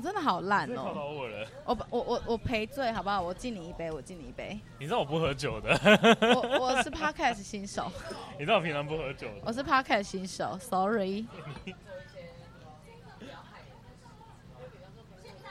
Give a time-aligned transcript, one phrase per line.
[0.00, 1.46] 我真的好烂哦、我了。
[1.66, 3.20] 我我我我赔罪好不好？
[3.20, 4.58] 我敬你一杯，我敬你一杯。
[4.78, 5.78] 你知道我不喝酒的。
[6.22, 7.92] 我我是 Podcast 新手。
[8.38, 9.34] 你知道我平常不喝酒的。
[9.44, 11.26] 我是 Podcast 新手，Sorry。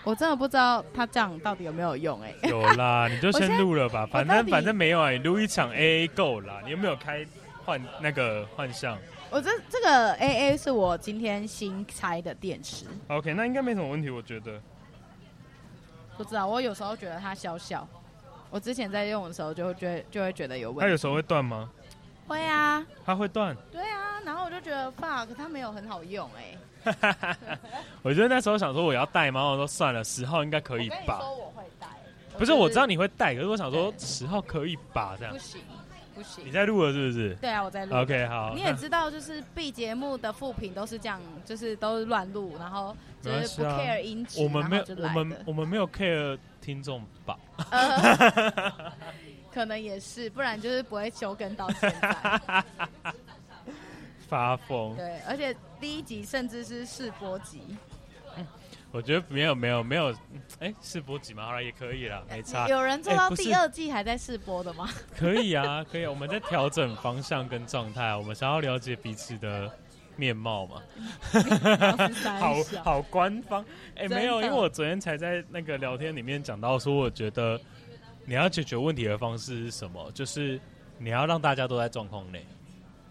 [0.03, 2.49] 我真的不知道他这样到底有没有用哎、欸。
[2.49, 6.59] 有啦， 你就先录了吧，反正反正没有啊，你录一场 AA 够啦。
[6.65, 7.23] 你有没有开
[7.63, 8.97] 换那个换向？
[9.31, 12.85] 我这这个 AA 是我今天新拆的电池。
[13.07, 14.59] OK，那应该没什么问题，我觉得。
[16.17, 17.87] 不知道，我有时候觉得它小小。
[18.49, 20.81] 我之前在用的时候就会觉得就会觉得有问题。
[20.81, 21.69] 它有时候会断吗？
[22.27, 22.85] 会啊。
[23.05, 23.55] 它会断？
[23.71, 26.57] 对啊，然后我就觉得 fuck，它没有很好用哎、
[26.91, 27.37] 欸。
[28.01, 31.19] 我觉得那时候想说我要带吗，我说算了，十号应该可以吧。
[31.19, 31.87] 说我会带。
[32.37, 35.33] 不是，我知道你会带，可是我想说十号可以吧，这样。
[35.33, 35.61] 不行。
[36.19, 37.33] 不行，你在录了是不是？
[37.35, 37.95] 对啊，我在录。
[37.95, 38.51] OK，好。
[38.53, 44.43] 你也知道，就是 B 节目的副评都是这样，就是都是乱录，然后就是不 care 音质。
[44.43, 47.39] 我们没有，我们我们没有 care 听众吧？
[49.53, 52.63] 可能也是，不然就是不会休更到现在。
[54.27, 54.95] 发疯。
[54.95, 57.61] 对，而且第一集甚至是试播集。
[58.91, 60.11] 我觉得没有没有没有，
[60.59, 62.67] 哎，试播集嘛，好了也可以了，没差。
[62.67, 64.89] 有人做到第二季还在试播的吗？
[65.15, 66.07] 可以啊，可以。
[66.07, 69.71] 我们在调整方向跟状态，我们想要了解彼此的
[70.15, 70.81] 面貌嘛。
[72.39, 73.63] 好好官方，
[73.95, 77.61] 哎，没有，因为我昨天才在那个聊天里面讲到说，我觉得
[78.25, 80.11] 你要解决问题的方式是什么？
[80.13, 80.59] 就是
[80.97, 82.43] 你要让大家都在状况内。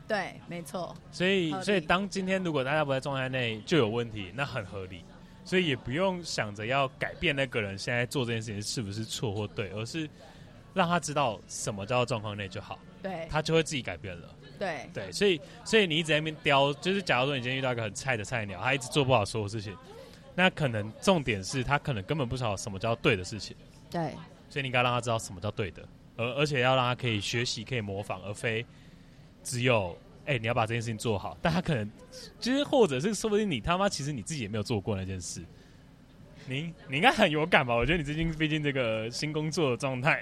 [0.08, 0.92] 对，没错。
[1.12, 5.04] 所以，所以当今天如果大家不在状态内就有问题，那很合理。
[5.48, 10.06] 所以也不用想着要改变那个人现在做这件事情是不是错或对，而是
[10.74, 14.28] 让他知道什么叫做状况内就好，对，他就会自己改变了。
[14.58, 19.74] 对对，所以所以你一直在那边雕，就是假如说你今天遇到一个很菜的菜鸟，他一直做不好所有事情，
[20.34, 23.56] 那可能重点是他可能根本不知道什么叫对的事情。
[23.90, 24.12] 对，
[24.50, 25.82] 所以你应该让他知道什么叫对的，
[26.18, 28.66] 而而且要让他可以学习、可以模仿，而非
[29.42, 29.96] 只有。
[30.28, 31.90] 哎、欸，你要把这件事情做好，但他可能，
[32.38, 35.42] 其实或者是说不定你他妈其实你自己也没有做过那件事，
[36.46, 37.74] 你你应该很有感吧？
[37.74, 40.20] 我觉得你最近毕竟这个新工作的状态，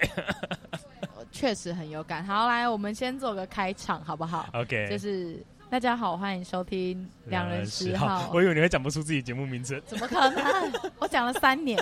[1.29, 2.23] 确实很有感。
[2.23, 8.31] 好，来，我们先做个开场，好不好？OK，就是大家好，欢迎收听《两人十号》号。
[8.33, 10.71] 我以为你会讲不出自己节目名字，怎么可能？
[10.99, 11.77] 我讲了三年。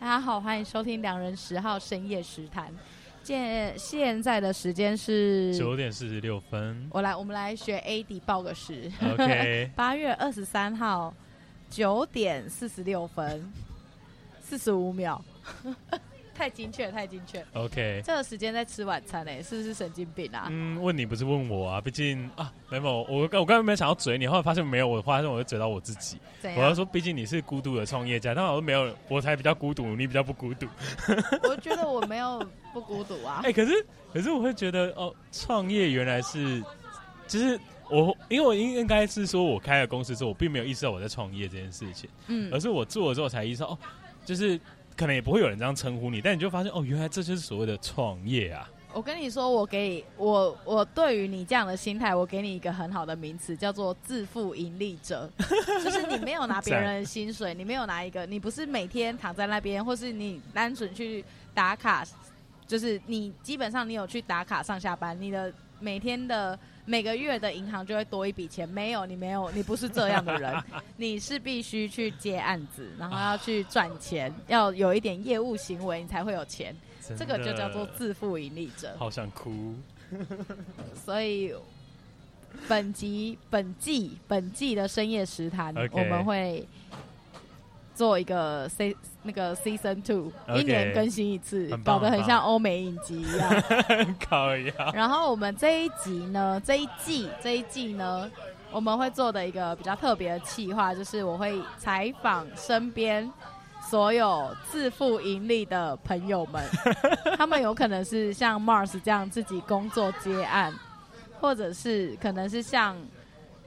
[0.00, 2.68] 大家好，欢迎收听《两人十号深夜时谈》。
[3.26, 6.88] 现现在的时间是九点四十六分。
[6.92, 8.88] 我来，我们来学 AD 报个时。
[9.02, 11.12] OK， 八月二十三号
[11.68, 13.52] 九点四十六分
[14.40, 15.20] 四十五秒，
[16.36, 17.44] 太精确，太精确。
[17.54, 20.48] OK，这个时间在吃晚餐呢，是不是神经病啊？
[20.50, 26.18] 嗯，问你不是问我啊，毕竟啊，没有，我我刚才没有想要嘴你，后来发现没有，我发现我会嘴到我自己。
[26.56, 30.66] 我要说，毕竟你是孤独的创业家，但我说没有，我才比较孤独，你比较不孤独。
[31.42, 32.46] 我觉得我没有。
[32.72, 33.40] 不孤独啊！
[33.42, 36.62] 哎、欸，可是可是我会觉得哦，创业原来是，
[37.26, 37.58] 就是
[37.88, 43.78] 我，因为我应应该是说，我开了公司之后，我并没有意识到我在创业这件事情，嗯，而是我做了之后才意识到，哦，
[44.26, 44.60] 就是
[44.96, 48.68] 可能也不会有人这样称呼你，但你就发现，哦，原来这就是所谓的创业啊！
[48.92, 55.30] 我跟你说，我给我我对于你这样的心态，我给你一个很好的名词，叫做自负盈利者，
[55.84, 62.04] 就是你没有拿别人的薪水，你没有拿一个，你不是每天躺在那边，或是你单纯去打卡。
[62.66, 68.66] 就是你基本上你有去打卡上下班，你的每天的每个月的银行就会多一笔钱。
[68.68, 70.54] 没有，你没有，你不是这样的人，
[70.96, 76.74] 你是必须去接案子，然后要去赚钱，要有一点业务行为，你才会有钱。
[77.18, 78.94] 这个就叫做自负盈利者。
[78.98, 79.74] 好想哭。
[81.04, 81.52] 所以
[82.68, 85.90] 本集本季本季的深夜食谈，okay.
[85.92, 86.66] 我们会。
[87.96, 94.92] 做一个 C 那个 Season Two，okay, 一年更新一次，搞得很像欧美影集 一样。
[94.92, 98.30] 然后我们这一集呢，这一季这一季呢，
[98.70, 103.32] 我们会做的一个比较特别的企划，就是我会采访身边
[103.88, 106.62] 所有自负盈利的朋友们，
[107.38, 110.70] 他们有可能是像 Mars 这样自己工作接案，
[111.40, 112.94] 或者是可能是像。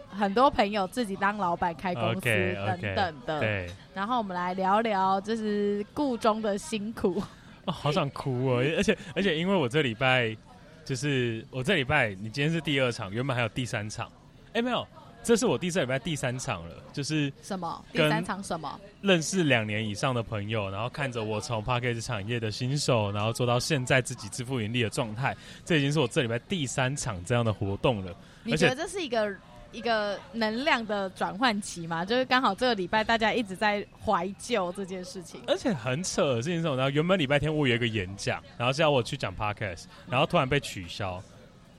[0.09, 3.69] 很多朋友自己当老板开公司 okay, okay, 等等的，对。
[3.93, 7.21] 然后我们来聊聊，就是故中的辛苦。
[7.65, 8.63] 哦，好想哭哦！
[8.77, 10.35] 而 且而且，因为我这礼拜
[10.83, 14.11] 就是我这礼拜，你今天是第二场，原本还有第三场。
[14.53, 14.87] 哎，没有，
[15.21, 16.75] 这是我第四礼拜第三场了。
[16.91, 17.85] 就是什么？
[17.91, 18.79] 第三场什么？
[19.01, 28.15] 认识两年以上的朋友，然后看着我从 p a c k a g e 产业的新手，然后做到现在自己自负盈利的状态，这已经是我这礼拜第三场这样的活动了。
[28.43, 29.35] 你觉得这是一个？
[29.71, 36.89] 一个能量的转换期嘛，就是刚好这个礼拜大家一直在怀旧这件事情，而且很扯的事情是什么呢？
[36.91, 41.21] 原本礼拜天我有一个演讲，然后是要我去讲 podcast，然后突然被取消。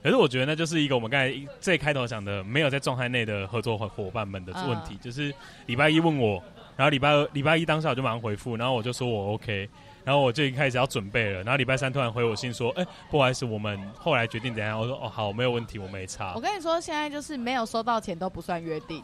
[0.01, 5.31] 可是我觉得那就是一个我们刚才最开头讲的，没有在状态内的合作伙伙伴们的问题，呃、就是
[5.67, 6.41] 礼拜一问我，
[6.75, 9.69] 然后礼拜二礼拜一当下我就马上回复，然后我就说我 OK。
[10.03, 14.79] 然后我就已经开始要准备了，然后礼拜三突然回我信说，哎，不好意思，我们后来决定怎样？
[14.79, 16.33] 我说，哦，好，没有问题，我没差。
[16.35, 19.03] 我跟你说，现在就是没有收到钱都不算约定。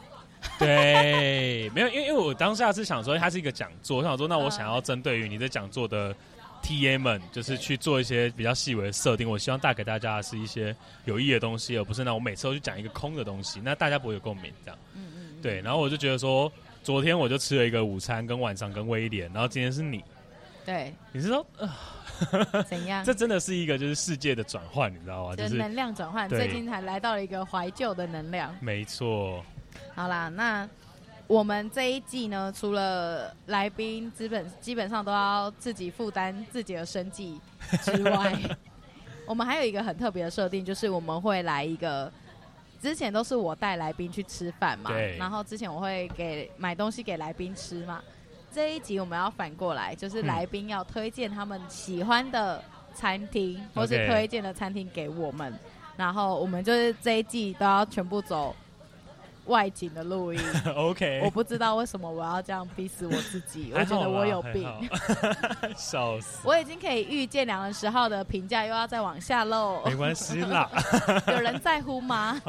[0.58, 6.14] 对，没有，因为因为我当下是想说，它是一个讲座，我想说，那我想要针对于你的讲座的
[6.62, 9.28] TA 们，就是去做一些比较细微的设定。
[9.28, 10.74] 我希望带给大家的是一些
[11.04, 14.78] 有意义的东西，而不是那我每次都去讲一个空的东西，那大家不会有共鸣，这样。
[14.94, 15.42] 嗯嗯。
[15.42, 16.50] 对，然后我就觉得说，
[16.82, 20.02] 昨天我就吃了一个午餐，跟晚上跟威廉，然后今天是你。
[20.68, 23.02] 对，你是说，呃，怎样？
[23.06, 25.34] 这真的是一个就是世界的转换，你知道吗？
[25.34, 28.54] 就是能量转换，最近才来到了一个怀旧的能量。
[28.60, 29.42] 没错。
[29.94, 30.68] 好啦，那
[31.26, 37.40] 我们这一季呢，除了来宾基本基本上都要自己负担自己的生计
[37.82, 38.38] 之外，
[39.24, 42.12] 我们还有一个很特别的设定，就是我们会来一个，
[42.82, 48.02] 之前都是我带来宾去吃饭嘛，然后之前我会给买东西给来宾吃嘛。
[48.58, 52.60] 这一集我们要反过来，就是来宾要推荐他们喜欢的
[52.92, 55.56] 餐厅，嗯、或是推荐的餐厅给我们，
[55.96, 58.52] 然后我们就是这一季都要全部走。
[59.48, 60.40] 外景的录音，
[60.76, 64.68] OK，我不知道为什么我要这样逼死我自己，我觉得我有病，
[65.76, 66.46] 笑死！
[66.46, 70.70] 我已经可以预见两人十号的评价又要再往下喽，没关系啦，
[71.28, 72.40] 有人在乎吗？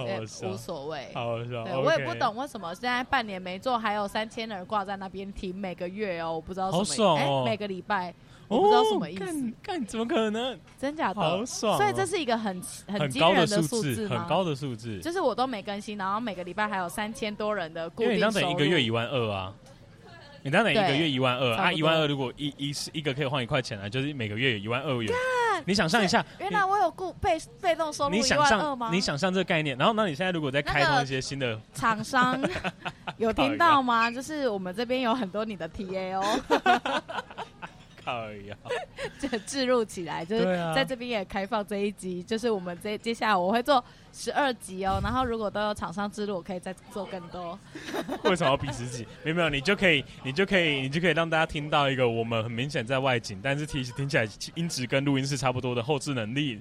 [0.43, 1.63] 无所谓，好好笑。
[1.63, 8.13] 对我也不懂为什么现在半年没做，还有三千人挂在那边听，每个月哦，我不知道什么，好爽哦，每个礼拜。
[8.49, 10.59] 我不知道什么意思，干、哦、怎么可能？
[10.77, 11.21] 真假的？
[11.21, 11.77] 好爽、哦！
[11.77, 19.53] 所以这是一个很很惊人的数字，很高的数字，就是我都没更新，然后每个礼拜还有三千多人的固定你当等一个月一万二啊，
[20.41, 25.13] 你当等一个月一万二啊，一万二如果一一是一个可以换一块钱啊，就是每个月有一万二元。
[25.65, 28.89] 你想象一下，原来我有固被被动收入一万二吗？
[28.91, 32.41] 你想象这个概念，然后那你现在如果再开通一些新的厂商，
[33.17, 34.09] 有听到吗？
[34.09, 36.23] 就是我们这边有很多你的 TA 哦。
[38.09, 38.57] 哎呀，
[39.19, 40.43] 就置入起来，就是
[40.75, 44.99] 在这边也开放这一集，就是我们这接下来我会做十二集哦。
[45.03, 47.57] 然后如果都有厂商置入，我可以再做更多。
[48.23, 49.07] 为什么要比十集？
[49.23, 56.59] 没有没有，你就可以，你就可以，你就可以让大家听到一个我们很明显在外景，但是听听起来音质跟录音是差不多的后置能力。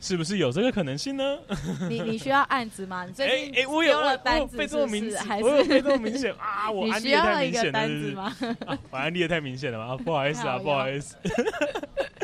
[0.00, 1.38] 是不是有这个可能性呢？
[1.88, 3.04] 你你需要案子吗？
[3.06, 5.18] 你最近哎哎，我有了单子是不是？
[5.18, 6.70] 还是被这么明显啊？
[6.70, 8.56] 我安利的太明显了是不是？
[8.90, 9.96] 我安利的太明显了啊？
[9.96, 11.16] 不好意思啊，不好意思。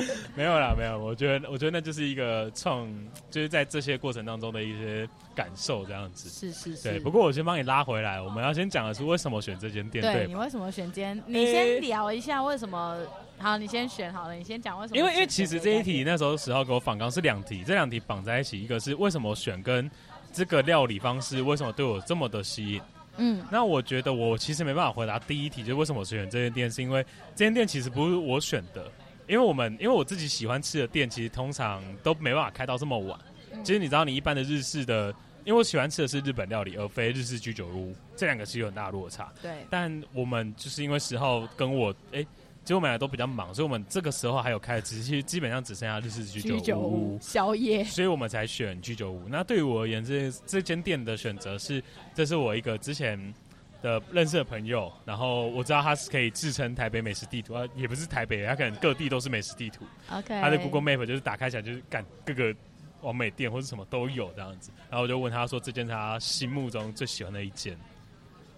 [0.35, 0.99] 没有啦，没有。
[0.99, 2.89] 我觉得，我觉得那就是一个创，
[3.31, 6.29] 就是在这些过程当中的一些感受，这样子。
[6.29, 6.83] 是是是。
[6.83, 8.21] 对，不过我先帮你拉回来。
[8.21, 10.03] 我们要先讲的是为什么选这间店？
[10.03, 11.21] 对，你为什么选间？
[11.27, 12.99] 你先聊一下为什么。
[13.39, 14.35] 好，你先选好了。
[14.35, 14.99] 你先讲为什么？
[14.99, 19.91] 因为因为其实这一题那时候十号给我访纲是两题，这两题绑在一起，一个是为什么选跟
[20.33, 22.81] 这个料理方式为什么对我这么的吸引。
[23.19, 27.05] 嗯，那我觉得我其实没办法回答第一题，就是为什么我选这间店，是因为
[27.35, 28.91] 这间店其实不是我选的，
[29.27, 33.19] 因为我们因为我自己喜欢吃的店，其实通常都没办法开到这么晚。
[33.65, 35.15] 其实你知道，你一般的日式的，
[35.45, 39.33] 因为我喜欢吃的是日本料理，而非日式居酒屋，这两个是有很大的落差。
[39.41, 42.19] 对，但我们就是因为十号跟我哎。
[42.21, 42.27] 欸
[42.65, 49.29] 结果我们俩都比较忙，所以我们这个时候还有开，只是基本上只剩下日式居酒屋宵夜，所以我们才选居酒屋。
[49.29, 51.83] 那对于我而言，这这间店的选择是，
[52.15, 53.35] 这是我一个之前
[53.83, 59.85] 的认识的朋友，然后我知道他是可以自称台北美食地图，啊，也不是台北，他可能各地都是美食地图。
[60.11, 62.55] OK，他的 Google Map 就是打开起来就是干各个
[63.01, 64.71] 完美店或者什么都有这样子。
[64.89, 67.77] 然后我就问他说，这间他心目中最喜欢的一间。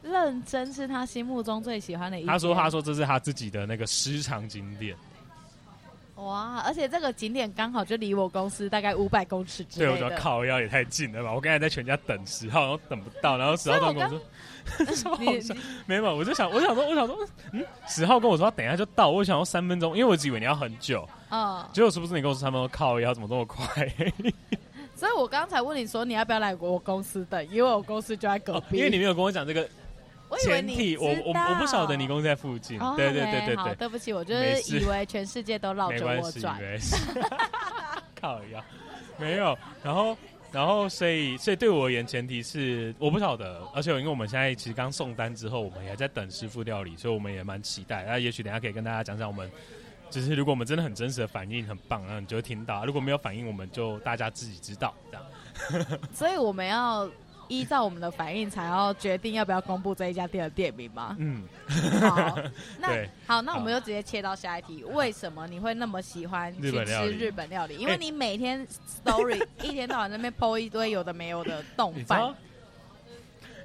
[0.02, 2.26] 认真是他心目中最喜欢的一。
[2.26, 4.94] 他说：“他说这是他自己的那个私藏景点。”
[6.16, 6.62] 哇！
[6.64, 9.86] 而且这个景点刚好就离我公司大概五百公尺之内。
[9.86, 11.32] 对，我说靠腰也太近了吧！
[11.32, 14.08] 我刚才在全家等十号，然后等不到，然后十号跟我
[14.94, 15.18] 说：
[15.86, 17.18] “没有，我就想，我想说，我想说，
[17.52, 21.08] 嗯，十号跟我说他等一下就到，我想要三分钟，因为我只以为你要很久。
[21.30, 23.92] 嗯，结果是不是你跟我说三分钟靠腰怎么这么快？
[24.94, 28.78] 所以我刚才问你说你要不要来我公司等，因为我公司就在隔壁。
[28.78, 29.68] 因为你没有跟我讲这个。
[30.38, 36.58] 前提我我我不晓得你公司在附近，哦、对对对对对，好，对不起，我就是以为全世界都绕着我转。
[38.20, 38.64] 靠呀，
[39.18, 40.16] 没有，然后
[40.50, 48.04] 然后所以所以对我而言，前提是我不晓得，而且因为我们现在其实刚送单之后，我们也在等师傅料理，所以我们也蛮期待。
[48.04, 49.50] 那也许等下可以跟大家讲讲，我们
[50.10, 55.98] 就是如果我们真的很真实的反应很棒，然后你就会听到；如果没有反应，我们就大家自己知道这样。
[56.12, 57.08] 所以我们要。
[57.48, 61.16] 依照我们的反应才要决定要不要公布这一家店的店名吗？
[61.18, 61.42] 嗯，
[62.00, 62.38] 好，
[62.78, 64.82] 那 好，那我们就直接切到下一题。
[64.84, 67.76] 为什么你会那么喜欢去吃日本料理？
[67.76, 68.66] 因为你每天
[69.04, 72.34] story 一天到晚在那边 po 一堆有的没有的丼饭。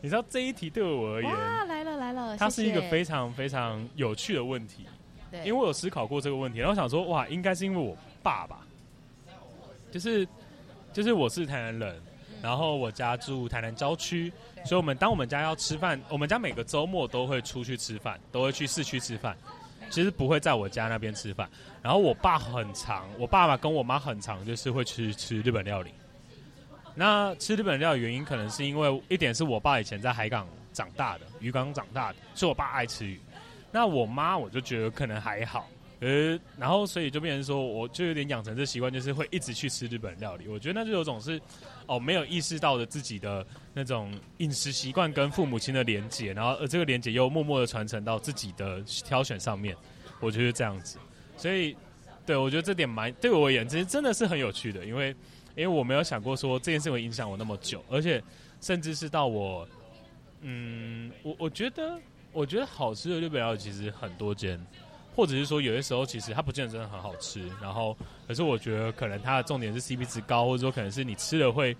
[0.01, 4.85] 你知道这一题对我而言，哇，来了来了，它是一个非常非常有趣的问题。
[5.29, 8.61] 对，因为我有思考过这个问题，然后想说，哇，应该是因为我爸爸，
[9.91, 10.25] 就是
[10.93, 12.01] 就是我是台南人，
[12.41, 14.31] 然后我家住台南郊区，
[14.65, 19.37] 所以我们当我们家要吃饭，我们家每个周末都会出去吃饭，都会去市区吃饭，
[19.89, 21.49] 其实不会在我家那边吃饭。
[21.81, 25.91] 然后我爸很常，我爸爸跟我妈很常，就是会去吃日本料理。
[26.95, 33.19] 那吃日本料理原因，可能是因为一点是我爸以前在海港长大的，渔港长大的，所以我爸爱吃鱼。
[33.71, 35.67] 那我妈我就觉得可能还好，
[35.99, 40.47] 呃，然后所以就变成说，我就有点养成这习惯，就是会一直去吃日本料理。
[40.47, 41.41] 我觉得那就有种是
[41.87, 49.75] 哦，没有意识到的自己的那种饮食习惯跟父母亲的连结，然后呃这个连结又默默的传承到自己的挑选上面。
[50.19, 50.97] 我觉得这样子，
[51.37, 51.75] 所以
[52.25, 55.15] 对我觉得这点蛮对我而言，其实真的是很有趣的，因为。
[55.55, 58.23] 因为我没有想过说这件事会影响我那么久，而且
[58.61, 59.67] 甚至是到我，
[60.39, 61.99] 嗯，我我觉得，
[62.31, 64.57] 我觉得好吃的日本料理其实很多间，
[65.19, 67.93] 或者是说有些时候其实它不见得真的很好吃，然后
[68.25, 71.75] 可是我觉得可能它的重点是 CP 值高，或者说可能是你吃了会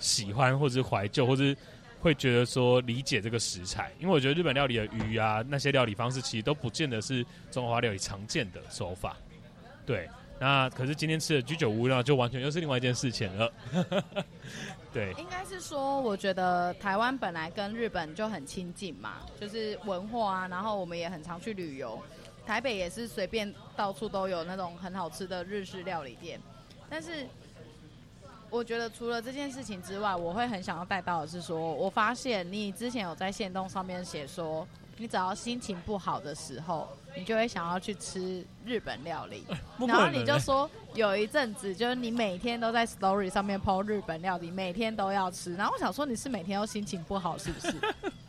[0.00, 1.56] 喜欢，或者是怀旧，或者是
[2.00, 3.92] 会觉得说理解这个食材。
[4.00, 9.16] 因为我觉得日本料理的鱼啊，那些料理方式其实都不见得是中华料理常见的手法，
[9.86, 10.08] 对。
[10.40, 13.52] 那可是今天吃的居酒屋呢，就完全又是另外一件事情了。
[14.92, 21.96] 对，应该是说，我觉得台湾本来跟日本就很亲近嘛，就是文化啊，然后我们也很常去旅游。
[22.46, 26.40] 台北也是随便到处都有那种很好吃的日式料理店。
[26.88, 27.26] 但是，
[28.50, 36.88] 我觉得除了这件事情之外，我会很想要带到的是说，我发现你之前有在线动上面写说，你只要心情不好的时候。
[37.14, 39.44] 你就会想要去吃日本料理，
[39.86, 45.54] 然后你就说有一阵子就是你每天都在 story 上面 po 日本料理，每天都要吃。
[45.54, 47.74] 然后我想说你是每天都心情不好是不是？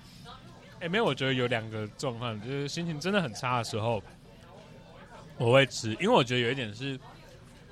[0.83, 4.03] 哎、没有，我觉得有两个状况，就是心情真的很差的时候，
[5.37, 6.99] 我会吃，因为我觉得有一点是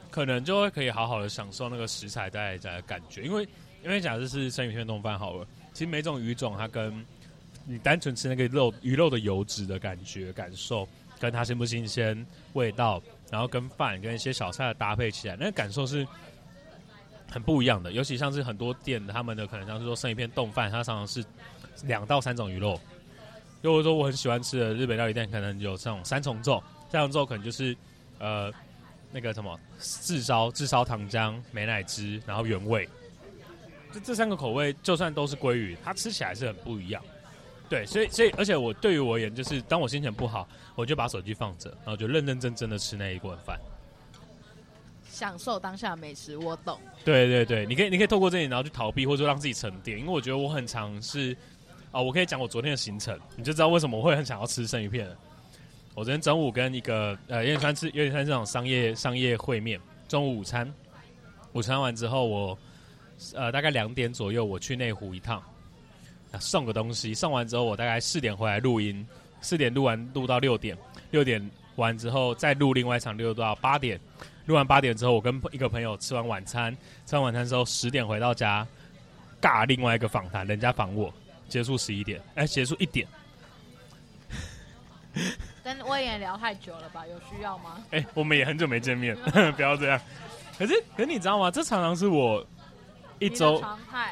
[0.09, 3.47] 可能就会可以好好的享受那个食材带来的感觉，因为
[3.83, 7.05] 因为假设是生鱼片冻饭好了，其实每种鱼种它跟
[7.65, 10.87] 你单纯吃那个肉鱼肉的油脂的感觉感受。
[11.19, 12.99] 跟它新不新鲜，味道，
[13.29, 16.03] 然后跟饭跟一些小菜的搭配起来，那个感受是
[17.29, 17.91] 很不一样的。
[17.91, 21.23] 尤其像是很多店他们的可能像是说生鱼片冻饭，它常常是
[21.83, 22.81] 两到三种鱼肉。
[23.61, 27.75] 如果说我很喜欢吃的日本料理店，可能有这种三重奏，三重奏可能就是
[28.19, 28.51] 呃
[29.11, 32.87] 那个什么炙烧、炙烧糖浆、美乃滋，然后原味。
[33.93, 37.03] 这这三个口味，就算都是鲑鱼，它吃起来是很不一样。
[37.69, 43.59] 对，所以所以，而且我对于我而言，就是当我心情不好，我就把手机放着，然后就认认真真的吃那一碗饭，
[45.09, 46.35] 享受当下的美食。
[46.35, 46.79] 我懂。
[47.05, 49.99] 对对对，你可以你可以透过这里，然后去逃避，或者说让自己沉淀。
[49.99, 51.35] 因为我觉得我很常是
[51.91, 55.15] 啊，我可以讲我昨天的行程，你就知道为什么我会很想要吃生鱼片了。
[55.93, 60.73] 我昨天中午跟一个呃有点像吃有点像这种商业商业会面，中午午餐，
[61.53, 62.57] 午餐完之后我
[63.33, 65.43] 呃大概两点左右我去内湖一趟。
[66.39, 69.05] 送个东西，送完之后我大概四点回来录音，
[69.41, 70.77] 四点录完录到六点，
[71.09, 73.99] 六点完之后再录另外一场，录到八点，
[74.45, 76.73] 录完八点之后我跟一个朋友吃完晚餐，
[77.05, 78.65] 吃完晚餐之后十点回到家，
[79.41, 81.13] 尬另外一个访谈，人家访我，
[81.51, 83.07] 结束十一点，哎，结束一点。
[85.63, 87.05] 跟我也聊太久了吧？
[87.05, 87.83] 有需要吗？
[87.91, 89.15] 哎，我们也很久没见面，
[89.55, 90.01] 不要这样。
[90.57, 91.51] 可是，可是你知道吗？
[91.51, 92.43] 这常常是我。
[93.19, 93.63] 一周，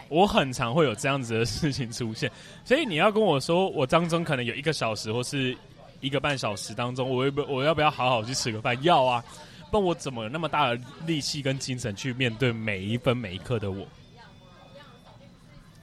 [0.07, 2.31] 我很常会有这样子的事情出现，
[2.63, 5.57] 所以你要跟我说，我当中可能有一个小时或是
[5.99, 8.77] 一个半小时当中，我要不我要不要好好去吃个饭？
[8.83, 9.25] 要啊，
[9.71, 13.83] 不然我怎么有那么大的力气跟精神去面对每一分每一刻的我？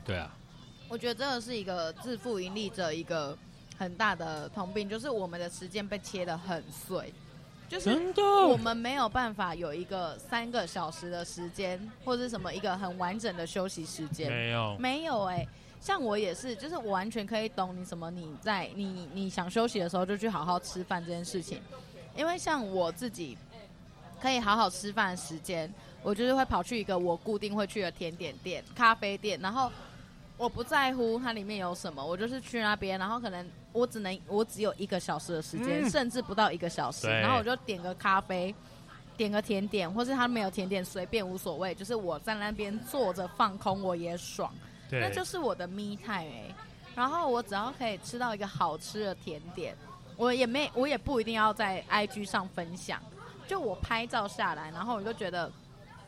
[0.04, 0.32] 对啊，
[0.88, 3.36] 我觉得真的是一个自负盈利者一个
[3.76, 7.12] 很大的通病，就是我们的时间被切得很碎。
[7.68, 7.90] 就是
[8.48, 14.30] 我们没有办法有一个三个小时的时间，或者什么一个很完整的休息时间。
[14.30, 15.48] 没有，没有哎、欸，
[15.80, 21.60] 像我也是，就是我完全可以懂你什么，你在你你想休息的时候就去好好吃饭这件事情。
[22.16, 23.36] 因为像我自己
[24.22, 25.68] 可以好好吃饭的时间，
[26.04, 29.68] 我就是会跑去一个我固定会去的甜点店、咖啡店，然后。
[30.36, 38.54] 我不在乎它里面有什么，我就是去那边，然后可能我只能我只有一个小时的时间，嗯、甚至不到一个小时，然后我就点个咖啡，
[39.16, 44.52] 点个甜点，或是他没有甜点随便无所谓，就是我在那边坐着放空我也爽。
[44.90, 46.54] 对，那就是我的 me time 哎。
[46.94, 49.74] 然后我只要可以吃到一个好吃的甜点，
[50.16, 53.00] 我也没我也不一定要在 IG 上分享，
[53.46, 55.50] 就我拍照下来，然后我就觉得。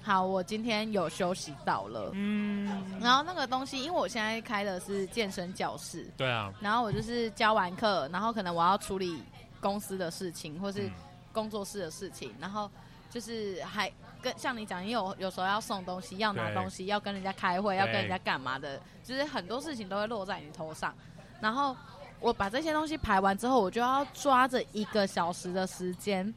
[0.01, 2.11] 好，我今天有休息到了。
[2.15, 2.67] 嗯，
[2.99, 6.09] 然后那个东西，因为我现在开的是健身教室。
[6.17, 6.51] 对啊。
[6.61, 9.23] 然后我就是教完课，然后可能我要处理
[9.61, 10.91] 公司的事情，或是
[11.31, 12.71] 工作室的事情，嗯、然后
[13.11, 20.95] 就是还跟像你讲，你有有时候要送东西，要拿东西，要跟人家开会，要跟人家干嘛的，就是很多事情都会落在你头上。
[21.39, 21.77] 然后
[22.19, 26.33] 我把这些东西排完之后，我就要抓着一个小时的时间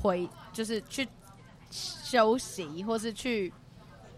[0.00, 1.08] 回，就是去。
[1.70, 3.52] 休息，或是去，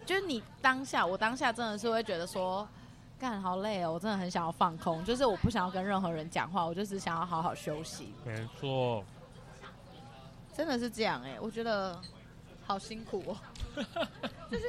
[0.06, 2.68] 就是你当下，我当下真的是会觉得说，
[3.18, 8.14] 干好累哦，我真的很想要放空，就是我不想要跟任何人讲话，我就只想要好好休息。
[8.24, 9.04] 没错，
[10.54, 12.00] 真的是这样哎，我觉得
[12.66, 13.36] 好辛苦哦，
[14.50, 14.64] 就是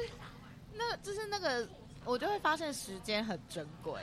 [0.74, 1.68] 那，就是那个，
[2.04, 4.00] 我就会发现时间很珍贵。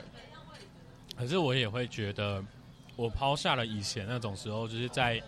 [1.17, 2.41] 可是我也会觉得，
[2.95, 5.21] 我抛下了以前那种时候，就是在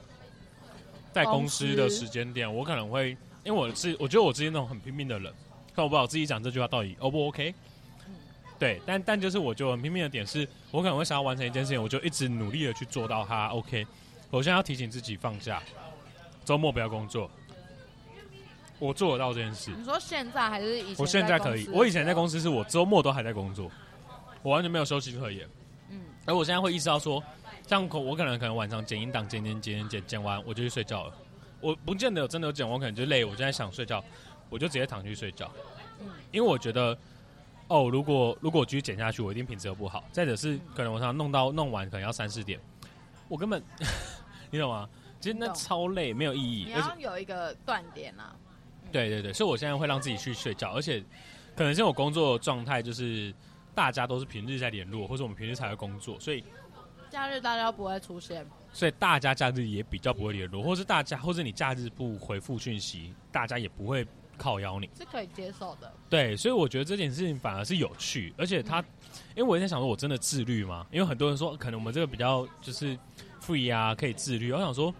[1.12, 3.18] 在公司的时间点，我可能会。
[3.44, 5.34] 因为我是我觉得我自己那种很拼命的人，
[5.76, 7.54] 看我不知道自己讲这句话到底 O 不 OK？
[8.08, 8.14] 嗯，
[8.60, 13.86] 对，但但就是我就很拼命的点是，我可能会想要完成一件事情，我就一直努力的去做到它 OK。
[14.30, 15.62] 我现在要提醒自己放假，
[16.46, 17.30] 周末不要工作，
[18.80, 19.72] 我做得到这件事。
[19.78, 20.96] 你说现在还是以前？
[21.00, 23.70] 我现在可以，我以前在公司是我周末都还在工作，
[24.42, 25.48] 我完全没有休息可言。
[25.90, 27.22] 嗯，而我现在会意识到说，
[27.68, 31.14] 像我可能可能晚上剪音档，剪剪剪剪剪剪完我就去睡觉了。
[31.62, 34.04] 我不见得有真的有讲，我可能就累，我现在想睡觉，
[34.50, 35.52] 我就直接躺去睡觉。
[36.00, 36.98] 嗯，因为我觉得，
[37.68, 40.04] 哦，如果如果我继续剪下去，我一定品质又不好。
[40.12, 42.60] 再者是，可能我想弄到弄完，可能要三四点，
[43.28, 43.64] 我根本，
[44.50, 44.90] 你懂吗？
[45.20, 46.66] 其实那超累，没有意义。
[46.66, 48.36] 你要有一个断点啊。
[48.92, 51.00] 对对对，所以我现在会让自己去睡觉，而且
[51.56, 53.34] 可能是我工作状态就是
[53.76, 56.44] 大家都是平日在联络，或者我们平日才会工作，所以
[57.10, 58.46] 假日大家不会出现。
[58.74, 64.06] 所以大家假日也比较不会联络，或是大家，或是你假日不回复讯息，大家也不会
[64.38, 65.92] 靠邀你，是可以接受的。
[66.10, 68.86] 对，所以我觉得这件事情反而是有趣，而且他，嗯、
[69.36, 70.86] 因为我在想说，我真的自律吗？
[70.92, 72.98] 因为很多人说，可能我们这个比较就是
[73.42, 74.52] free 啊，可以自律。
[74.52, 74.94] 我想说。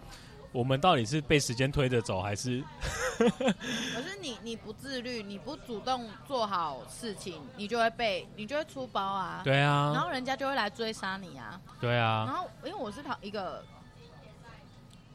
[0.52, 2.62] 我们到底是被时间推着走，还是？
[3.18, 9.40] 可是你你不自律，你不主动做好事情，你就会被你就会出包啊。
[9.44, 9.92] 对啊。
[9.94, 11.60] 然后人家就会来追杀你啊。
[11.80, 12.24] 对啊。
[12.26, 13.64] 然后因为我是讨一个，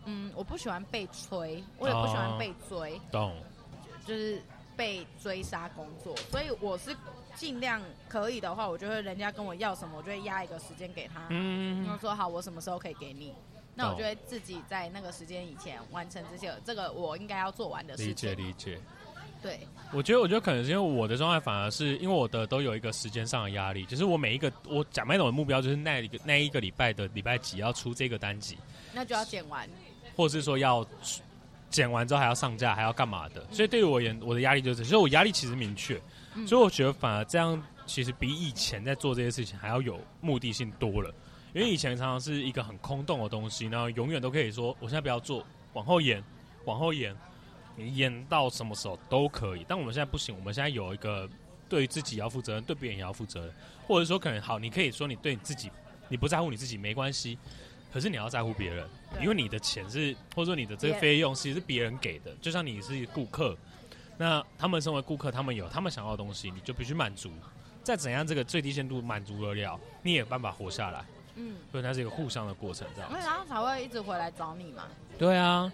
[0.06, 3.00] 嗯，我不喜欢被催，我也不喜欢被追。
[3.12, 3.36] 懂。
[4.06, 4.42] 就是
[4.76, 6.96] 被追杀工作，所以我是
[7.36, 11.28] 尽量可以的话，我就会人家跟我要什么，我就会压一个时间给他。
[11.30, 11.84] 嗯。
[11.84, 13.34] 然后说好，我什么时候可以给你？
[13.78, 18.10] 那我就会自己在那个时间以前完成这些，这个我应该要做完的事情。
[18.12, 18.80] 理解理解。
[19.40, 19.60] 对，
[19.94, 28.58] 我觉得我觉得可能是因为我的状态反而是因为我的都有一个时间上的压力，就是我每一个我讲麦总的目标就是那一个那一个礼拜的礼拜几要出这个单集，
[28.92, 29.70] 那就要剪完，
[30.16, 30.84] 或者是说要
[31.70, 36.02] 剪完之后还要上架还要干嘛的，所以对于我而言，我的压力就是，所以我压力其实明确，
[36.48, 41.14] 所以我觉得反而这样其实比以前在做这些事情还要有目的性多了。
[41.58, 45.44] 因为以前常常是一个很空洞的东西，然后永远都可以说，我现在不要做，
[45.74, 46.24] 往后延，
[46.66, 47.18] 往后延，
[47.76, 49.66] 你延到什么时候都可以。
[49.68, 51.28] 但我们现在不行，我们现在有一个
[51.68, 53.56] 对自己要负责任，对别人也要负责任，
[53.88, 55.72] 或者说可能好，你可以说你对你自己，
[56.10, 57.40] 你不在乎你自己没关系，
[57.92, 58.88] 可是你要在乎别人，
[59.20, 63.58] 因为你的钱是或者说你的这个费用其实是别人给的，就像你是顾客，
[64.16, 67.32] 那他们身为顾客，他们有他们想要的东西，你就必须满足，
[67.82, 71.04] 再怎样这个最低限度满足得了，你也有办法活下来。
[71.38, 73.10] 嗯，所以它是一个互相的过程，这样。
[73.10, 74.84] 所以然后才会一直回来找你嘛。
[75.18, 75.72] 对啊，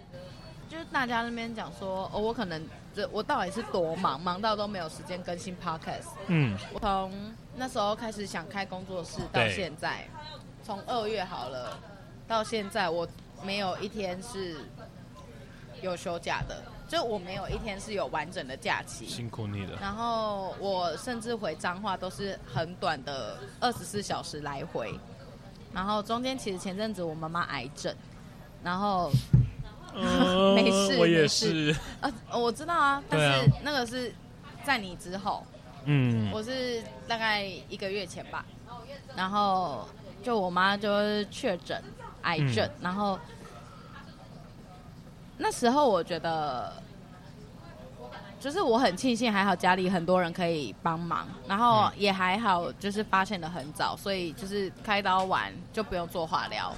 [0.68, 6.08] 就是大家那边讲说，哦，我可能这我到底是多忙，忙到都没有时间更新 podcast。
[6.28, 7.12] 嗯，我从
[7.56, 10.06] 那时候开始想开工作室到现在，
[10.62, 11.78] 从二月好了
[12.28, 13.06] 到现在，我
[13.42, 14.56] 没有一天是
[15.82, 19.06] 有休假的，就我没有一天是有完整的假期。
[19.06, 19.78] 辛苦你了。
[19.80, 24.98] 然后我甚至回彰化都是很短的二十四小时来回。
[25.74, 27.94] 然后中间其实前阵子我妈妈癌症，
[28.62, 29.10] 然后、
[29.92, 34.14] 呃、 没事，我也是，呃，我知道啊，但是那个是
[34.64, 35.44] 在你之后，
[35.84, 38.46] 嗯，我是大概一个月前吧，
[39.16, 39.88] 然后
[40.22, 41.82] 就我妈就是确诊
[42.22, 43.18] 癌症，嗯、然后
[45.36, 46.72] 那时候我觉得。
[48.44, 56.70] 就是我很庆幸，还好家里很多人可以帮忙，然后也还好，就是发现的很早，所以就是开刀完就不用做化疗。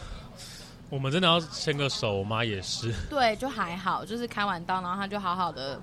[0.88, 2.94] 我们真的要牵个手，我妈也是。
[3.10, 5.80] 对，就还好，就是开完刀，然后她就好好的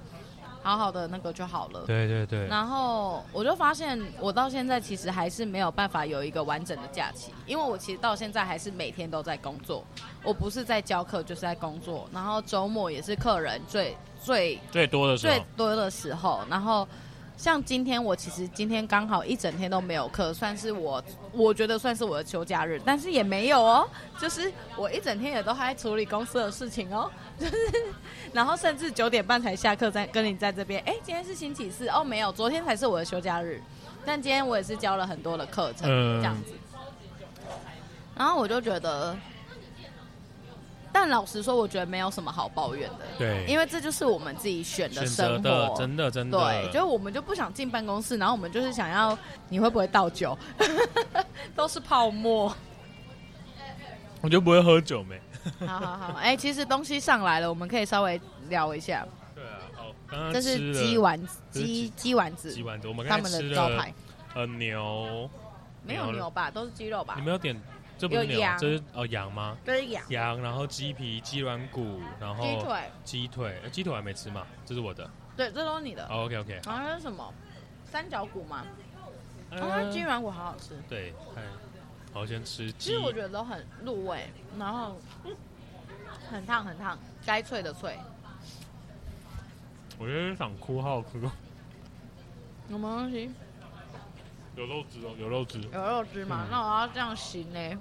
[0.63, 1.83] 好好的那个就好了。
[1.85, 2.47] 对对对。
[2.47, 9.83] 然后我就发现，我到现在其实还是没有办法有一个完整的假期，因为我其实到现在还是每天都在工作，
[10.23, 16.87] 我不是在教课就是在工作，然后周末也是客人最最最多的时候，最多的时候，然后。
[17.35, 23.87] 像今天我其实今天刚好一整天都没有课，算是我我觉得算是我的休假日，但是也没有哦，
[24.19, 27.55] 就是我一整天也都还在处理公司的事情哦，就是
[28.31, 33.61] 然后甚至九点半才下课，在跟你在这边，哎，今天是星期四哦，没有，昨天才是我的休假日，
[34.05, 36.53] 但今天我也是教了很多的课程，这样子，
[38.15, 39.17] 然后我就觉得。
[40.93, 42.99] 但老实说，我觉得没有什么好抱怨的。
[43.17, 46.37] 对，因为这就是我们自己选的生活，的真的真的。
[46.37, 49.17] 对，就是我们就不想进办公室，然后我们就是想要，
[49.49, 50.37] 你会不会倒酒？
[51.55, 52.55] 都是泡沫。
[54.21, 55.19] 我就不会喝酒没。
[55.67, 59.05] 好好好，哎、欸，其实东西上来了，我们可以稍微聊一下。
[59.35, 63.93] 对啊，哦，刚刚这是鸡丸子，鸡鸡丸子，鸡丸子，我们他们的招牌。
[64.35, 65.29] 呃，牛，
[65.83, 66.49] 没有牛吧？
[66.49, 67.15] 都是鸡肉吧？
[67.17, 67.59] 你没有点？
[68.03, 69.57] 这不是牛，这是哦羊吗？
[69.63, 70.03] 这是羊。
[70.09, 72.91] 羊，然后鸡皮、鸡软骨，然后鸡腿。
[73.05, 74.45] 鸡腿，鸡腿我还没吃嘛？
[74.65, 75.09] 这是我的。
[75.37, 76.05] 对，这都是你的。
[76.07, 76.59] Oh, OK OK。
[76.65, 77.33] 然后这是什么？
[77.85, 78.65] 三角骨吗？
[79.89, 80.77] 鸡软骨好好吃。
[80.89, 81.13] 对，
[82.11, 82.77] 好，先吃鸡。
[82.77, 84.27] 其实我觉得都很入味，
[84.59, 84.97] 然后
[86.29, 87.97] 很烫很烫，该脆的脆。
[89.97, 91.21] 我有点想哭，好好吃。
[92.67, 93.31] 什么东西？
[94.57, 95.61] 有肉汁哦，有肉汁。
[95.71, 96.45] 有肉汁吗？
[96.45, 97.79] 嗯、那我要这样行呢？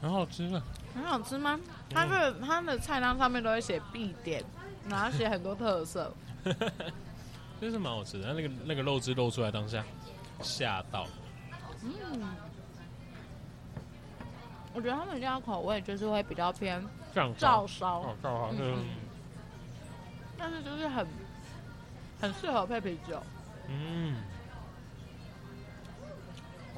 [0.00, 0.62] 很好吃的。
[0.94, 1.58] 很好吃吗？
[1.88, 4.42] 它是它的菜单上面都会写必点，
[4.88, 6.12] 然后写很多特色。
[7.60, 9.84] 真是蛮好吃的，那个那个肉汁露出来当下，
[10.40, 11.06] 吓到。
[11.82, 11.92] 嗯。
[14.72, 16.80] 我觉得他们家的口味就是会比较偏
[17.12, 17.32] 照
[17.66, 17.66] 烧。
[17.66, 18.50] 照烧。
[18.58, 18.84] 嗯。
[20.38, 21.06] 但是就是很
[22.20, 23.20] 很适合配啤酒。
[23.68, 24.16] 嗯。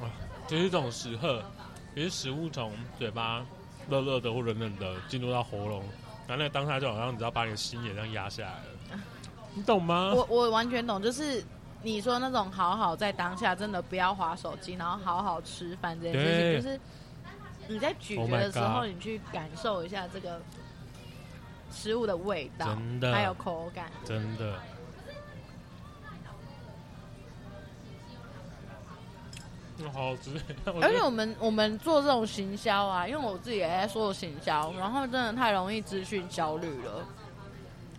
[0.01, 0.09] 哇
[0.47, 1.43] 就是这种时刻，
[1.95, 3.45] 也是食物从嘴巴
[3.89, 5.83] 热热的或冷冷的进入到喉咙，
[6.27, 8.99] 然后那个当下就好像你知道把你的心也这样压下来了，
[9.53, 10.13] 你懂吗？
[10.13, 11.43] 我我完全懂，就是
[11.81, 16.79] 你说那种好好在当下，真的不要滑手机，然后好好吃饭这件事情，就是
[17.67, 20.41] 你在咀嚼的时候，你去感受一下这个
[21.71, 24.57] 食物的味道，真的，还有口感，真的。
[29.91, 30.31] 好好吃，
[30.81, 37.05] 而且我们我们做这种行销啊，因为我自己也在做行销，然后真的太容易资讯焦虑了。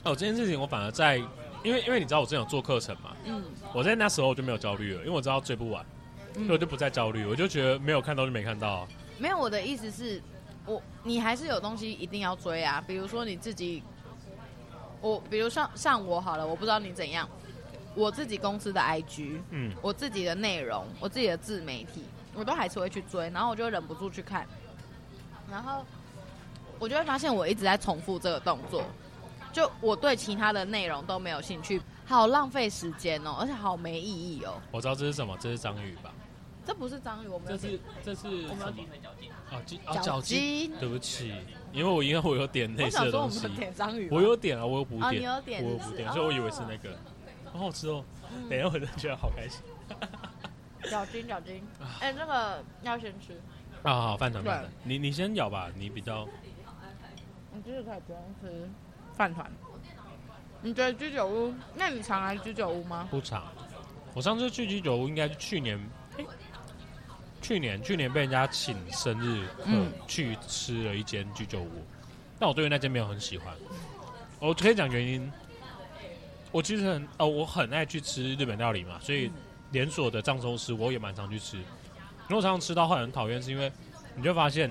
[0.05, 1.17] 哦，这件事情我反而在，
[1.63, 3.43] 因为因为你知道我之前有做课程嘛，嗯，
[3.73, 5.85] 我在那时候我就没有焦虑了，因为我知道追不完，
[6.35, 8.89] 嗯，所以我就不再焦虑，我就觉得没有看到就没看到啊。
[9.19, 10.21] 没有，我的意思是，
[10.67, 13.83] 我你还是有东西一定要追啊，比如说你自己，
[15.01, 17.29] 我比如像像我好了，我不知道你怎样。
[17.95, 22.03] 我自己公司的 IG，嗯，我自己的内容，我自己的自媒体，
[22.35, 24.47] 我都还是会去追，然后我就忍不住去看，
[25.51, 25.85] 然后
[26.79, 28.83] 我就会发现我一直在重复这个动作，
[29.53, 34.61] 就我对其他的内容都没有兴趣，好浪费时间哦，而且好没意义哦。
[34.73, 36.13] 我知道这是什么，这是章鱼吧？
[36.67, 38.75] 这不是章鱼，我们这是这是我们
[39.53, 41.33] 哦鸡哦脚筋，对不起，
[41.73, 46.99] 因为我因为我有点类似的东西，我点章鱼，我有点啊，我有补点，哦、你有点，我有补点，所以我以为是那个。
[47.55, 48.05] 好好吃哦！
[48.51, 49.63] 等一下我就觉得好开心。
[50.91, 51.63] 咬筋，咬筋。
[52.01, 53.41] 哎、欸，那个要先吃。
[53.85, 54.73] 啊，好，饭团，饭团。
[54.83, 56.29] 你你先咬吧，你比较。
[57.53, 58.69] 你就是可以不用吃
[59.15, 59.49] 饭团。
[60.63, 61.55] 你觉得居酒屋？
[61.77, 63.07] 那你常来居酒屋吗？
[63.09, 63.45] 不常。
[64.15, 65.79] 我上次去居酒屋应该是去年，
[66.17, 66.27] 欸，
[67.41, 71.71] 去年去年被人家请生日，嗯，去吃了一间居酒屋，
[72.37, 73.55] 但我对于那间没有很喜欢。
[74.41, 75.33] 我可以讲原因。
[76.55, 79.29] 我其实很哦，我很爱去吃日本料理嘛，所以
[79.73, 81.57] 连锁的藏寿司我也蛮常去吃。
[81.57, 83.73] 因为我常常吃到会很讨厌，是因为
[84.15, 84.71] 你就发现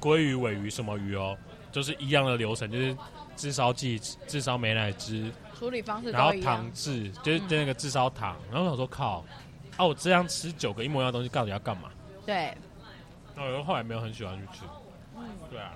[0.00, 1.38] 鲑鱼、尾鱼什么鱼哦，
[1.70, 2.96] 就是一样的流程，就是
[3.36, 8.36] 炙烧剂、炙烧美乃滋，处理方式，然后糖制，就是就那个炙烧糖。
[8.50, 9.24] 然后我想说靠，
[9.76, 11.88] 啊，我这样吃九个一模一样的东西，到底要干嘛？
[12.26, 12.52] 对。
[13.36, 14.64] 然后我后来没有很喜欢去吃。
[15.16, 15.72] 嗯，对啊。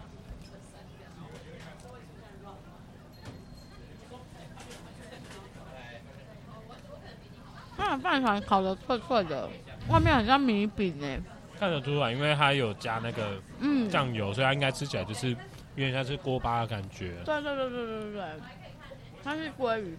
[7.81, 9.49] 那饭团烤的脆脆的，
[9.89, 11.19] 外面很像米饼呢。
[11.59, 15.37] 看得出来，因为它有加那个嗯酱油，所以它应该吃起来就是有
[15.77, 17.15] 点像是锅巴的感觉。
[17.25, 18.25] 对对对对对对对，
[19.25, 19.97] 它是鲑鱼。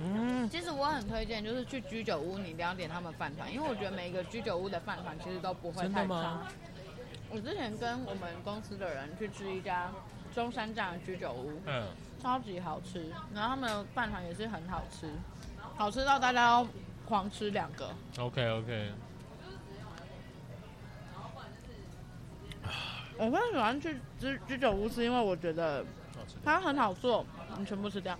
[0.00, 6.42] 嗯，其实我很推荐，就是去居酒屋，你一定要点他们饭团，因为我觉得每一个居酒屋的饭团其实都不会太差。
[7.30, 9.90] 我之前跟我们公司的人去吃一家
[10.34, 11.84] 中山站的居酒屋，嗯，
[12.22, 15.10] 超级好吃，然后他们的饭团也是很好吃。
[15.76, 16.66] 好吃到大家要
[17.08, 17.88] 狂吃两个。
[18.18, 18.92] OK OK。
[23.16, 25.82] 我更喜欢去居居酒屋，是因为我觉得
[26.44, 27.24] 它很好做，
[27.56, 28.16] 你全部吃掉。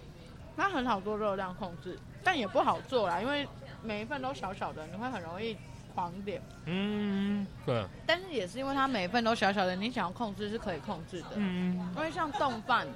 [0.57, 3.47] 它很好做热量控制，但也不好做啦，因为
[3.83, 5.57] 每一份都小小的，你会很容易
[5.95, 6.43] 狂点。
[6.65, 7.85] 嗯，对。
[8.07, 11.29] 但是也是因为它每一份都小小的，你想要控制是可以控制的。
[11.35, 11.79] 嗯。
[11.95, 12.89] 因为像冻饭，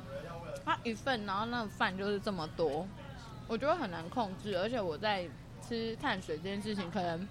[0.64, 2.88] 它一份，然后那个饭就是这么多，
[3.46, 4.58] 我觉得很难控制。
[4.58, 5.28] 而且我在
[5.72, 7.26] 吃碳水这件事情，可能。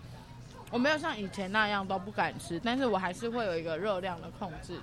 [0.72, 4.80] 我没有像以前那样都不敢吃，但是我还是会有一个热量的控制。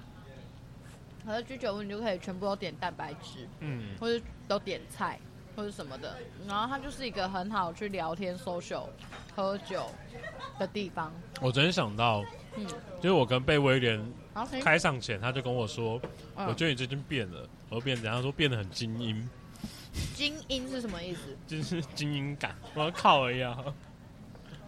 [1.24, 5.18] 可是居酒屋你就可以全部都点蛋白质，嗯，或者都点菜
[5.56, 6.16] 或者什么的，
[6.46, 8.86] 然后它就是一个很好去聊天、social、
[9.34, 9.90] 喝酒
[10.58, 11.10] 的地方。
[11.40, 12.22] 我昨天想到，
[12.56, 12.66] 嗯，
[13.00, 13.98] 就是我跟贝威廉
[14.62, 15.98] 开上前，他就跟我说，
[16.36, 18.14] 嗯、我觉得你最近变了，我说变怎样？
[18.16, 19.28] 他说变得很精英。
[20.14, 21.36] 精英是什么意思？
[21.46, 23.56] 就是精英感，我要靠而已啊。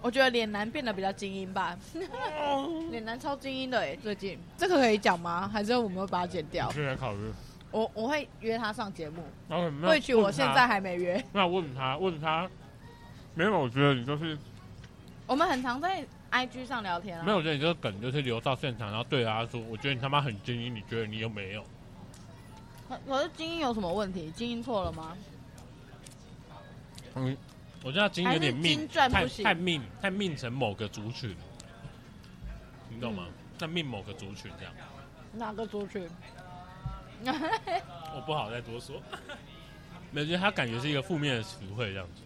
[0.02, 1.76] 我觉得脸男变得比较精英吧，
[2.90, 5.46] 脸男超精英的哎，最近这个可以讲吗？
[5.52, 6.70] 还是我们会把它剪掉？
[6.72, 7.20] 现在考虑。
[7.70, 9.22] 我我会约他上节目。
[9.48, 11.22] Okay, 会去，我现在还没约。
[11.32, 12.48] 那问他，问他，
[13.34, 14.36] 没有，我觉得你就是。
[15.26, 17.24] 我们很常在 IG 上聊天啊。
[17.24, 21.62] 没有，我觉得你这个梗就是留到现场，然后对他说：“我觉得你他妈很精英，你觉得你有没有？”
[22.90, 24.30] 可可是精英有什么问题？
[24.32, 25.16] 精英错了吗？
[27.14, 27.34] 嗯。
[27.82, 31.34] 我觉得他精英有点命，太太命，太命成某个族群，
[32.90, 33.24] 你懂吗？
[33.58, 34.74] 太、嗯、命某个族群这样。
[35.32, 36.06] 哪个族群？
[37.24, 39.00] 我不好再多说。
[40.12, 42.20] 没有，觉得他感觉是一个负面的词汇这样子。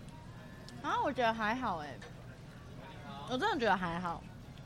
[0.83, 1.95] 啊，我觉得还好哎，
[3.31, 4.21] 我真的觉得还好。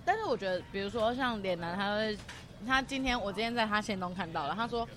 [0.07, 2.19] 但是我觉得，比如说像脸男，他会，
[2.67, 4.89] 他今天我今天在他线中看到了，他说。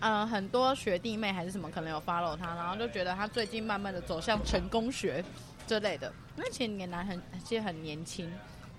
[0.00, 5.24] 嗯、呃，很多学弟妹还是什么可能有 follow 他，然后就觉得他最近慢慢的走向成功学
[5.66, 6.12] 之类的。
[6.36, 8.32] 因为其实脸男很其实很年轻，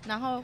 [0.06, 0.42] 然后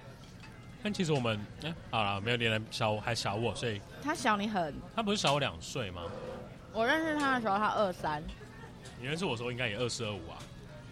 [0.83, 6.03] 但其实我们哎、欸，好了，没有年男小还小我，所以他小你很，他不是小我两岁吗？
[6.73, 8.23] 我认识他的时候他二三，
[9.01, 10.37] 你认识我的时候应该也二四二五啊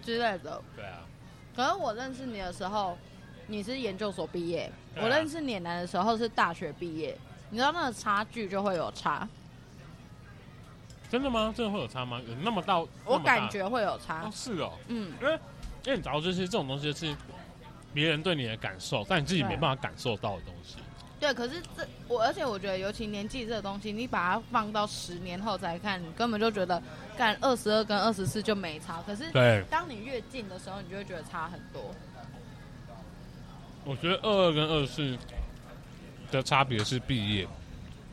[0.03, 0.63] 之类的。
[0.75, 1.03] 对啊，
[1.55, 2.97] 可是我认识你的时候
[3.47, 7.15] 你是研究所毕业，啊、我认识年男的时候是大学毕业，
[7.51, 9.29] 你知道那个差距就会有差。
[11.11, 11.55] 真的吗？
[11.57, 12.21] 真的会有差吗？
[12.27, 12.79] 有那么大？
[13.05, 14.23] 我感觉会有差。
[14.25, 15.33] 哦是哦，嗯，因为
[15.85, 17.15] 因为你知道，就是这种东西是
[17.93, 20.77] 别人对你的感受，但你自己没办法感受到的东西。
[21.21, 26.83] 对，可是这我，而且我觉得，尤其年纪这个东西，你把它放到十年后再看，你根本就觉得
[27.17, 29.01] 干二十二跟二十四就没差。
[29.07, 31.95] 可是，对，当你越近的时候，你就会觉得差很多。
[33.85, 35.19] 我觉得二二跟二十四
[36.31, 37.47] 的差别是毕业、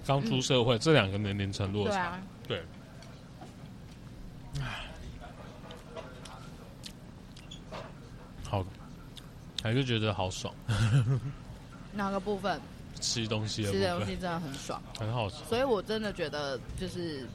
[0.05, 2.19] 刚出社会、嗯、这两个年龄层落差。
[2.47, 2.63] 对啊，
[4.53, 4.61] 对。
[4.61, 4.85] 唉，
[8.49, 8.65] 好，
[9.61, 10.53] 还是觉得好爽。
[11.93, 12.59] 哪个部分？
[12.99, 13.71] 吃东西的。
[13.71, 15.37] 吃的东西真的很爽，很好吃。
[15.49, 17.27] 所以我真的觉得，就是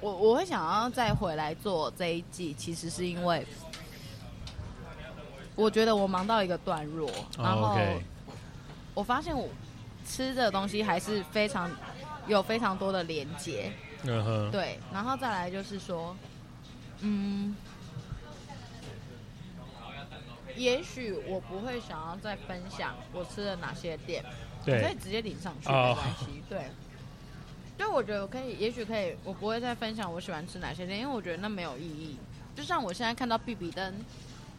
[0.00, 3.46] 我我会想要再回来做这一季，其实是因为
[5.54, 7.78] 我觉得我忙到一个段落，然后
[8.94, 9.48] 我发现我
[10.06, 11.70] 吃的东西还是非常
[12.26, 13.72] 有非常多的连接。
[14.04, 14.50] 嗯哼。
[14.50, 16.16] 对，然后再来就是说。
[17.04, 17.56] 嗯，
[20.56, 24.24] 也许我不会想要再分享我吃了哪些店，
[24.64, 26.42] 对，可以直接领上去，没关系。
[26.48, 26.62] 对，
[27.78, 32.16] 对我觉得我可以，也许可以，我不会再分享我喜欢吃哪些店，因为我觉得那没有意义。
[32.54, 33.94] 就像我现在看到必比登，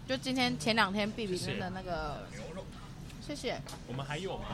[0.08, 2.65] 就今天前两天必比登的那个牛肉，
[3.21, 3.60] 谢谢。
[3.88, 4.45] 我们还有吗？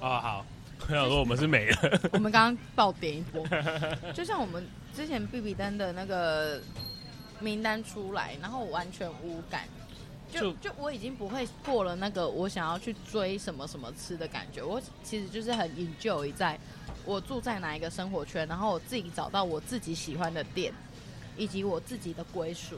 [0.00, 0.46] 啊，好，
[0.88, 2.00] 我想说我们是没了。
[2.12, 3.46] 我们刚刚爆点一波，
[4.12, 6.60] 就像我们之前必比登的那个。
[7.42, 9.66] 名单出来，然后我完全无感，
[10.30, 14.62] 就就我已经不会过了那个我想要去追什么什么吃的感觉。
[14.62, 16.58] 我其实就是很 enjoy 在，
[17.04, 20.72] 我住在哪一个生活圈，然后我自己找到我自己喜欢的店，
[21.36, 22.76] 以及我自己的归属。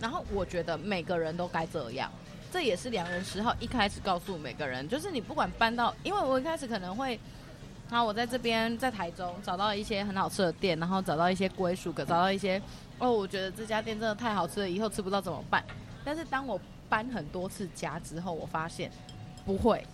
[0.00, 2.10] 然后我觉得每个人都该这样，
[2.52, 7.18] 这也是良人十号一开始告诉每个人，就是你不管搬到，因为我一开始可能会，
[7.88, 12.60] 好，我在这边在台中找到一些很好吃的店，然后找到一些归属感，找到一些。
[12.98, 15.64] 哦，我觉得这家店真的太好吃了，以后吃不到怎么办？
[16.04, 16.60] 但是当我
[16.94, 18.88] 搬很多次家之后，我发现
[19.44, 19.84] 不会。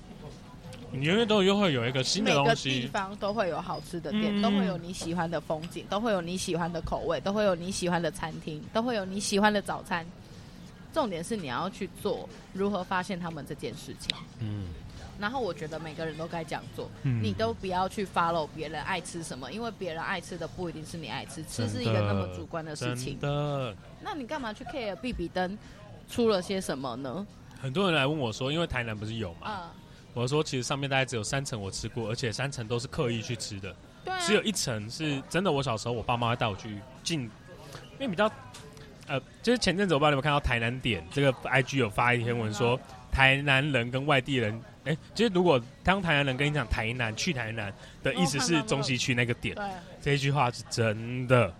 [0.92, 2.68] 你永远都又会有一个新的东西。
[2.68, 10.04] 每个地方都会有好吃的店，嗯、都会有你喜欢的风景，都会有你喜欢的口味，都会有你喜欢的餐厅，都会有你喜欢的早餐。
[10.92, 14.14] 重点是你要去做如何发现他们这件事情。
[14.40, 14.66] 嗯，
[15.18, 23.18] 然后我觉得每个人都该这样做，嗯你都不要去 follow 别人爱吃什么，因为别人爱吃的不一定是你爱吃，吃是一个那么主观的事情。
[23.20, 25.56] 的，那你干嘛去 care 比比登
[26.10, 27.26] 出了些什么呢？
[27.60, 29.72] 很多人来问我说，因为台南不是有嘛，啊、
[30.12, 35.52] 我说其实上面大概只有三层我吃过，而且三层都是刻意去吃的，对、啊，只有一层是真的。
[35.52, 38.30] 我小时候我爸妈会带我去进，因为比较
[39.06, 42.76] 呃，就是前阵子我不知道你们看到台南点这个 IG 有发一篇文说。
[42.76, 42.80] 嗯
[43.12, 49.64] 台南人跟外地人，哎、欸，其实如果当台南人跟你讲台南去台南的意思是中西区那个点，对，
[50.00, 51.52] 这一句话是真的，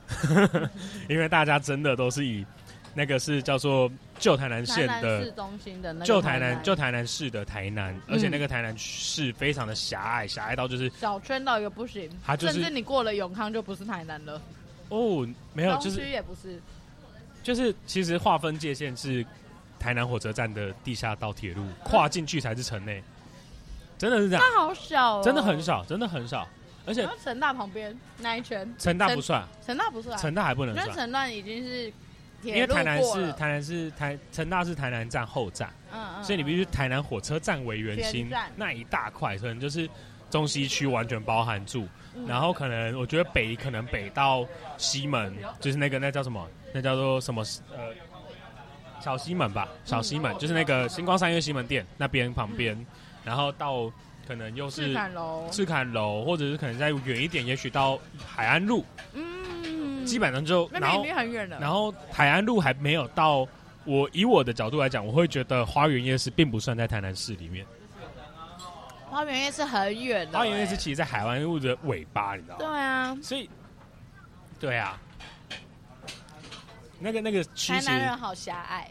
[1.10, 2.46] 因为大家真的都是以
[2.94, 14.40] 那个是叫做旧台南县的市中心的那旧台南旧台南市的台南，嗯、而且那个台南市非常的狭隘，狭隘到就是小圈到一个不行，它就是、甚至你过了永康就不是台南了。
[14.88, 16.60] 哦，没有，就是也不是，
[17.42, 19.24] 就是其实划分界限是。
[19.80, 23.02] 台南火车站的地下道铁路跨进去才是城内，
[23.96, 24.44] 真的是这样。
[24.44, 26.46] 它好小、哦，真的很少，真的很少。
[26.84, 30.94] 而且城大旁边那一圈，城大不算，城大不算，城大还不能算。
[30.94, 31.90] 城大已经是
[32.42, 39.88] 因为台南是台南是台成大是台南站后站，嗯嗯，所以你必须台南火车站为圆心那一大块，可能就是
[40.30, 41.86] 中西区完全包含住。
[42.14, 46.46] 嗯、然后可能我觉得北可能北到西门，就是那个那叫什么？
[46.72, 47.42] 那叫做什么？
[47.76, 47.92] 呃。
[49.02, 52.86] 小西门吧，小西门、嗯、就是那个星光三月西门店那边旁边、嗯，
[53.24, 53.90] 然后到
[54.28, 59.39] 可能又是赤坎楼，赤坎楼，或者是可能再远一点，也许到海岸路，嗯，
[60.04, 61.58] 基本上就那边已经很远了。
[61.60, 63.46] 然后海岸路还没有到，
[63.84, 67.66] 我以我的角度来讲，我会觉得花园夜市并不算在台南市里面。
[69.08, 72.58] 花园夜市很远的、欸，花园夜市其实在海湾路的尾巴，你知道吗？
[72.58, 73.50] 对啊，所以，
[74.58, 75.00] 对啊。
[77.02, 78.90] 那个那个台南人好狭隘，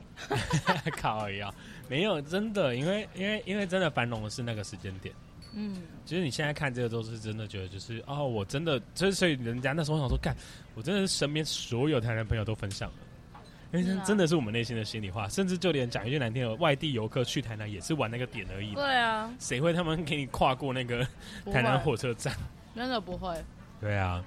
[1.00, 1.54] 靠呀，
[1.88, 5.14] 没有真的，因为因为因为真的繁荣的是那个时间点，
[5.54, 10.36] 嗯，其实你现在看这个都是真的觉得就是哦，我真的，就是所以人家那时候想说，干，
[10.76, 13.40] 我真的是身边所有台南朋友都分享了，
[13.74, 21.04] 因为真的是我们内心的心里话，甚至就连讲一句难听的，外地游客去台南也是玩那个点而已，对啊，谁会他们给你跨过那个
[21.52, 22.34] 台南火车站？
[22.76, 23.36] 真的不会，
[23.80, 24.24] 对啊，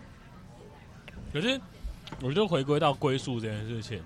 [1.32, 1.60] 可是。
[2.20, 3.98] 我就回归到归宿这件事情，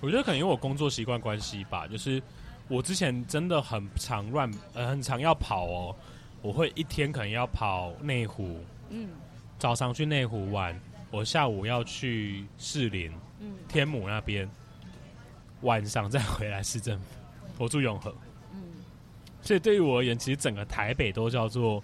[0.00, 2.22] 我觉得可能因为我工作习惯关系吧，就是
[2.68, 5.96] 我之前真的很常乱，呃，很常要跑哦，
[6.42, 8.58] 我会一天可能要跑内湖，
[8.90, 9.08] 嗯，
[9.58, 10.78] 早上去内湖玩，
[11.10, 14.50] 我下午要去士林，嗯，天母那边，
[15.60, 17.04] 晚上再回来市政府，
[17.62, 18.12] 我住永和，
[18.52, 18.60] 嗯，
[19.40, 21.82] 所以对于我而言，其实整个台北都叫做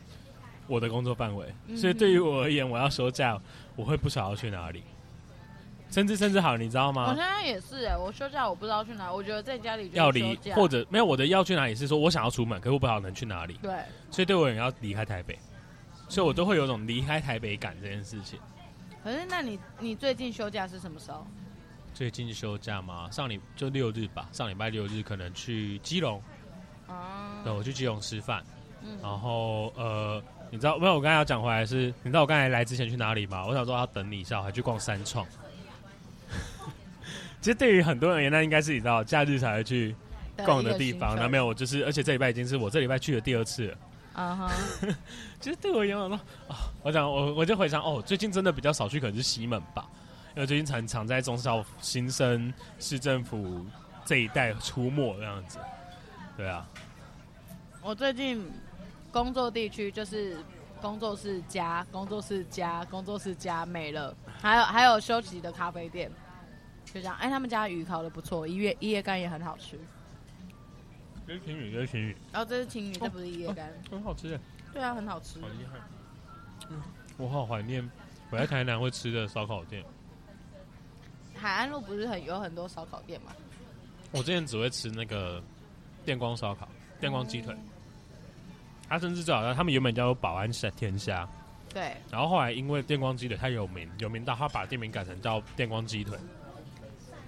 [0.66, 3.40] 我的工作范围，所以对于我而言，我要休假，
[3.76, 4.82] 我会不晓得要去哪里。
[5.90, 7.08] 甚至甚至好，你知道吗？
[7.08, 13.58] 我现在也是哎、欸，我休假我不知道去哪，我觉得在家里要离或者没有我的要去哪里是说我想要出门，可是我不知道能去哪里。
[13.62, 13.74] 对，
[14.10, 15.38] 所以对我也要离开台北，
[16.08, 18.38] 所以我都会有种离开台北感这件事情。
[19.02, 21.26] 可是那你你最近休假是什么时候？
[21.94, 23.08] 最近休假吗？
[23.10, 26.22] 上礼就六日吧，上礼拜六日可能去基隆。
[26.86, 27.40] 啊。
[27.42, 28.44] 对，我去基隆吃饭。
[28.82, 28.98] 嗯。
[29.02, 30.94] 然后呃，你知道没有？
[30.94, 33.44] 我刚才要讲回来是，你知道我刚才来之前去哪里吗？
[33.46, 35.26] 我想说要等你一下，我还去逛三创。
[37.40, 39.94] 其实对于很多人而言，那应该是你知道假日才会去
[40.44, 41.16] 逛的地方。
[41.16, 43.78] 那没有，我就是，而且这礼拜已经是我这礼拜去的第二次了。
[44.14, 44.52] 啊哈。
[45.40, 46.16] 其实对我而言，我说
[46.48, 49.88] 啊，我讲我我就回想哦，最近真的比较少去，可能是西门吧，
[50.34, 53.64] 因为最近常常在忠孝新生市政府
[54.04, 55.58] 这一带出没这样子。
[56.36, 56.66] 对啊。
[57.80, 58.44] 我最近
[59.12, 60.36] 工作地区就是
[60.82, 66.10] 工作室加工作室加工作室加没了，还有还有休息的咖啡店。
[66.92, 69.78] 就这样，哎，他们家鱼烤的不错，一叶一叶干也很好吃。
[71.26, 72.16] 这是青鱼，这是青鱼。
[72.32, 74.40] 哦，这是青鱼，哦、这不是一叶干、很好吃耶。
[74.72, 75.40] 对啊，很好吃。
[75.40, 75.78] 好厉害。
[76.70, 76.82] 嗯，
[77.18, 77.88] 我好怀念
[78.30, 79.84] 我在台南会吃的烧烤店。
[81.34, 83.32] 海岸路不是很有很多烧烤店吗？
[84.10, 85.42] 我之前只会吃那个
[86.04, 86.66] 电光烧烤、
[86.98, 87.54] 电光鸡腿。
[88.88, 91.28] 他、嗯、甚至最好像他们原本叫做保安虾天虾。
[91.72, 91.94] 对。
[92.10, 96.18] 然后后来因为电光鸡腿太有名，有名到他把店名改成叫电光鸡腿。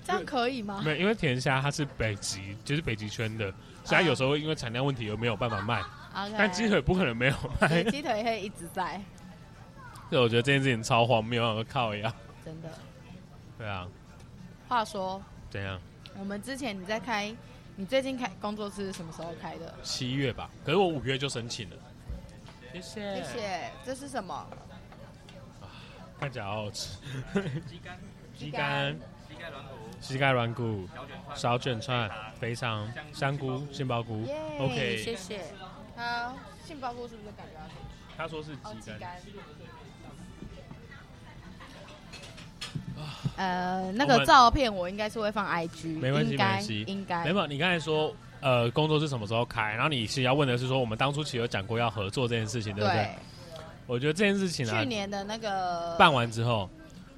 [0.04, 0.82] 这样可以吗？
[0.84, 3.52] 没有，因为甜虾它是北极，就是北极圈的，
[3.84, 5.82] 所以它有时候因为产量问题而没有办法卖。
[6.12, 6.34] Okay.
[6.36, 9.00] 但鸡腿不可能没有卖，鸡腿会一直在。
[10.10, 12.12] 对，我觉得这件事情超荒谬，我靠一样。
[12.44, 12.68] 真的。
[13.56, 13.86] 对啊。
[14.66, 15.22] 话说。
[15.48, 15.80] 怎样？
[16.18, 17.32] 我们之前你在开，
[17.76, 19.72] 你最近开工作室是什么时候开的？
[19.84, 21.76] 七月吧，可是我五月就申请了。
[22.72, 23.22] 谢谢。
[23.22, 23.70] 谢谢。
[23.84, 24.34] 这是什么？
[24.34, 25.70] 啊，
[26.18, 26.98] 看起来好好吃。
[27.68, 27.98] 鸡肝。
[28.36, 28.98] 鸡肝。
[30.00, 30.88] 膝盖软骨、
[31.34, 34.26] 小卷串、肥肠、香菇、杏鲍菇。
[34.58, 35.40] OK，谢谢。
[35.94, 36.32] 他
[36.66, 37.68] 杏鲍菇是不是感觉要？
[38.16, 39.10] 他说是鸡肝。
[43.36, 47.24] 呃，那个照片我应该是会放 IG，没关系，没关系，应该。
[47.24, 49.72] 没有，你刚才说呃，工作是什么时候开？
[49.72, 53.10] 然后你是要问的是说，我们当初其实有讲过要合作这件事情，对不对？
[53.86, 56.68] 我觉得这件事情啊，去年的那个办完之后，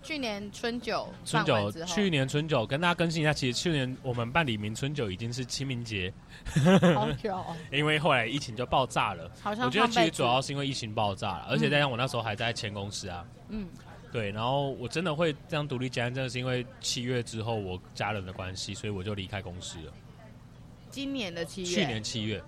[0.02, 6.12] 去年春酒，春酒，去年春酒跟大家更新一下，其实去年我们办李明春酒已经是清明节，
[6.94, 9.30] 好久， 因为后来疫情就爆炸了。
[9.40, 13.68] 好像我觉得其实主要是因为疫情爆炸了，而且再加上我那时候还在前公司啊，嗯。
[14.12, 19.92] 对，然后我真的会这样独立接案，真的是因为七月之后我家人的关系，所以我就离开公司了。
[20.90, 22.42] 今年的七月，去年七月，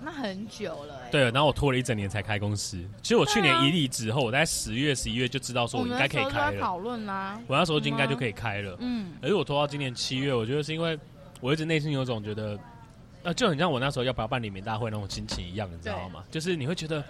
[0.00, 1.00] 那很久了。
[1.10, 2.76] 对，然后我拖了一整年才开公司。
[3.02, 6.60] 其实我去年一离职后，我在十月、十一月就知道说我应该可以开了。
[6.60, 8.76] 讨论啦，我那时候就应该就可以开了。
[8.80, 9.12] 嗯。
[9.22, 10.98] 而且我拖到今年七月，我觉得是因为
[11.40, 12.58] 我一直内心有种觉得，
[13.22, 16.22] 呃，就很像我那时候要不要办里民大会那种心情一样，你知道吗？
[16.30, 17.02] 就是你会觉得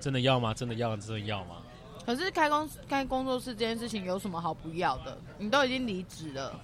[0.00, 0.52] 真的要吗？
[0.52, 0.96] 真的要？
[0.96, 1.56] 真的要吗？
[2.04, 5.16] 可是开公开工作室这件事情有什么好不要的？
[5.38, 6.60] 你都已经离职了，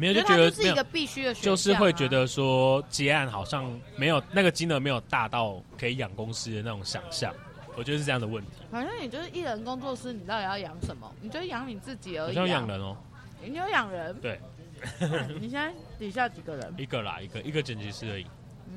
[0.00, 7.34] 没有就觉得是一个必须的选项，就是会觉得说结案好像没有那个金额没有大到可以养公司的那种想象，
[7.76, 8.50] 我觉得是这样的问题。
[8.70, 11.12] 反正你就是一人工作室，你到底要养什么？
[11.20, 12.34] 你就养你自己而已。
[12.34, 12.96] 要养人哦，
[13.44, 14.18] 你有养人？
[14.20, 14.40] 对。
[15.38, 16.74] 你现在底下几个人？
[16.78, 18.26] 一个啦，一个一个剪辑师而已。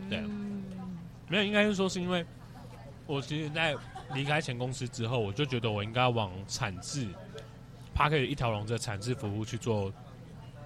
[0.09, 0.19] 对，
[1.29, 2.25] 没有，应该是说是因为
[3.07, 3.75] 我其实，在。
[4.13, 7.07] 离开前公司之后，我就觉得我应该往产制
[7.95, 9.91] Podcast 一条龙的产制服务去做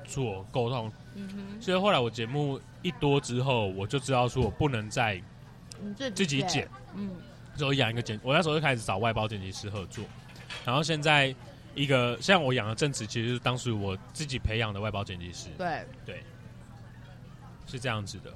[0.07, 0.91] 做沟通。
[1.15, 1.61] 嗯哼。
[1.61, 5.21] 所以后来我节目一多之后，我就知道说我不能再
[6.15, 6.67] 自己剪。
[6.95, 7.11] 嗯。
[7.55, 10.03] 所以养一个剪，我那时候就开始找外包剪辑师合作。
[10.65, 11.35] 然后现在
[11.75, 15.49] 一个像我养的正职，其实是当时我自己培养的外包剪辑师。
[15.57, 16.23] 对对，
[17.67, 18.33] 是这样子的。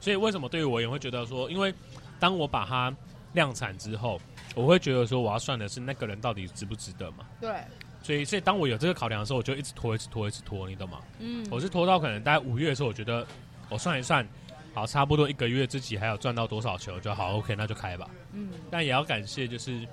[0.00, 1.74] 所以为什么对于我也会觉得说，因为
[2.20, 2.94] 当我把它
[3.34, 4.20] 量产之后。
[4.54, 7.18] 我会觉得说，我要算的是那个人到底值不值得嘛？
[7.40, 7.62] 对。
[8.08, 11.00] 所以，所以当我有这个考量的时候，我就一直拖，一直拖，一直拖，你懂吗？
[11.18, 11.46] 嗯。
[11.50, 13.26] 我是拖到可能大概五月的时候，我觉得
[13.68, 14.26] 我算一算，
[14.72, 18.08] 好，差不多一个月自己还有赚到多少钱，我就好，OK，那就开吧。
[18.32, 18.48] 嗯。
[18.70, 19.86] 但也要感谢，就是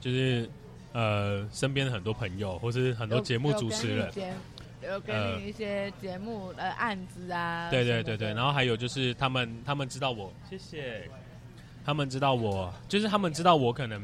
[0.00, 0.48] 就是
[0.94, 4.10] 呃，身边的很多朋友，或是很多节目主持人，
[4.82, 7.68] 有给你一些节目的案子啊。
[7.68, 11.10] 对对对对，然后还有就是他们，他们知道我，谢谢。
[11.84, 14.00] 他们知道我，就是他们知道我可能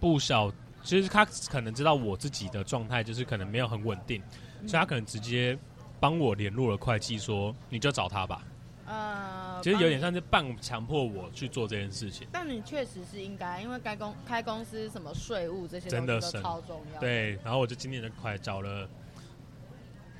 [0.00, 0.50] 不小，
[0.84, 4.22] 其实他可能知道我自己的状态，就是可能没有很稳定，
[4.60, 5.58] 嗯、所以他可能直接
[5.98, 8.44] 帮我联络了会计，说你就找他吧。
[8.86, 12.28] 呃，其实有点像是半强迫我去做这件事情。
[12.30, 17.00] 但你确实是应该，因为该公开公司什么税务这些真的是超重要。
[17.00, 18.86] 对，然后我就今年就快找了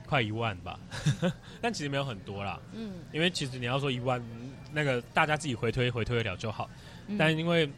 [0.07, 0.81] 快一万吧，
[1.61, 2.59] 但其实没有很多啦。
[2.73, 4.21] 嗯，因为其实你要说一万。
[4.77, 6.69] 那个大家自己回推回推得了就好，
[7.07, 7.71] 嗯、但因为，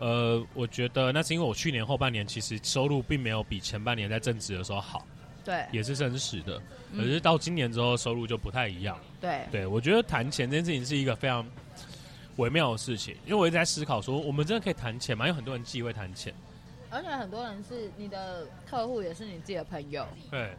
[0.00, 5.06] 呃，我觉得那是因为我去年后半年其实收入并没有比前半年在正职的时候好，
[5.44, 6.58] 对，也是真实的。
[6.96, 11.46] 可是到今年之后收入就不太一样，对，对我觉得谈钱这件事情是一个非常
[12.36, 15.28] 微妙的事情，因为我一直在思考说，我们真的可以谈钱吗？
[15.28, 16.34] 有很多人忌讳谈钱，
[16.88, 20.50] 而且很多人是你的客户，也是你自己的朋友，对，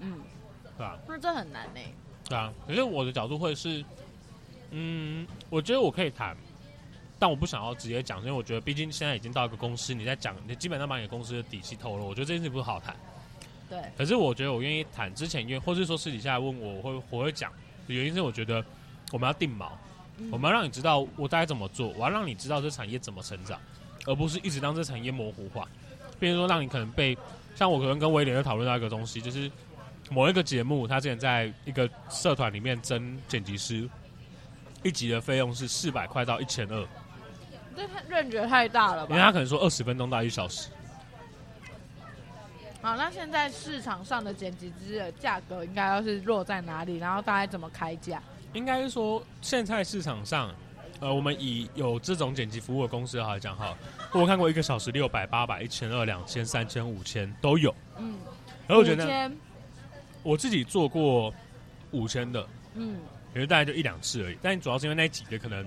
[0.00, 0.20] 嗯，
[0.64, 0.98] 是吧？
[1.06, 1.80] 那这很难呢。
[2.26, 3.84] 对啊，可是我的角度会是。
[4.72, 6.36] 嗯，我觉得我可以谈，
[7.18, 12.94] 但我不想要直接讲，因为我觉得毕竟现在已经到一个公司，你在讲，你基本上把你的公司的底细透露，我觉得这件事不好谈。
[13.70, 13.78] 对。
[13.96, 17.50] 可是我觉得我愿意谈，之前因为或是说私底下问我，我会我会讲，
[17.86, 18.62] 原因是我觉得
[19.12, 19.70] 我们要定锚，
[20.18, 23.58] 嗯、我们要让你知道我大概怎么做，我要让你知道这产业怎么成长，
[24.04, 25.66] 而不是一直让这产业模糊化。
[26.20, 27.16] 比如说让你可能被，
[27.54, 29.50] 像我可能跟威廉在讨论到一个东西，就是
[30.10, 33.88] 某一个节目，他之前在一个社团里面争剪辑师。
[34.82, 36.86] 一集的费用是四百块到一千二，
[37.76, 39.10] 这太 range 太大了吧？
[39.10, 40.70] 因为他可能说二十分钟到一小时。
[42.80, 46.96] 好，那现在市场上的剪辑师的价格应该要是落在哪里？
[46.96, 48.22] 然后大概怎么开价？
[48.52, 50.54] 应该是说，现在市场上，
[51.00, 53.76] 呃，我们以有这种剪辑服务的公司来讲哈，
[54.12, 57.74] 我看过一个小时六百、八百、一千二、两千、三千、五千都有。
[57.98, 58.16] 嗯，
[58.66, 59.30] 然后我觉得，
[60.22, 61.34] 我自己做过
[61.90, 62.46] 五千的。
[62.74, 62.96] 嗯。
[63.34, 65.62] 也就大概就一两次而已，但主要是因为那几个可能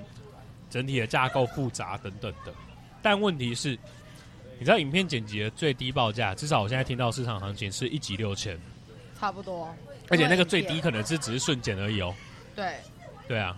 [0.69, 2.53] 整体的架构复杂等等的。
[3.01, 3.77] 但问题是，
[4.57, 8.59] 你知道影片剪辑的最低报价，至少我现在听到市场行情是一集六千，
[9.19, 9.73] 差不多。
[10.09, 12.13] 而且那个最低可能是只是瞬剪而已哦。
[12.55, 12.75] 对。
[13.27, 13.57] 对啊。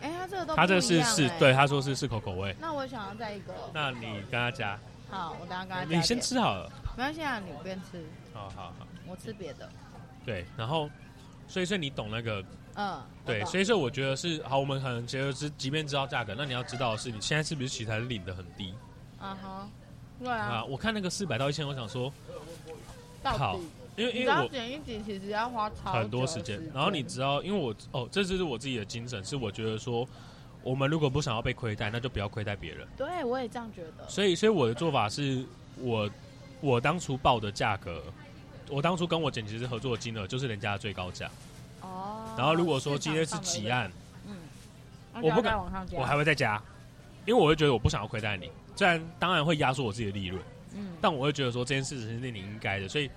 [0.00, 2.54] 哎，他这个都他这个是是对他说是适口口味。
[2.60, 3.52] 那我想要再一个。
[3.74, 4.78] 那你跟他加。
[5.10, 5.96] 好，我等下跟他加。
[5.96, 6.70] 你先吃好了。
[6.96, 8.04] 没关系啊，你边吃。
[8.32, 8.86] 好好好。
[9.06, 9.68] 我吃别的。
[10.24, 10.88] 对，然后，
[11.48, 12.44] 所以说你懂那个。
[12.80, 18.72] 嗯，对，所以说我觉得是好，我们可能觉得是，即便知道价格，那你要知道的是，你现在是不是其实还是领的很低？
[19.18, 19.68] 啊哈，
[20.20, 20.46] 对啊。
[20.46, 22.12] 啊，我看那个四百到一千，我想说，
[23.24, 23.58] 好，
[23.96, 30.08] 因为因为我剪一集其实要花很多时间，然后你知道，因为我哦，这就是我自己的精神，是我觉得说，
[30.62, 32.86] 我们如果不想要被亏待，那就不要亏待别人。
[32.96, 34.08] 对，我也这样觉得。
[34.08, 35.44] 所以，所以我的做法是
[35.78, 36.08] 我
[36.60, 38.00] 我当初报的价格，
[38.70, 41.28] 我当初跟我剪辑师合作的金额就是人家的最高价。
[41.98, 42.34] 哦。
[42.36, 43.90] 然后如果说今天是几案，
[44.26, 44.36] 嗯，
[45.22, 46.62] 我不敢往上加，我还会再加，
[47.26, 48.50] 因为我会觉得我不想要亏待你。
[48.76, 50.40] 虽然当然会压缩我自己的利润，
[50.74, 53.10] 嗯，但我会觉得说这件事情是你应该的，所以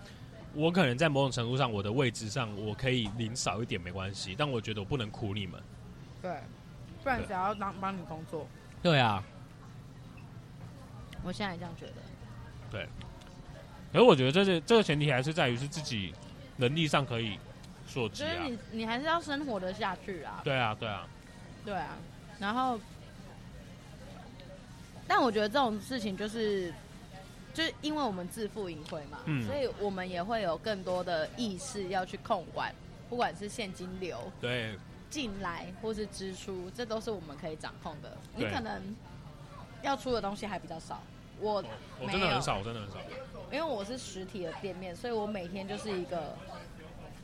[0.53, 5.61] 我可能在某种程度上，我的位置上我可以领少一点没关系，但我觉得我不能苦你们，
[6.21, 6.31] 对，
[7.03, 8.47] 不然谁要当帮你工作？
[8.81, 9.23] 对啊，
[11.23, 11.93] 我现在也这样觉得，
[12.71, 12.87] 对，
[13.93, 16.11] 可是我觉得这是这个前提还是在于是自己
[16.57, 17.37] 能力上可以
[17.91, 21.07] 所及啊，就是你你还是要生活的下去啊，对啊对啊，
[21.65, 21.97] 对啊，
[22.39, 22.79] 然后。
[25.07, 26.73] 但我觉得这种事情就是，
[27.53, 32.73] 就是因为我们自负盈亏嘛，嗯，所以我们也会有更多的意识要去控管，
[33.09, 34.77] 不管是现金流对。
[35.09, 38.17] 进来或是支出，这都是我们可以掌控的。
[38.37, 38.81] 你可能
[39.81, 41.03] 要出的东西还比较少，
[41.41, 41.61] 我
[41.99, 42.95] 我真的很少，我真的很少，
[43.51, 46.33] 因为我是实体的店面，所以我每天就是一个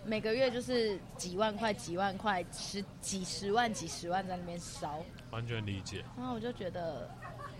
[0.07, 6.03] 每个月就是几万块、几万块、十几十万、几十万在那边烧，完全理解。
[6.17, 7.07] 然后我就觉得。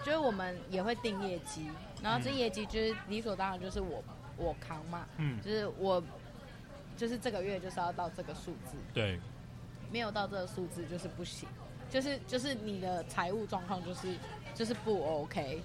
[0.05, 1.67] 就是我们也会定业绩，
[2.03, 4.01] 然后这业绩就是理所当然就是我
[4.37, 6.01] 我扛嘛，嗯，就是我
[6.95, 9.19] 就是这个月就是要到这个数字，对，
[9.91, 11.49] 没有到这个数字就是不行，
[11.89, 14.15] 就是就是你的财务状况就是
[14.53, 15.61] 就是不 OK，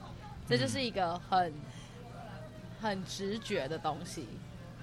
[0.48, 1.52] 这就是一个很
[2.80, 4.26] 很直觉的东西。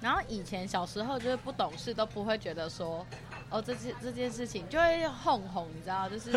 [0.00, 3.06] 然后以前小时候就是不懂事，都不会觉得说
[3.50, 6.32] 哦这件这件事情就会哄哄，你知道，就是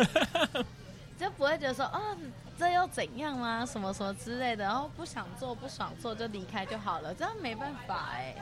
[1.18, 2.00] 就不会觉得说啊。
[2.00, 2.16] 哦
[2.56, 3.66] 这又怎样吗？
[3.66, 8.32] 什么什么之类的，然后不想做、不爽做就离开就好了，这样没办法哎。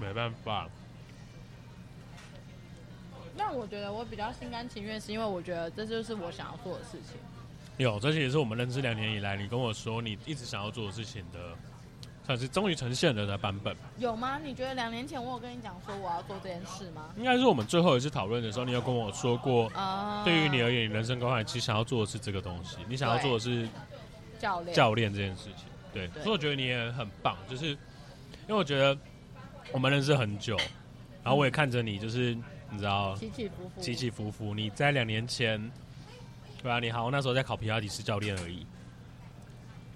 [0.00, 0.66] 没办法。
[3.36, 7.20] 那我觉得我比较心甘情愿，是因为我觉得这就是我想要做的事情。
[7.76, 11.54] 有，这些也是我们认识两年以来，你跟我说你一直想要做的事情的，
[12.28, 13.74] 算是终于呈现了的版本。
[13.96, 14.38] 有吗？
[14.38, 17.06] 你觉得两年前我有跟你讲说我要做这件事吗？
[17.16, 23.66] 应该是我们最后一次讨论的时候，你有跟我说过，啊，对于你而言，你人生高考其实想要做的是这个东西，你想要做的是
[24.38, 25.64] 教练教练这件事情。
[25.90, 27.78] 对，对，所以我觉得你也很棒，就是因
[28.48, 28.94] 为我觉得
[29.72, 30.54] 我们认识很久，
[31.24, 32.34] 然后我也看着你，就是
[32.68, 34.54] 你知道起起伏伏，起起伏伏。
[34.54, 35.58] 你在两年前，
[36.62, 38.66] 对啊，你好，那时候在考皮拉迪斯教练而已，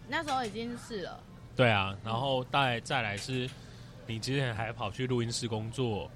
[0.09, 1.21] 那时候已经是了。
[1.55, 3.49] 对啊，然后再再来是，
[4.07, 6.11] 你之前还跑去录音室工作，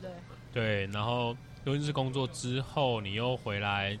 [0.00, 0.10] 对，
[0.52, 3.98] 对，然后录音室工作之后，你又回来，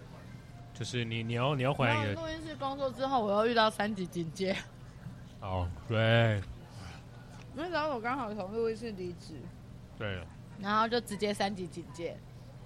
[0.74, 2.20] 就是你你要你要回来你的。
[2.20, 4.56] 录音室工作之后，我又遇到三级警戒。
[5.40, 6.40] 哦，对。
[7.54, 9.40] 那时候我刚好从录音室离职。
[9.98, 10.22] 对。
[10.60, 12.16] 然后就直接三级警戒，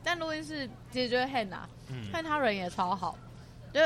[0.03, 3.17] 但录音室其实就是 Han 啊，嗯，看他人也超好，
[3.73, 3.81] 就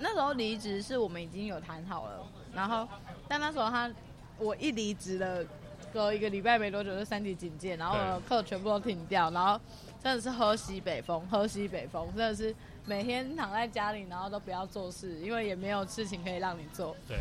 [0.00, 2.26] 那时候离职是我们已经有谈好了。
[2.54, 2.88] 然后，
[3.28, 3.90] 但那时候他，
[4.38, 5.44] 我一离职了，
[5.92, 7.96] 隔一个礼拜没多久就三级警戒，然后
[8.28, 9.60] 课全部都停掉，然后
[10.02, 12.54] 真的是喝西北风，喝西北风，真的是
[12.86, 16.96] 每天躺在家里，然后都不要做事，因为也没有事情可以让你做。
[17.06, 17.18] 对。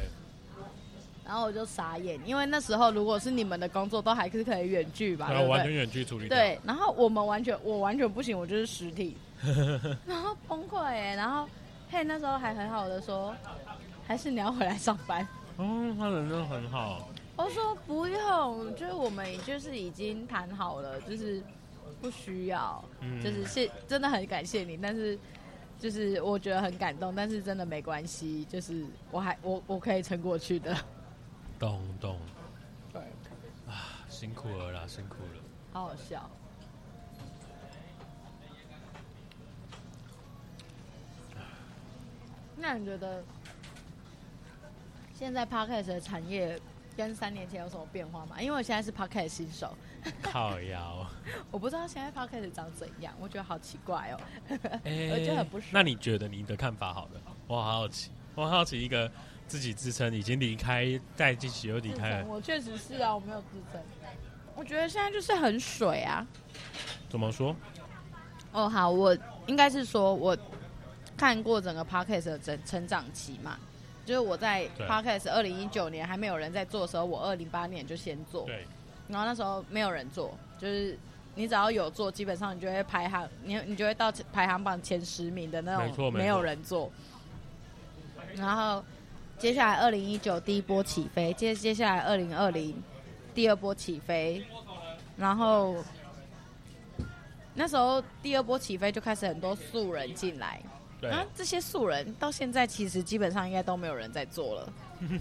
[1.25, 5.27] 然后我就傻眼，因为那时候如果是你们的工作，都还是可以远距吧？
[5.27, 6.29] 对，完全远距处理。
[6.29, 9.17] 对，然后我们完全，我完全不行，我就是实体，
[10.07, 11.45] 然后崩溃哎，然后
[11.91, 13.35] 嘿，那时候还很好的说。
[14.07, 15.27] 还是你要回来上班？
[15.57, 17.09] 嗯，他人真的很好。
[17.35, 21.41] 我说不用，就是我们就是已经谈好了，就是
[22.01, 25.17] 不需要，嗯、就是谢真的很感谢你，但是
[25.79, 30.75] 就是我觉得很感动，但是真的没关系，就是我还我我可以撑过去的。
[31.59, 32.17] 懂懂。
[32.91, 33.01] 对。
[33.67, 35.41] 啊，辛苦了啦，辛苦了。
[35.73, 36.29] 好好笑。
[42.55, 43.23] 那你觉得？
[45.17, 46.59] 现在 Podcast 的产业
[46.95, 48.39] 跟三年前有什么变化吗？
[48.41, 49.75] 因为我现在是 Podcast 新手，
[50.21, 51.05] 靠腰，
[51.51, 54.19] 我不知道现在 Podcast 长怎样，我觉得好奇怪哦，
[54.83, 55.69] 欸、 我觉得很不爽。
[55.73, 57.21] 那你觉得你的看法好了？
[57.47, 59.09] 我好好奇，我好奇一个
[59.47, 62.25] 自己自称已经离开，再继续又离开了。
[62.25, 63.81] 我确实是啊，我没有自称。
[64.55, 66.25] 我觉得现在就是很水啊。
[67.09, 67.55] 怎么说？
[68.51, 69.15] 哦，好，我
[69.47, 70.35] 应该是说我
[71.15, 73.57] 看过整个 Podcast 的成成长期嘛。
[74.07, 78.65] 就是我在 Podcast 二零一九年还没有人在做的时候，我二零八年就先做，对，
[79.09, 80.97] 然后那时候没有人做，就是
[81.35, 86.89] 你只要有做，基本上你就会排行，你你就会到排行榜前十名的那种，没错，没有人做。
[88.35, 88.81] 然后
[89.37, 92.81] 接下来二零一九第一波起飞，接接下来二零二零
[93.35, 94.41] 第二波起飞，
[95.17, 95.75] 然后
[97.55, 100.61] 那时候第二波起飞就开始很多素人进来，
[100.99, 104.73] 对，啊，这些素人到现在其实基本上应该都没有人在做了，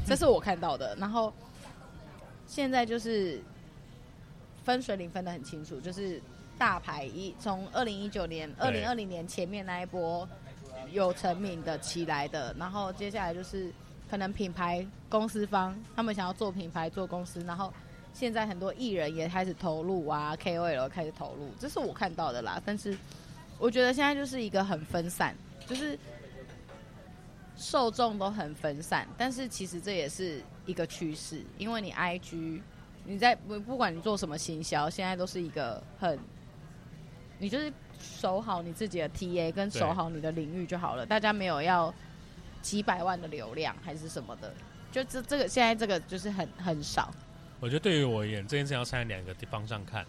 [0.07, 0.97] 这是我看到的。
[0.97, 1.33] 然后
[2.47, 3.43] 现在就是。
[4.66, 6.20] 分水岭分得很清楚，就是
[6.59, 10.29] 大牌一从二零一九年、二零二零年前面那一波
[10.91, 13.70] 有成名的起来的，然后接下来就是
[14.11, 17.72] 可能品牌公司方他们想要做品牌做公司，然后
[18.12, 22.61] 现在很多艺人也开始投入啊，KOL 开始投入，这是我看到的啦。
[22.66, 22.99] 但是
[23.61, 25.33] 我觉得现在就是一个很分散，
[25.67, 25.99] 就是
[27.57, 32.61] 受众都很分散，但是其实这也是一个趋势，因为你 IG。
[33.09, 36.19] 你在不不管你做什么行销，现在都是一个很，
[37.39, 41.07] 你就是守好你自己的 TA 跟守好你的领域就好了。
[41.07, 41.95] 大家没有要
[42.61, 44.53] 几百万的流量还是什么的，
[44.91, 47.09] 就这这个现在这个就是很很少。
[47.61, 50.05] 我觉得对于我而言，这件事要拆两个方向看，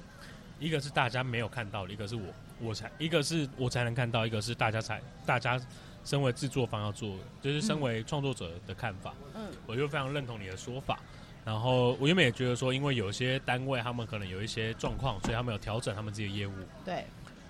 [0.59, 5.59] 一个是大家没有看到的，一个是我我才一个是我才能看到，一个是大家才大家
[6.03, 9.13] 身为制作方要做，就是身为创作者的看法。
[9.35, 10.99] 嗯，我就非常认同你的说法。
[11.45, 16.53] 然后我原本也觉得说，因为有些单位他们可能有一些状况，所以他们有调整他们自己的业务。
[16.83, 17.05] 对。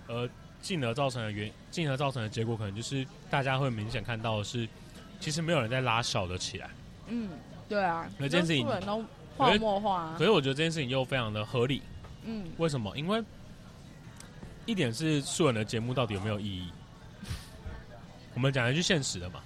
[0.08, 0.30] 呃
[0.60, 4.68] 进而造成的原，进而造成的结果，可能就是大家会明显看到的是，
[5.20, 6.70] 其实没有人在拉小的起来。
[7.08, 7.30] 嗯，
[7.70, 8.10] 对啊。
[8.18, 9.06] 那这件事情都
[9.38, 10.16] 泡沫化啊。
[10.18, 11.84] 所以我觉得这件事情又非常的合理。
[12.26, 12.44] 嗯。
[12.58, 12.98] 为什么？
[12.98, 13.24] 因为
[14.68, 16.70] 一点是素人的节目到底有没有意义？
[18.36, 19.40] 我们讲一句现实的嘛。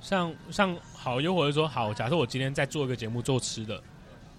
[0.00, 3.82] 像像好，又或者说好，假设我今天在做一个节目做吃的，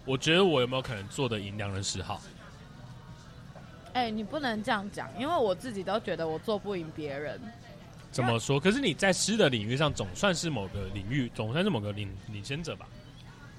[0.06, 2.20] 我觉得我有没有可能做得赢良人十号？
[3.94, 7.40] 哎、欸，你不能这样讲，因为我自己都觉得我做不赢别人。
[8.12, 8.58] 怎么说？
[8.58, 12.88] 可是你在吃的领域上总算是某个领域，总算是某个领领先者吧？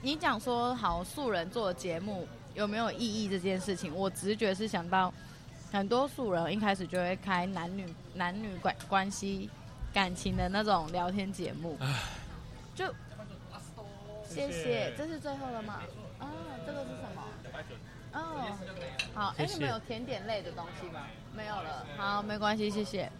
[0.01, 5.13] 你讲说好素人做的节目有没有意义这件事情，我直觉是想到
[5.73, 9.49] 很多素人一开始就会开男女男女关关系。
[9.95, 11.77] 感情的那种聊天节目，
[12.75, 12.87] 就
[14.27, 15.83] 谢谢，这是最后了吗？
[16.19, 16.33] 啊，
[16.65, 17.23] 这个是什么？
[18.15, 18.57] 哦，
[19.13, 21.03] 好，哎，你们有甜点类的东西吗？
[21.37, 23.13] 没有了，好，没关系，谢谢。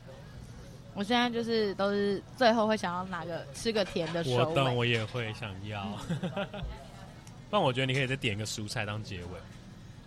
[0.95, 4.25] 我现在就是都是最后会想要拿个吃个甜的。
[4.25, 5.85] 我当我也会想要，
[7.51, 9.39] 不然我觉得你可以再点一个蔬菜当结尾，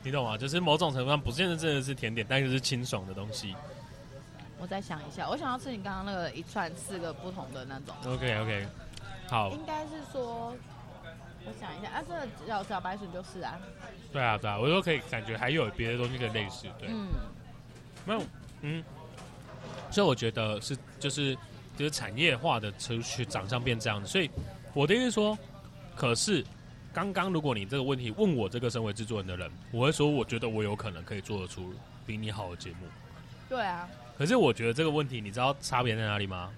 [0.06, 0.38] 你懂吗？
[0.38, 3.56] 就是某种程度上不见得真的是甜点，但是是清爽的东西。
[4.60, 7.96] 我再想一下，我想要吃你刚刚那个一串四个不同的那种。
[8.06, 8.68] OK OK，
[9.28, 9.50] 好。
[9.50, 10.56] 应该是说，
[11.44, 13.60] 我想一下，啊，这个小小白笋就是啊。
[14.14, 16.88] 对啊对啊，我都可以感觉还有别的东西可以类似，对。
[16.92, 17.08] 嗯。
[18.06, 18.22] 没有，
[18.62, 18.84] 嗯。
[19.90, 21.36] 所以我觉得是就是
[21.76, 24.30] 就是产业化的持续长相变这样子，所以
[24.76, 25.38] 我的意思说，
[25.96, 26.46] 可是
[26.96, 31.74] 刚刚如果你这个问题问我这个身为制作人的人，我会说我觉得我有可能可以做得出
[32.06, 32.88] 比你好的节目。
[33.50, 33.86] 对啊。
[34.18, 36.50] 可是我觉得这个问题，你知道差别在哪里吗？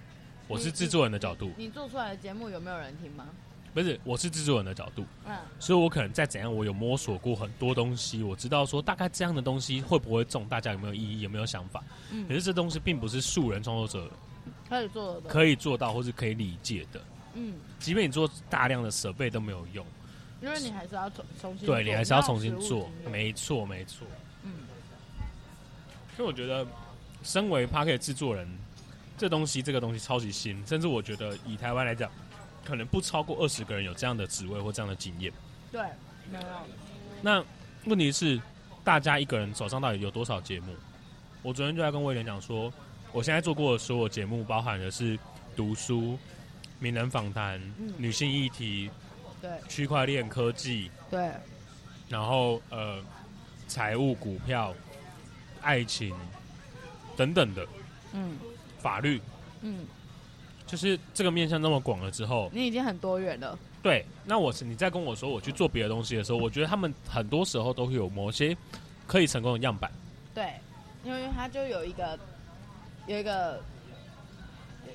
[0.46, 3.26] 我是制作人的角度你做出来的节目有没有人听吗？
[3.74, 5.04] 不是，我是制作人的角度。
[5.26, 11.82] 嗯，所以我可能在怎样，我有摸索过很多东西，我知道说大概这样的东西会不会中，大家有没有意义，有没有想法？
[12.12, 14.08] 嗯，可是这东西并不是素人创作者
[14.68, 17.00] 可以做的，可以做到或是可以理解的。
[17.34, 19.84] 嗯，即便你做大量的设备都没有用，
[20.40, 24.06] 因为你还是要重重新对，你还是要重新做，没错没错。
[24.44, 24.52] 嗯，
[26.16, 26.66] 所以我觉得。
[27.24, 28.48] 身为 Parker 制作人，
[29.18, 32.08] 这东西这个东西超级新，甚至我觉得以台湾来讲，
[32.64, 35.32] 可能不超过二十个人有这样的职位或这样的经验。
[35.72, 35.82] 对，
[36.30, 36.44] 没有。
[37.20, 37.44] 那
[37.86, 38.40] 问题是，
[38.84, 40.72] 大家一个人手上到底有多少节目？
[41.42, 42.72] 我昨天就在跟威廉讲说，
[43.10, 45.18] 我现在做过的所有节目，包含的是
[45.56, 46.16] 读书、
[46.78, 48.88] 名人访谈、嗯、女性议题、
[49.40, 51.30] 对，区块链科技，对，
[52.08, 53.02] 然后呃，
[53.66, 54.74] 财务、股票、
[55.60, 56.14] 爱情。
[57.16, 57.66] 等等的，
[58.12, 58.38] 嗯，
[58.78, 59.20] 法律，
[59.62, 59.84] 嗯，
[60.68, 63.58] 就是这个面向那么广了之后，你已经很多元了。
[63.82, 68.56] 对，那我是你在跟我说我去做别的东西的时候，我觉得他们很多时候都会有某些
[69.04, 69.90] 可以成功的样板。
[70.32, 70.52] 对，
[71.04, 72.16] 因为他就有一个
[73.08, 73.60] 有一个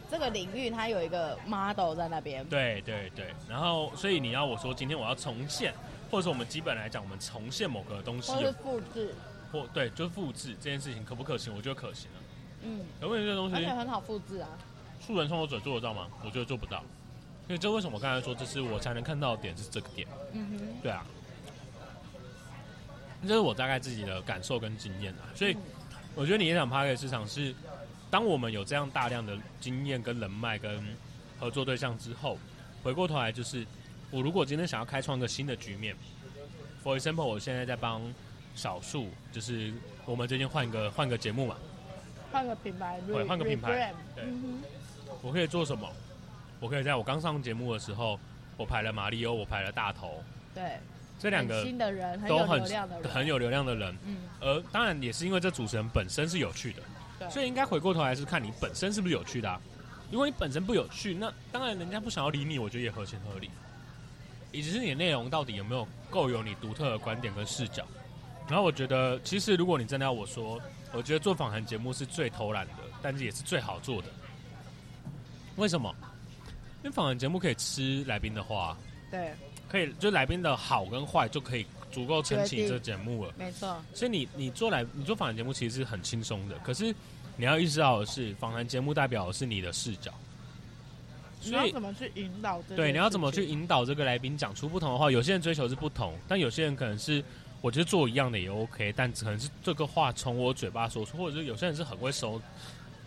[0.09, 2.45] 这个领域，它有一个 model 在那边。
[2.45, 5.73] 对对对，然后所以你要我说今天我要重现，
[6.11, 9.15] 或者说我们基本来讲，我们重现某个东西，或是复制。
[9.51, 11.55] 或对，就是复制这件事情可不可行？
[11.55, 12.17] 我觉得可行了。
[12.63, 14.49] 嗯，有问题这个东西，而且很好复制啊。
[14.99, 16.07] 素人创作者做得到吗？
[16.23, 16.83] 我觉得做不到。
[17.45, 20.07] 所以这为什么我刚才说这是我才能看到的点是这个点？
[20.31, 21.05] 嗯哼，对啊。
[23.27, 25.29] 这是我大概自己的感受跟经验啊。
[25.35, 25.55] 所以
[26.15, 27.53] 我觉得你演讲 Podcast 市场是，
[28.13, 30.85] 当我们有这样大量的经验跟人脉跟
[31.39, 32.37] 合作对象之后，
[32.83, 33.65] 回过头来就是，
[34.11, 35.95] 我如果今天想要开创一个新的局面
[36.83, 38.03] ，For example，我现在在帮
[38.53, 39.73] 少数，就是
[40.05, 41.55] 我们最近换一个换个节目嘛，
[42.31, 44.25] 换个品牌，对，换个品牌，对，
[45.23, 45.91] 我可以做什么？
[46.59, 48.19] 我可以在我刚上节目的时候，
[48.57, 50.77] 我排了马里欧，我排了大头，对，
[51.17, 52.63] 这两个新的人都很
[53.11, 56.83] 很有流量的人，嗯，而当然也是因为这主持人本身是有趣的，对，
[57.29, 59.59] 所以应该回过头来是看你本身是不是有趣的啊。
[60.11, 63.49] 如果你本身不有趣，那当然人家不想要理你，我觉得也合情合理。
[64.51, 67.83] 以及是你的内容到底有没有够有你独特的观点跟视角。
[68.47, 70.61] 然后我觉得，其实如果你真的要我说，
[70.91, 74.07] 我觉得做访谈节目是最偷懒的，但是也是最好做的。
[75.55, 75.95] 为什么？
[76.83, 78.77] 因为访谈节目可以吃来宾的话，
[79.09, 79.33] 对，
[79.67, 83.33] 可以就来宾的好跟坏就可以足够撑起这节目了。
[83.37, 83.81] 没错。
[83.93, 86.93] 所以你你做来你做访谈节目其实是很轻松的，可是
[87.35, 90.13] 你要意识到的是，访谈节目代表的是你的视角。
[91.41, 92.61] 所以你要怎么去引导？
[92.75, 95.11] 对，你要怎么去引导这个来宾讲出不同的话？
[95.11, 97.23] 有些人追求是不同，但有些人可能是
[97.61, 102.41] 我觉得做一样的也 OK，但可能是这个话从我嘴巴说出，或者是有些人是很会收。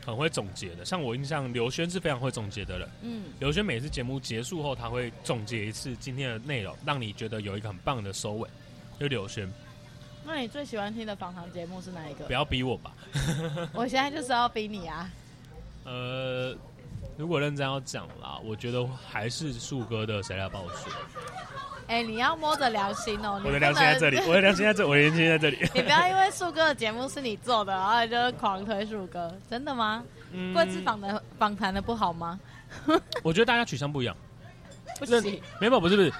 [0.04, 2.88] 很会总结的，像我印象，刘轩是非常会总结的人。
[3.02, 8.48] 嗯，刘轩每次节目结束后，他会总结一次今天的内容，让你觉得有一个很棒的收尾。
[9.00, 9.52] 就刘轩，
[10.26, 12.24] 那你最喜欢听的访谈节目是哪一个？
[12.24, 12.90] 不要逼我吧，
[13.72, 15.08] 我现在就是要逼你啊。
[15.84, 16.54] 呃，
[17.16, 20.90] 如果认真要讲啦，我觉得还是树哥的《谁来报数》。
[21.86, 23.40] 哎、欸，你要摸着良心哦！
[23.44, 25.58] 我的良心在这里， 我的良心在这，我的良心在这里。
[25.72, 30.02] 你不要因为树哥的节目是你做的，然后你就狂推树哥，真的吗？
[30.32, 32.40] 嗯贵志访的访谈的不好吗？
[33.22, 34.16] 我觉得大家取向不一样。
[34.98, 36.12] 不行，没有，不是不是。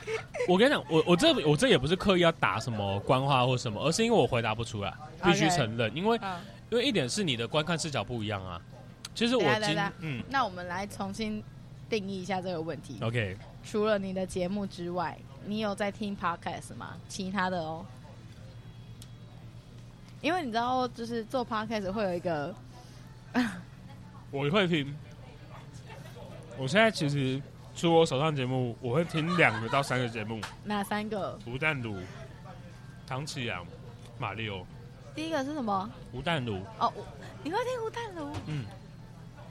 [0.49, 4.93] 我跟你讲，我我这我这也不是刻意要打什么官话或什么，而是因为我回答不出来，
[5.25, 5.95] 必须承认。
[5.97, 6.41] 因为、嗯、
[6.71, 8.61] 因为一点是你的观看视角不一样啊。
[9.15, 9.43] 其实我
[10.01, 11.43] 嗯，那我们来重新
[11.89, 12.99] 定义一下这个问题。
[13.01, 15.17] OK，除了你的节目之外。
[15.49, 16.97] 你有在听 podcast 吗？
[17.09, 17.87] 其他的哦，
[20.21, 22.53] 因为你知道，就是做 podcast 会有一个，
[24.33, 24.93] 我会听。
[26.59, 27.41] 我现在其实
[27.77, 30.41] 除我手上节目，我会听两个到三个节目。
[30.65, 31.39] 哪三个？
[31.47, 31.99] 吴淡如、
[33.07, 33.65] 唐启阳、
[34.19, 34.67] 马里欧。
[35.15, 35.91] 第一个是什么？
[36.11, 36.59] 吴淡如。
[36.79, 36.91] 哦，
[37.45, 38.33] 你会听吴淡如？
[38.47, 38.65] 嗯。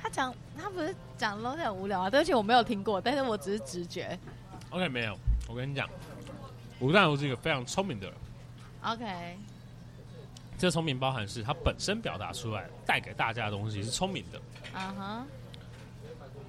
[0.01, 2.09] 他讲，他不是讲的东西很无聊啊？
[2.09, 4.17] 对不起，我没有听过，但是我只是直觉。
[4.71, 5.15] OK，没有。
[5.47, 5.87] 我跟你讲，
[6.79, 8.15] 吴淡如是一个非常聪明的人。
[8.81, 9.37] OK，
[10.57, 14.39] 这聪明包含是他本身表达出来带给大家的东西是聪明的。
[14.77, 15.25] 啊哈，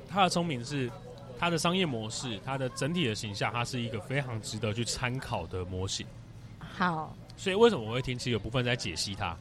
[0.08, 0.90] 他的聪明是
[1.38, 6.06] 他的商业模式，它的整体的形象，它是一个非常值得去参考的模型。
[6.58, 8.18] 好，所以为什么我会听？
[8.18, 9.36] 其实有部分在解析它。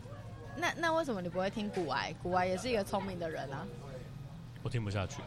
[0.58, 2.14] 那那为什么你不会听古癌？
[2.22, 3.66] 古癌也是一个聪明的人啊。
[4.64, 5.22] 我听不下去，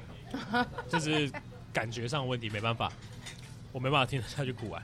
[0.89, 1.31] 就是
[1.73, 2.91] 感觉上的问题，没办法。
[3.73, 4.83] 我没办法听得下去古玩。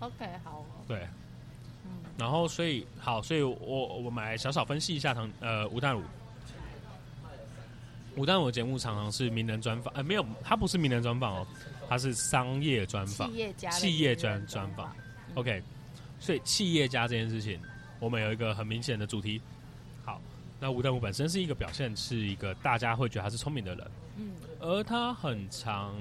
[0.00, 0.64] OK，好。
[0.86, 1.06] 对，
[1.84, 6.02] 嗯，然后所以好，所以我我们来小小分析一下唐呃吴淡如。
[8.16, 11.46] 吴淡如的节目常常是名人专访，呃没有，他不是名人专访哦，
[11.88, 14.94] 他是商业专访，企业家企业专专访。
[15.34, 15.62] OK，
[16.18, 17.60] 所以企业家这件事情，
[18.00, 19.40] 我们有一个很明显的主题。
[20.04, 20.20] 好，
[20.58, 25.94] 那吴淡如本身是一个表现是一个大家会觉得他是聪明的人，嗯，而他很常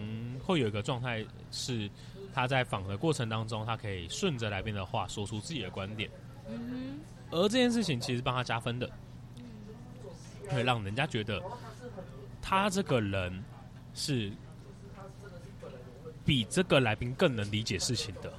[0.43, 1.89] 会有一个状态是。
[2.33, 6.09] 他在访的过程当中，他可以顺着来宾的话说出自己的观点，
[6.49, 6.99] 嗯，
[7.31, 8.89] 而这件事情其实帮他加分的，
[10.49, 11.41] 会让人家觉得
[12.47, 13.43] 他这个人
[13.95, 14.31] 是
[16.23, 18.31] 比这个来宾更能理解事情的。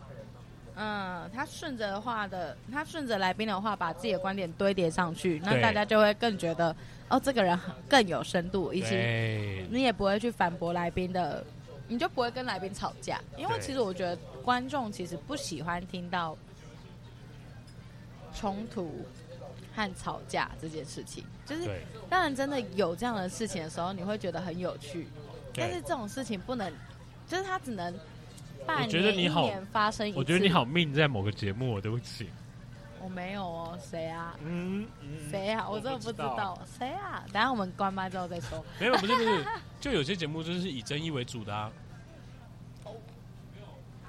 [0.77, 6.75] 嗯，他顺着话的，他顺着来宾的话，把自己的观点堆叠上去，那大家就会更觉得
[7.09, 8.95] 哦，这个人更有深度，以及
[9.71, 11.45] 你也不会去反驳来宾的。
[11.89, 16.37] 你就不会跟来宾吵架，因为其实我觉得观众其实不喜欢听到
[18.35, 19.07] 冲突
[19.77, 21.23] 和吵架这件事情。
[21.45, 21.71] 就是
[22.09, 25.07] 当然真的有这样的事情的时候，你会觉得很有趣。
[25.55, 26.73] 但是这种事情不能，
[27.29, 27.95] 就是它只能
[28.67, 30.19] 半年一年发生一次。
[30.19, 32.29] 我觉得你好命在某个节目，对不起。
[33.01, 34.35] 我没有哦，谁啊？
[34.43, 34.85] 嗯，
[35.31, 35.69] 谁啊？
[35.69, 37.25] 我真的不知道谁啊？
[37.33, 38.65] 等下我们关麦之后再说。
[38.81, 39.47] 没有，不是不是，
[39.81, 41.71] 就有些节目就是以争议为主的啊。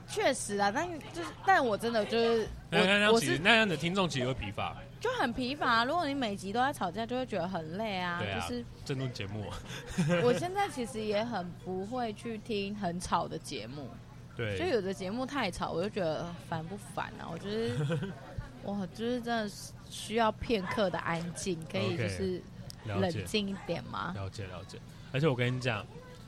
[0.07, 5.83] 确实啊，但就是，但我真的就是，那样其实那样的听众其实会疲乏，就很疲乏。
[5.83, 8.17] 如果你每集都在吵架，就会觉得很累啊。
[8.19, 9.45] 对啊，就是争论节目。
[10.23, 13.89] 我现在其实也很不会去听很吵的节目。
[14.35, 17.27] 对，就有的节目太吵，我就觉得烦不烦啊？
[17.31, 17.99] 我觉得。
[18.63, 19.51] 我，就是真的
[19.89, 22.41] 需要片刻的安静，可以就是
[22.85, 24.11] 冷静一点吗？
[24.15, 24.77] 了解了解。
[25.13, 25.85] 而且我跟你讲，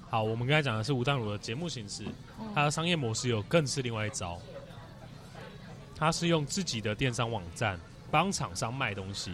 [0.09, 2.03] 好，我们刚才讲的是吴淡如的节目形式，
[2.55, 4.39] 他的商业模式有更是另外一招，
[5.95, 7.79] 他是用自己的电商网站
[8.09, 9.31] 帮厂商卖东西。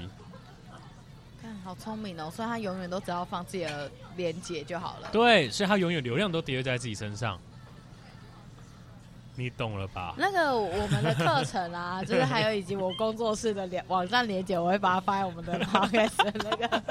[1.42, 2.30] 看，好聪明哦！
[2.30, 5.10] 所以他永远都只要放自己的链接就好了。
[5.14, 7.40] 对，所以他永远流量都叠在自己身上。
[9.36, 10.14] 你懂了吧？
[10.18, 16.82] 那个我们的课程啊， 就是还有以及我工作室的连网站连接，我会把它发在我们的 podcast 的那个。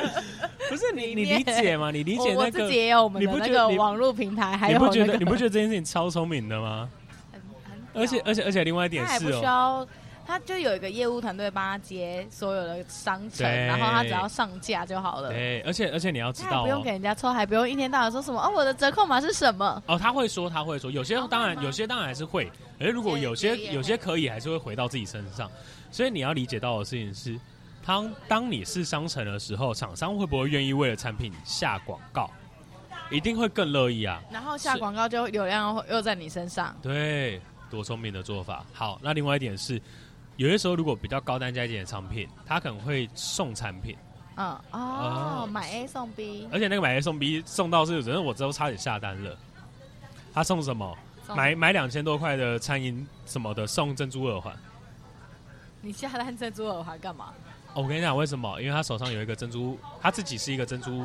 [0.68, 1.90] 不是你，你理解吗？
[1.90, 2.40] 你理解那个？
[2.42, 5.16] 我自己也有我们的那个网络平台，还有、你不觉得？
[5.16, 6.88] 你不觉得这件事情超聪明的吗？
[7.32, 9.86] 很很而且而且而且另外一点是哦。
[10.26, 15.28] 他就有一个业务团队帮他接所有的商城，然后他只要上架就好了。
[15.28, 19.82] 对，而且而且你要知道、哦，不用给人家抽，还不用一天到晚说什么哦，我的折扣码是什么？
[19.86, 22.50] 哦，他会说，他会说，有些当然，有些当然还是会。
[22.80, 25.50] 而如果有些有些可以，还是会回到自己身上。
[25.90, 27.38] 所以你要理解到的事情是，
[27.84, 32.30] 当当你是商城的时候，厂商会不会愿意为了产品下广告？
[33.10, 34.22] 一定会更乐意啊。
[34.30, 36.74] 然后下广告就流量又在你身上。
[36.82, 38.64] 对，多聪明的做法。
[38.72, 39.80] 好，那另外一点是。
[40.36, 43.96] 有些时候，如果比较高单价一点的商品，他可能会送产品。
[44.36, 49.36] 嗯哦，呃、买 A 送 B，而且那个买 A 送 B 送到是，人我之后差点下单了。
[50.32, 50.96] 他送什么？
[51.36, 54.54] 买买两千多块的餐饮什么的，送珍珠耳环。
[55.80, 57.32] 你下单珍珠耳环干嘛？
[57.74, 58.60] 哦，我跟你讲为什么？
[58.60, 61.04] 因为他手上有一个珍珠，他自己是一个珍珠。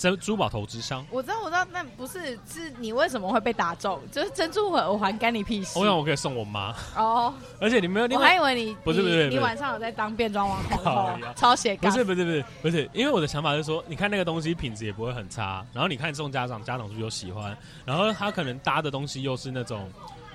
[0.00, 4.00] 珍珠宝投资商，我知道，我知道，那不是是你为什么会被打中？
[4.10, 5.78] 就是珍珠耳环干你屁事？
[5.78, 11.92] 我想我可以送我妈哦， 而且你没有，我还以为你不是不是，你晚上有在当变装王红，超斜杠。
[11.92, 17.54] 不是不是不是不是，因为我的想法是说，你看那个东西品质也不会很差，然后你看送家长，家长是不是又喜欢？
[17.84, 19.86] 然后他可能搭的东西又是那种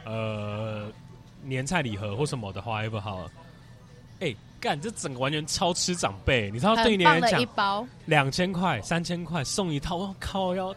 [0.06, 0.86] 呃
[1.42, 3.24] 年菜礼盒或什么的话，也不好。
[4.20, 4.38] 哎、欸。
[4.60, 10.74] 干，这整个完全超吃长辈，你知道对于你来讲，两千块、三千块送一套，我靠，要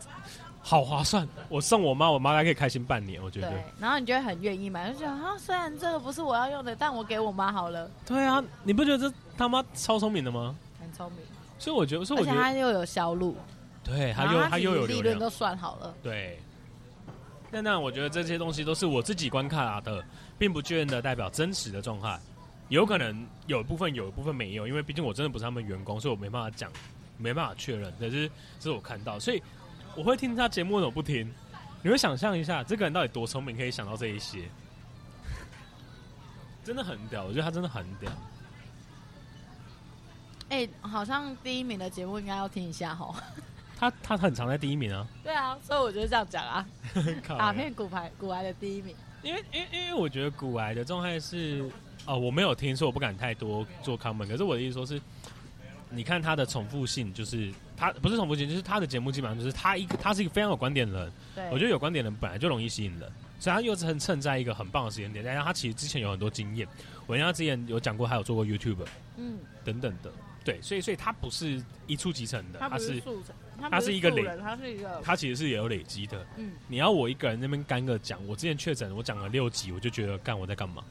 [0.60, 1.26] 好划算。
[1.48, 3.50] 我送我妈，我妈还可以开心半年，我觉得。
[3.50, 7.90] 对，然后你就会很愿意买，就觉得啊，虽然这个不是我要用的，但我给我妈好了。
[8.04, 10.54] 对啊，你不觉得这他妈超聪明的吗？
[10.80, 11.20] 很聪明。
[11.58, 13.36] 所以我觉得，所以我觉得他又有销路，
[13.82, 15.94] 对，他又他又有利润都算好了。
[16.02, 16.38] 对。
[17.50, 20.04] 那那我觉得这些东西都是我自己观看的，
[20.36, 22.20] 并不见得代表真实的状态。
[22.68, 26.70] 有可能有一部分有一部分没有，因为毕竟我真的不是他们员工，所以我没办法讲，
[27.16, 27.90] 没办法确认。
[27.98, 28.28] 可是
[28.60, 29.42] 这是我看到，所以
[29.96, 31.32] 我会听他节目，为什么不听？
[31.82, 34.48] 你会想象一下，这个人到底多聪明，可以想到这一些，
[36.62, 37.24] 真的很屌。
[37.24, 38.12] 我觉得他真的很屌。
[40.50, 43.14] 哎、欸，好像第一名的节目应该要听一下哈。
[43.78, 45.06] 他他很常在第一名啊。
[45.22, 46.66] 对啊，所以我觉得这样讲啊，
[47.26, 48.94] 打遍骨牌骨癌的第一名。
[49.22, 51.70] 因为因为因为我觉得骨癌的状态是。
[52.08, 54.26] 哦，我没有听说，我不敢太多做 comment。
[54.26, 54.98] 可是我的意思说是，
[55.90, 61.12] 你看他的重复性，就是他不是重复性，就是他的节目基本上就是他一个，他是一个非常有观点的人。
[61.34, 65.22] 对，我觉得有观点的人本来就容易吸引人，所以他又是很趁在一个很棒的时间点。
[65.22, 66.66] 加上他其实之前有很多经验，
[67.06, 68.86] 我跟他之前有讲过，他有做过 YouTube，
[69.18, 70.10] 嗯，等等的。
[70.44, 73.02] 对，所以所以他不是一触即成的，他是
[73.70, 76.26] 他是一个累，他是一个，他其实是也有累积的。
[76.38, 80.82] 嗯，你要我一个人那边干个讲，我之前确诊，我讲了六集，我就觉得干我在干嘛？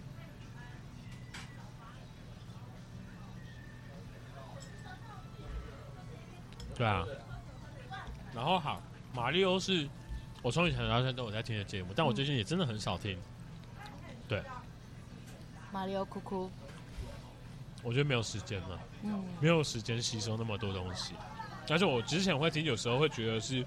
[6.78, 7.06] 对啊，
[8.36, 8.82] 然后好，
[9.14, 9.90] 马里欧是
[10.44, 13.18] 我从以前到现在都有在听的节目，但我最近也真的很少听。
[14.28, 14.44] 对，
[15.72, 16.52] 马里欧哭哭，
[17.82, 21.16] 我觉得没有时间了，嗯，没有时间吸收那么多东西。
[21.70, 23.66] 而且我之前会听，有时候会觉得是，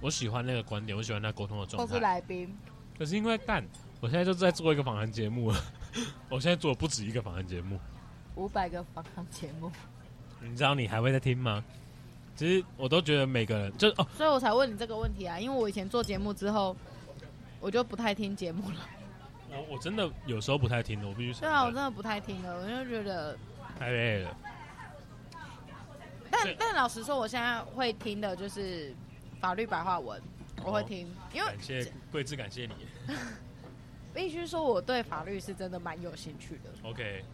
[0.00, 1.86] 我喜欢那个观点，我喜欢那沟通的状态。
[1.86, 2.56] 都是来宾，
[2.98, 3.62] 可是因为但
[4.00, 5.60] 我现在就在做一个访谈节目了，
[6.30, 7.78] 我现在做不止一个访谈节目，
[8.34, 9.70] 五百个访谈节目。
[10.40, 11.64] 你知道你还会在听吗？
[12.34, 16.76] 其实我都觉得每个人就哦，所以我才问你这个问题啊，因为我以前做节目之后，
[17.60, 18.76] 我就不太听节目了。
[19.50, 21.40] 我我真的有时候不太听的，我必须说。
[21.40, 23.38] 对啊，我真的不太听了，我就觉得
[23.78, 24.36] 太累了。
[26.30, 28.94] 但但老实说，我现在会听的就是
[29.40, 30.20] 法律白话文，
[30.62, 33.14] 我会听，哦、因为感谢贵志，感谢你。
[34.12, 36.70] 必须说，我对法律是真的蛮有兴趣的。
[36.82, 37.24] OK。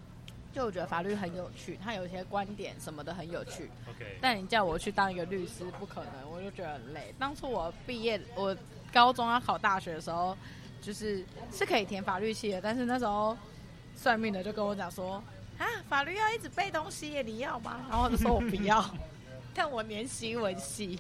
[0.55, 3.71] 就我觉得法律很有趣，他有一些观点什么的很有趣。
[3.89, 7.15] OK，但你叫我去当一个律师，不可能，我就觉得很累。
[7.19, 8.55] 当初我毕业，我
[8.93, 10.37] 高中要考大学的时候，
[10.83, 13.37] 就是是可以填法律系的，但是那时候
[13.97, 15.23] 算命的就跟我讲说，
[15.59, 17.81] 啊，法律要一直背东西耶，你要吗？
[17.89, 18.85] 然后我就说我不要，
[19.55, 20.99] 但我念新闻系，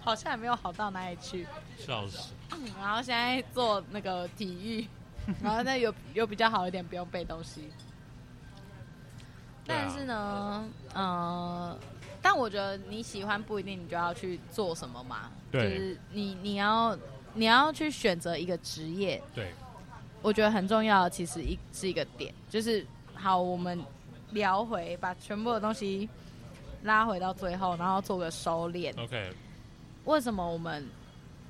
[0.00, 1.46] 好像也没有好到哪里去。
[1.76, 2.32] 笑死。
[2.80, 4.88] 然后现在做那个体育，
[5.42, 7.68] 然后那有有比较好一点，不用背东西。
[9.66, 11.78] 但是呢，嗯、呃，
[12.20, 15.30] 但我觉得你喜欢不一定你就要去做什么嘛。
[15.50, 15.62] 对。
[15.62, 16.96] 就是你你要
[17.32, 19.22] 你要去选择一个职业。
[19.34, 19.52] 对。
[20.22, 23.78] 我觉得很重要，其实一是一个点，就是好，我们
[24.30, 26.08] 聊回，把全部的东西
[26.82, 28.90] 拉回到最后，然后做个收敛。
[29.02, 29.32] OK。
[30.04, 30.86] 为什么我们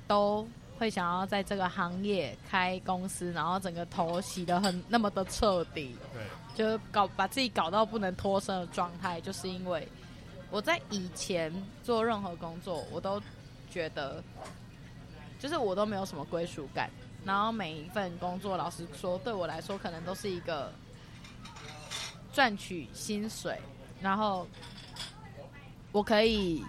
[0.07, 0.47] 都
[0.77, 5.95] 会想要在这个行业开公司，然后整个头洗的很那么的彻底？
[6.13, 6.21] 对。
[6.55, 9.85] 就搞把自己搞到不能脱身的状态，就是因为
[10.49, 11.53] 我在以前
[11.83, 13.21] 做任何工作，我都
[13.69, 14.23] 觉得，
[15.37, 16.89] 就是我都没有什么归属感。
[17.25, 20.71] 然后每一份工作，老实说，对我来说，可能都是一个
[22.31, 23.59] 赚取薪水，
[23.99, 24.47] 然后
[25.91, 26.63] 我可以，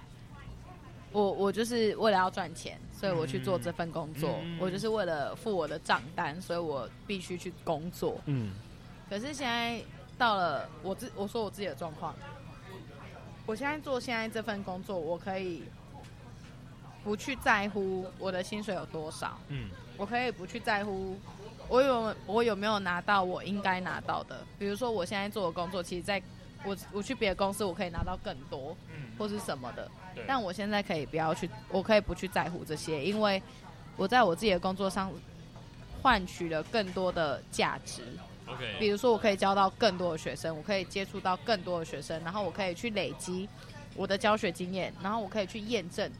[1.12, 4.40] 我我就是为了要赚钱，所以我去做这份工作。
[4.42, 8.18] 嗯、我就是为了付我的账单，所以我必须去工作。
[8.24, 8.52] 嗯。
[9.08, 9.80] 可是现在
[10.18, 12.14] 到了我自我说我自己的状况，
[13.46, 15.62] 我现在做现在这份工作，我可以
[17.04, 21.16] 不去在乎我的薪水有多少，嗯，我可以不去在乎
[21.68, 24.44] 我有我有没有拿到我应该拿到的。
[24.58, 26.20] 比如说我现在做的工作，其实在
[26.64, 29.88] 我我去别的公司，我可以拿到更多，嗯，或是什么的。
[30.26, 33.40] 但我现在可以不要去，我可以不去在乎这些，因为
[33.96, 35.12] 我在我自己的工作上
[36.02, 38.02] 换取了更多的价值。
[38.78, 43.48] 比如说，我可以教到更多的学生，我可以接触到更多的学生，然后我可以去累积
[43.94, 46.10] 我的教学经验，然后我可以去验证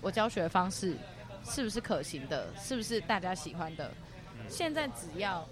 [0.00, 0.96] 我教学的方式
[1.44, 3.90] 是不是可行的，是不是大家喜欢的。
[4.34, 5.46] 嗯、现在只要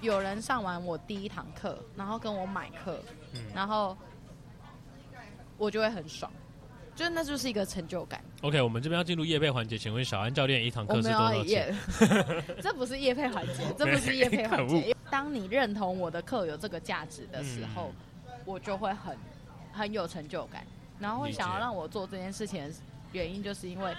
[0.00, 3.02] 有人上完我第一堂课，然后跟我买课，
[3.34, 3.96] 嗯、然后
[5.58, 6.32] 我就会很爽。
[7.00, 8.22] 就那就是一个成就感。
[8.42, 11.74] OK，我们这边要进入夜配环节，请问小安教练一堂课是多少钱？
[12.60, 14.94] 这不是夜配环节，这不是夜配环节。
[15.10, 17.90] 当你认同我的课有这个价值的时候，
[18.26, 19.16] 嗯、我就会很
[19.72, 20.62] 很有成就感，
[20.98, 22.74] 然后会想要让我做这件事情的
[23.12, 23.96] 原因，就是因为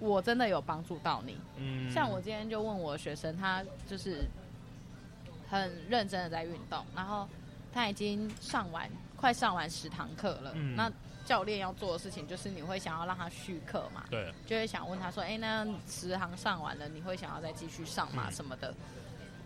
[0.00, 1.36] 我真的有帮助到你。
[1.58, 4.24] 嗯，像我今天就问我的学生，他就是
[5.48, 7.28] 很认真的在运动，然后
[7.72, 10.90] 他已经上完快上完十堂课了，嗯、那。
[11.26, 14.04] 教练要做的事情就是你会想要让他续课嘛？
[14.08, 18.30] 对，就会想问他说：“哎、欸，那十行上完了，你会想要再继续上吗？
[18.30, 18.72] 什么的？”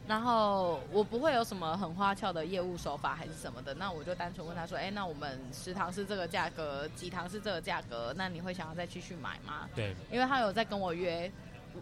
[0.07, 8.12] 然后我不会有什么很花俏的业务手法还是什么的，那我就单纯问他说：“哎、欸，那我们十堂是这个价格，几堂是这个价格？
[8.16, 11.31] 那你会想要再继续买吗？”对，因为他有在跟我约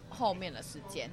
[0.09, 1.11] 后面的时间，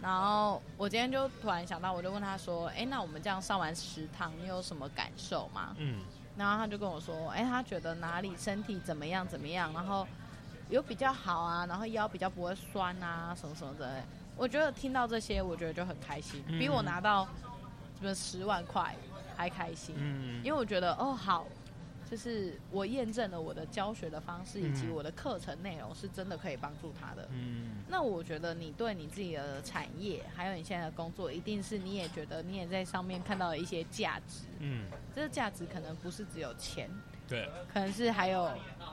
[0.00, 6.00] 然后我今天就突然想到，我就问他说：“哎、欸，那我们这样上完食堂，你有什么感受吗？”嗯。
[6.36, 10.06] 然后他就跟我说：“哎，他觉得哪里身体怎么样怎么样，然后
[10.68, 14.02] 有比较好啊，然后腰比较不会酸啊，什么什么的。
[14.36, 17.26] 我觉得听到这些，我觉得就很开心，比我拿到
[18.00, 18.94] 什么十万块
[19.36, 19.94] 还开心。
[19.98, 21.46] 嗯，因为我觉得哦好。”
[22.14, 27.28] 就是我验证了我的教学的方式以及我的课程内容是真的可以帮助他的。
[27.32, 34.44] 嗯，那我觉得你对你自己的产业还有你现在的工作，一定是你也觉得你也在上面看到了一些价值。
[34.60, 36.88] 嗯，这个价值可能不是只有钱，
[37.26, 38.48] 对，可能是还有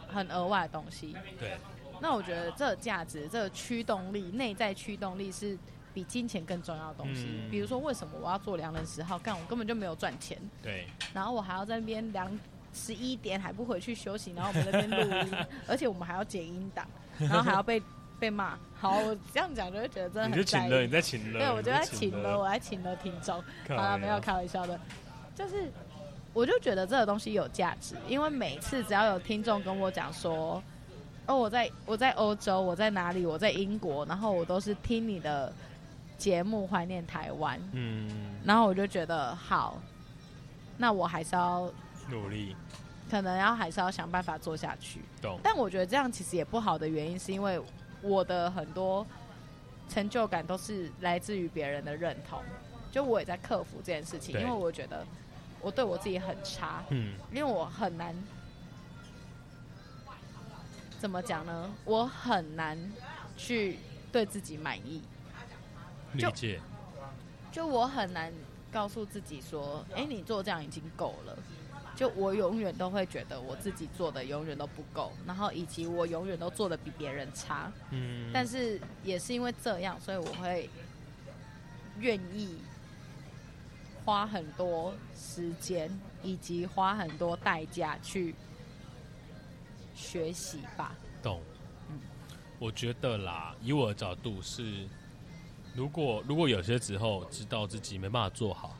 [0.08, 1.16] 很额外的东西。
[1.38, 1.60] 对，
[2.02, 5.56] 那我觉得这个价值、这个驱动力、内在驱动力是
[5.94, 7.28] 比金钱更重要的东西。
[7.28, 9.20] 嗯，比如说，为什么我要做良人十号？
[9.20, 10.40] 干，我根本就没有赚钱。
[10.64, 12.28] 对，然后我还要在那边量。
[12.74, 16.88] 十一点还不回去休息，然后我们那边录音，而且我们还要剪音档，
[17.20, 17.82] 然后还要被
[18.20, 18.58] 被骂。
[18.80, 20.32] 好，我这样讲就会觉得真的很。
[20.32, 21.40] 你就请了，你在请了。
[21.40, 23.44] 对，我就在请了，我在请了听众。
[23.68, 24.80] 好了，没有开玩笑的，
[25.36, 25.72] 就是
[26.34, 30.64] 我就觉得这个东西有价值，因为每次只要有听众跟我讲说，
[31.26, 35.52] 哦，我在我在欧洲，我在哪里，我在英国，然后我都是听你的
[36.18, 39.78] 节目怀念台湾，嗯，然后我就觉得好，
[40.78, 41.70] 那我还是要。
[42.10, 42.54] 努力，
[43.12, 45.02] 可能要还是要想办法做下去。
[45.22, 45.38] 懂。
[45.44, 47.62] 但我觉得这样其实也不好的原因，是因为
[48.02, 49.06] 我的很多
[49.90, 52.42] 成就感都是来自于别人的认同。
[52.90, 55.06] 就我也在克服这件事情，因为我觉得
[55.60, 56.86] 我对我自己很差。
[56.88, 57.16] 嗯。
[57.34, 58.16] 因为我很难，
[60.98, 61.70] 怎么讲呢？
[61.84, 62.78] 我很难
[63.36, 63.78] 去
[64.10, 65.02] 对自己满意。
[66.14, 66.62] 理解。
[67.52, 68.32] 就我很难
[68.72, 71.38] 告诉自己说：“哎，你做这样已经够了。”
[72.02, 77.72] 就我永远都会觉得我自己做的永远都不够，然后以及我永远都做的比别人差。
[77.92, 78.32] 嗯。
[78.34, 80.68] 但是也是因为这样，所以我会
[82.00, 82.58] 愿意
[84.04, 88.34] 花很多时间以及花很多代价去
[89.94, 90.96] 学习吧。
[91.22, 91.40] 懂。
[91.92, 92.00] 嗯。
[92.58, 94.88] 我觉得啦，以我的角度是，
[95.76, 98.76] 如果如果有些时候知道自己没办法做好。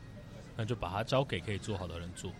[0.54, 2.30] 那就把它交给可以做好的人做。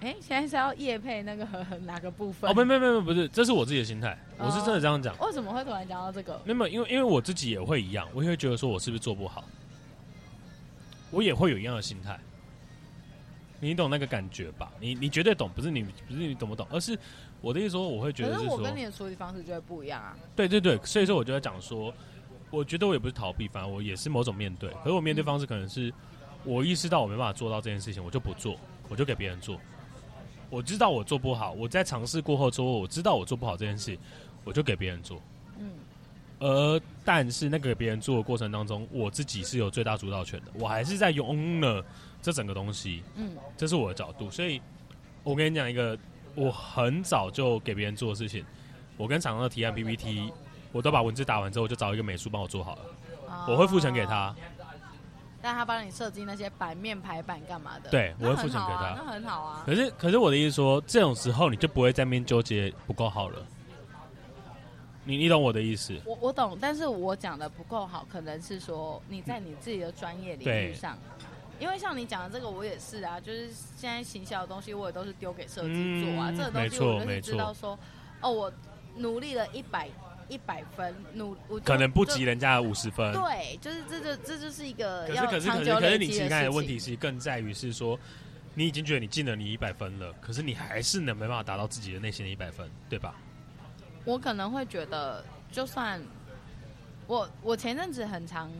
[0.00, 1.44] 哎、欸，现在是要夜配那个
[1.84, 2.48] 哪个部分？
[2.50, 5.16] 哦，没没没没，不是，这是我自己的心态，哦、我是真的这样讲。
[5.18, 6.40] 为什么会突然讲到这个？
[6.44, 9.44] 没有，因为因为我自己也会一样，我也会觉得说我是不是做不好，
[11.10, 12.18] 我也会有一样的心态。
[13.60, 14.70] 你懂那个感觉吧？
[14.78, 16.96] 你你绝对懂，不是你不是你懂不懂，而是
[17.40, 20.16] 我的意思说，我会觉得是说，我跟你的处理方式就会不一样啊。
[20.36, 21.92] 对对对，所以说我就在讲说，
[22.50, 25.92] 我觉得我也不是逃避，反正我也是某种面对，可是我面对方式可能是，
[26.44, 28.56] 我意识到我没办法做到这件事情，我就不做，
[28.88, 29.60] 我就给别人做。
[30.50, 33.98] 我知道我做不好，我在尝试过后之后，我知道我做不好这件事，
[34.44, 35.20] 我就给别人做。
[35.58, 35.70] 嗯，
[36.38, 41.84] 而但是那个给别人做的过程当中，我自己是有最大主导权的，我还是在拥了
[42.22, 43.02] 这整个东西。
[43.16, 44.60] 嗯，这是我的角度，所以
[45.22, 45.98] 我跟你讲一个，
[46.34, 48.44] 我很早就给别人做的事情，
[48.96, 50.32] 我跟厂商的提案 PPT，
[50.72, 52.82] 我都把文字打完之后，我就找一个美术帮我做好了，
[53.48, 54.34] 我会付钱给他。
[55.40, 57.88] 但他帮你设计那些版面排版干嘛的？
[57.90, 59.62] 对，我会付钱给他，那很好啊。
[59.64, 63.46] 可是，可是我的意思说，这种时候你就不会在那边纠结不够好了。
[65.04, 65.96] 你你懂我的意思？
[66.04, 70.98] 我我懂，但是我讲的不够好，可能是说你在你自己的专业领域上，
[71.60, 76.30] 因为像你讲的这个，我也是啊，就是现在行销的东西，我也都是丢给设计做啊。
[76.30, 77.78] 这个东西我就是知道说，
[78.20, 78.52] 哦，我
[78.96, 79.88] 努力了一百。
[80.28, 83.12] 一百分努，可能不及人家的五十分。
[83.12, 87.98] 对，就是这就这就是一个要可是可是可是可是你情感的问题是更在于是说，
[88.54, 93.14] 你已经觉得你尽了你一百分了，可是你还是能没办法达到自己的内心的一百分，对吧？
[94.04, 96.02] 我可能会觉得，就算
[97.06, 98.50] 我我前阵子很长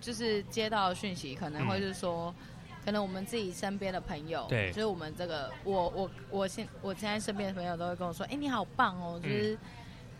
[0.00, 2.34] 就是接到讯息，可能会是说。
[2.38, 2.44] 嗯
[2.84, 9.58] 可能我们自己身边的朋友，对，就是我们这个，我我我现我现在身边的朋友都会跟我说，哎、欸，你好棒哦，就是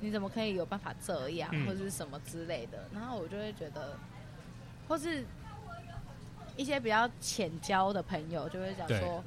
[0.01, 3.97] 你怎么可以有办法这样，嗯、或者是什么之类的，然后我就会觉得，
[4.87, 5.25] 或是
[6.57, 9.23] 一些比较浅交的朋友就会讲说，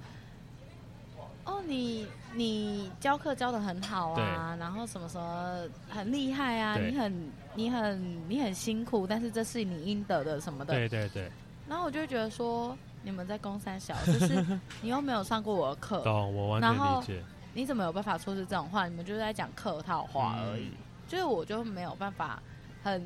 [1.45, 11.31] 哦，你你教课教的很好啊，然后什么什么很厉害啊，你很你很你很辛苦，但是这是你应得的什么的，对对对，
[11.67, 12.77] 然后我就会觉得说。
[13.03, 14.45] 你们在公三小，就是
[14.79, 17.23] 你又没有上过我的课， 懂我完全理解。
[17.53, 18.87] 你怎么有办法说出这种话？
[18.87, 20.63] 你们就是在讲客套话而已。
[20.63, 20.71] 嗯、
[21.07, 22.41] 就是我就没有办法
[22.83, 23.03] 很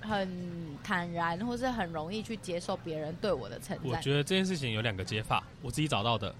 [0.00, 3.86] 很坦然，或是很容易去接受别人对我的称赞。
[3.86, 6.34] 我觉得这件事情有两个解法，我自己找到的。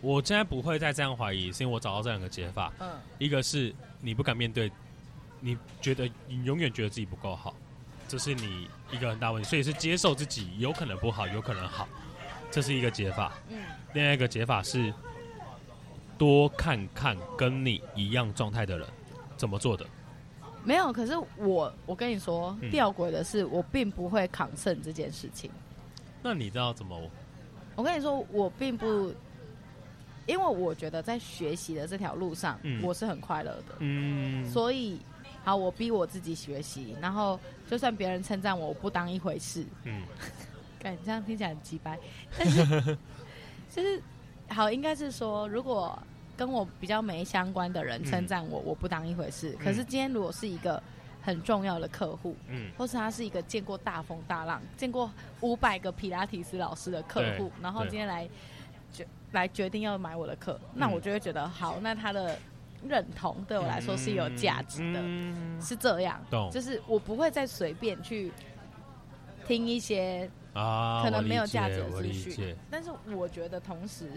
[0.00, 2.72] 我现在不会再这样怀疑，是因为我找到这两个解法。
[2.78, 2.88] 嗯，
[3.18, 4.70] 一个是你不敢面对，
[5.40, 7.52] 你觉得你永远觉得自己不够好。
[8.06, 11.88] 这是你一个很大问题，所以是接受自己有可能不好，有可能好，
[12.48, 13.32] 这是一个解法。
[13.48, 13.58] 嗯，
[13.92, 14.94] 另外一个解法是
[16.18, 18.86] 多看看跟你一样状态的人
[19.36, 19.86] 怎么做的。
[20.64, 25.50] 没有，可是我我跟你说，吊诡的是，我并不会抗胜这件事情。
[26.22, 27.00] 那你知道怎么？
[27.76, 29.14] 我跟你说，我并不，
[30.26, 33.76] 因为我觉得在学习的这条路上，我是很快乐的。
[33.78, 34.98] 嗯，所以。
[35.44, 37.40] 好，我逼我自己学习，然后
[37.70, 39.64] 就算别人称赞我，我不当一回事。
[39.84, 40.02] 嗯，
[40.78, 41.98] 感觉这样听起来很鸡掰，
[42.36, 42.66] 但是
[43.74, 44.02] 就是
[44.48, 45.98] 好，应该是说，如果
[46.36, 49.56] 跟我比较没相关的人称赞我，嗯、我不当一回事。
[49.62, 50.82] 可是今天如果是一个
[51.22, 58.28] 很重要的客户，嗯，或是他是一个见过大风大浪、见过五百个皮拉提斯老师的客户，然后今天来
[58.92, 62.38] 决来决定要买我的课，嗯、那我就会觉得好，那他的。
[62.88, 66.48] 认同对我来说是有价值的，嗯、是这样，懂。
[66.52, 68.32] 就是我不会再随便去
[69.48, 72.54] 听一些啊可能没有价值的资讯。
[72.70, 74.08] 但是我觉得同时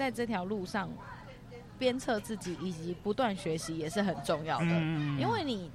[0.00, 0.88] 在这条路上
[1.78, 5.70] 鞭策自己以及不断学习也是很重要的，嗯、因为你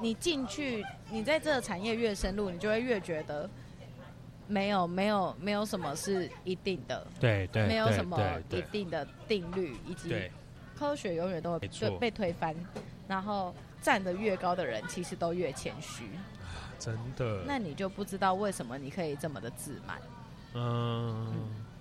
[0.00, 3.50] 你进去，你在这个产业越深入，你就会越觉得
[4.46, 8.16] 没有没有没有什么是一定的，对对，没有什么
[8.50, 10.14] 一定的定律以及。
[10.78, 12.54] 科学永远都会被被推翻，
[13.08, 16.04] 然后站得越高的人其实都越谦虚。
[16.78, 17.42] 真的？
[17.44, 19.98] 那你就不知道为什么你可以这么的自满。
[20.54, 21.71] 嗯。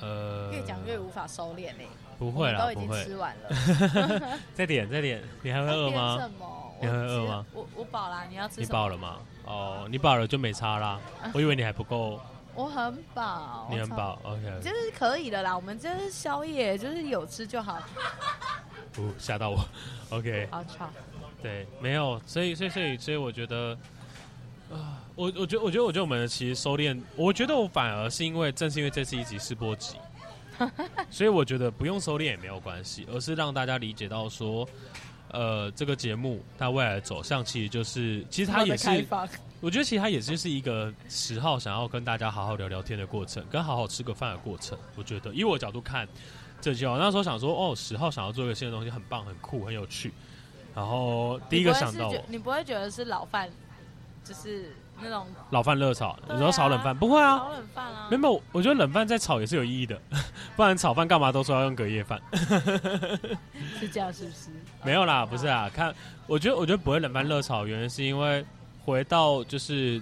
[0.00, 0.50] 呃。
[0.52, 1.84] 越讲越无法收敛呢。
[2.18, 4.38] 不会啦，都已经吃完了。
[4.54, 6.16] 再点再点，你还会饿吗？
[6.20, 6.74] 什么？
[6.80, 7.46] 你还会饿吗？
[7.52, 8.60] 我我饱啦，你要吃？
[8.60, 9.18] 你饱了吗？
[9.44, 11.00] 哦，你饱了就没差啦。
[11.34, 12.20] 我以为你还不够。
[12.54, 15.56] 我很饱，你很饱，OK，就是可以的啦。
[15.56, 17.82] 我们就是宵夜，就是有吃就好。
[18.92, 19.58] 不 吓到我
[20.10, 20.46] ，OK。
[20.52, 20.88] 好吵。
[21.42, 23.76] 对，没有，所以，所以，所以，所以，我觉得，
[24.72, 29.96] 啊，我，我觉得，我觉得，我觉得，我们其实收敛，我觉得我反而是因为，正是因为这是一集试播集，
[31.08, 34.68] 所以我觉得不用收敛也没有关系，而是让大家理解到说，
[35.30, 39.06] 呃，这个节目它未来的走向，其实就是其实它也是，
[39.60, 44.76] 我觉得其实它也就是一个十号想要跟大家好好聊聊天的过程，跟好好吃个饭的过程。
[44.96, 46.08] 我觉得以我角度看，
[46.60, 50.12] 这就那时候想说，哦，十号想要做一个新的东西，很棒、很酷、很有趣。
[50.74, 53.48] 然后第一个想到我，你不会觉得是老范，
[54.24, 54.74] 就是。
[55.00, 57.38] 那种老饭热炒，你说炒冷饭不会啊？
[57.38, 58.08] 炒冷饭啊？
[58.10, 60.00] 没有，我觉得冷饭再炒也是有意义的，
[60.56, 62.20] 不然炒饭干嘛都说要用隔夜饭？
[63.78, 64.50] 是这样是不是？
[64.84, 65.70] 没有啦，不是啊。
[65.72, 65.94] 看，
[66.26, 68.44] 我觉得我觉得不会冷饭热炒，原因是因为
[68.84, 70.00] 回到就是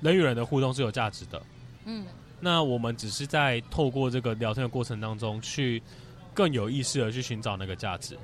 [0.00, 1.42] 人与人的互动是有价值的。
[1.86, 2.04] 嗯，
[2.40, 5.82] 那我们只是在透过这个聊天的过程当中，去
[6.32, 8.18] 更有意识的去寻找那个价值。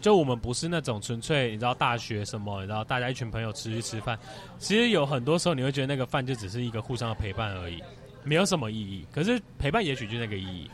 [0.00, 4.18] 就我们不是那种纯粹，你知道大学什么，然后大家一群朋友出去吃饭，
[4.58, 7.82] 其实有很多时候你会觉得那个饭就只是一个互相的陪伴而已，
[8.22, 9.04] 没有什么意义。
[9.10, 10.70] 可是陪伴也许就那个意义。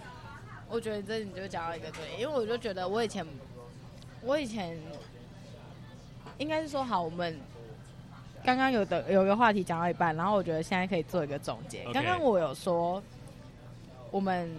[0.68, 3.26] 我觉得这你就讲到一个对，因为我就觉得我以前，
[4.22, 4.76] 我以前
[6.38, 7.38] 应该是说好，我们
[8.44, 11.84] 刚刚有的有个话题讲到一半，然后我觉得现在可以做一个总结。
[11.92, 13.02] 刚刚.我有说，
[14.10, 14.50] 我们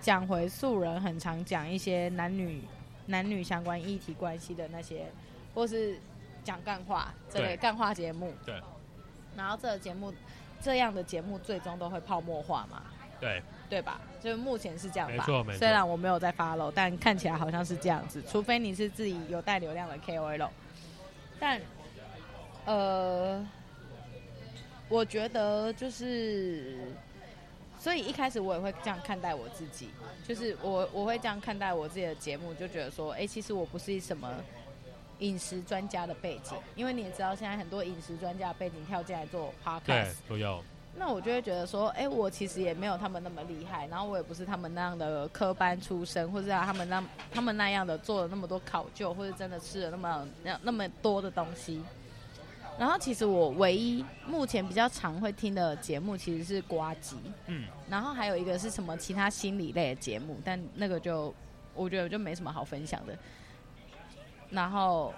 [0.00, 2.62] 讲回素人很常讲一些男女。
[3.06, 5.06] 男女相关议题关系的那些，
[5.54, 5.98] 或是
[6.44, 8.54] 讲干话这类干话节目，对。
[9.36, 10.12] 然后这个节目，
[10.60, 12.82] 这样的节目最终都会泡沫化嘛？
[13.20, 14.00] 对，对吧？
[14.22, 15.14] 就目前是这样吧。
[15.16, 15.58] 没错，没错。
[15.58, 18.22] 虽然我没有在 follow，但看起来好像是这样子。
[18.30, 20.48] 除非你是自己有带流量的 KOL，
[21.40, 21.60] 但
[22.64, 23.46] 呃，
[24.88, 26.78] 我觉得就是。
[27.82, 29.88] 所以一开始我也会这样看待我自己，
[30.24, 34.32] 就是我我会这样看待我自己的节目，就觉得说，哎、欸，其实我不是什么
[35.18, 40.62] 饮食专家的背景，因为你也知道，现在很多饮食专家的背景跳进来做 podcast，对，都有。
[40.94, 47.02] 那我就会觉得说，哎、欸，我其实也没有他们那么厉害，然后我也不是他们那样的科班出身，或者他们那
[47.32, 51.82] 他们那样的做了那么多考究，或者真的吃了那么那那么多的东西。
[52.78, 57.16] 然后其实我唯一目前比较常会听的节目其实是呱吉，
[57.46, 61.32] 嗯，然后还有一个是什么其他心理类的节目，但那个就
[61.74, 63.16] 我觉得就没什么好分享的。
[64.50, 65.14] 然后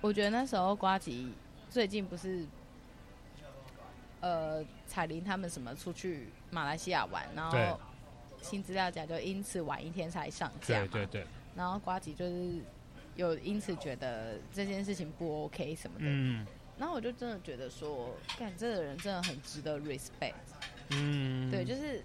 [0.00, 1.32] 我觉得那时候呱吉
[1.70, 2.44] 最近不是，
[4.20, 7.78] 呃，彩铃他们什么出去马来西亚玩，然后
[8.40, 12.60] 新资料夹就因此晚一天才上架，对对对，然后呱吉就是。
[13.16, 16.46] 有因此觉得这件事情不 OK 什么的，嗯，
[16.78, 20.34] 然后我就真的觉得说，干这个人真的很值得 respect，
[20.90, 22.04] 嗯，对，就是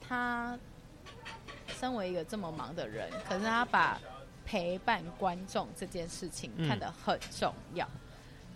[0.00, 0.58] 他
[1.68, 4.00] 身为一个这么忙的人，可是他把
[4.46, 8.00] 陪伴观众这件事情看得很重要，嗯、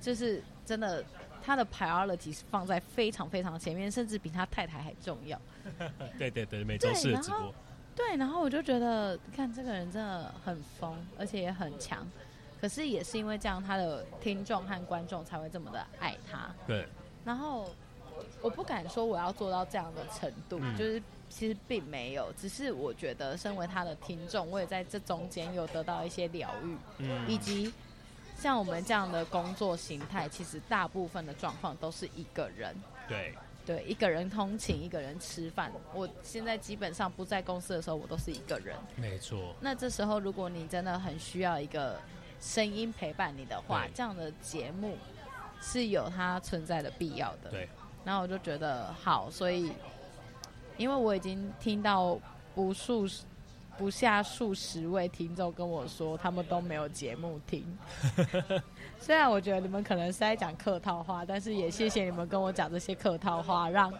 [0.00, 1.04] 就是真的
[1.42, 5.40] 他的 priority 是放在非常非常前面，甚至比他太太还重要。
[6.18, 7.54] 对 对对，每周四的直播。
[7.96, 12.06] 对，然后我就觉得，看这个人真的很疯，而且也很强。
[12.60, 16.52] 可是也是因为这样，他的听众和观众才会这么的爱他。
[16.66, 16.86] 对。
[17.24, 17.70] 然后
[18.40, 27.72] 我不敢说我要做到这样的程度，嗯、就是其实并没有，只是我觉得身为他的听众，我也在这中间有得到一些疗愈，嗯，以及
[28.36, 32.74] 像我们这样的工作形态，其实大部分的状况都是一个人。
[33.06, 33.34] 对。
[33.66, 35.72] 对，一个人通勤，一个人吃饭。
[35.92, 38.76] 我现在基本上不在公司的时候，我都是一个人。
[38.96, 39.54] 没错。
[39.60, 41.98] 那这时候，如果你真的很需要一个
[42.40, 44.96] 声音陪伴你的话，这样的节目
[45.60, 47.50] 是有它存在的必要的。
[47.50, 47.68] 对。
[48.04, 49.72] 然后我就觉得好，所以
[50.76, 52.18] 因为我已经听到
[52.54, 53.08] 无数。
[53.76, 57.66] 不下数十位听众跟我说，他们都没有节目听。
[58.98, 63.92] 虽然我觉得你们可能是在讲客套话，但是也谢谢你们跟我讲这些客套话，让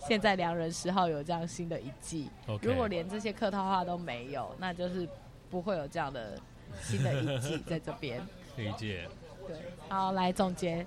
[0.00, 2.28] 现在良人十号有这样新的一季。
[2.62, 5.08] 如果连这些客套话都没有，那就是
[5.50, 6.38] 不会有这样的
[6.80, 8.20] 新的一季在这边。
[8.56, 9.08] 理解。
[9.46, 9.56] 对，
[9.88, 10.84] 好，来总结。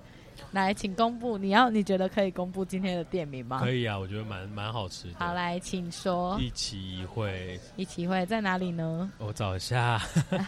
[0.50, 1.38] 来，请公布。
[1.38, 3.60] 你要你觉得可以公布今天的店名吗？
[3.60, 5.14] 可以啊，我觉得蛮蛮好吃的。
[5.18, 6.38] 好，来，请说。
[6.40, 7.58] 一期一会。
[7.76, 9.10] 一期一会在哪里呢？
[9.18, 10.00] 我找一下，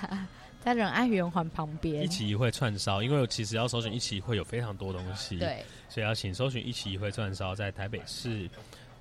[0.60, 2.02] 在仁爱圆环旁边。
[2.02, 8.48] 一期一会串烧，因为我其实要搜寻一期一会有非常多东西，对，所以要请搜寻一期一会串烧，在台北市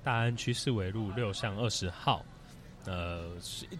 [0.02, 2.24] 大安区四维路六巷二十号。
[2.86, 3.30] 呃，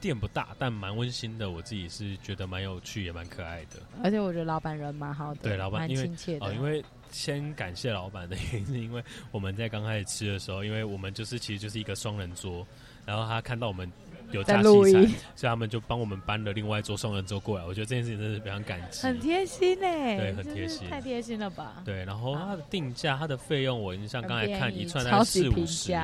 [0.01, 1.51] 店不大，但蛮温馨的。
[1.51, 3.73] 我自己是觉得蛮有趣，也蛮可爱的。
[4.03, 6.47] 而且我觉得老板人蛮好的，对，老板蛮亲切的。
[6.47, 6.82] 哦，因为
[7.15, 12.66] 先感谢老板的原因，是因为我们在刚开始吃的时候，因为我们就是其实就是一个双人桌，
[13.07, 13.91] 然后他看到我们。
[14.32, 14.91] 有加器材，
[15.36, 17.65] 所以他们就帮我们搬了另外一桌双人桌过来。
[17.65, 21.82] 我觉得这件事情真的是非常感激，很贴心哎，对，很贴心，太贴心了吧？
[21.85, 25.95] 对，然后它的定价，它的费用，我印象刚才看一串大概四五十，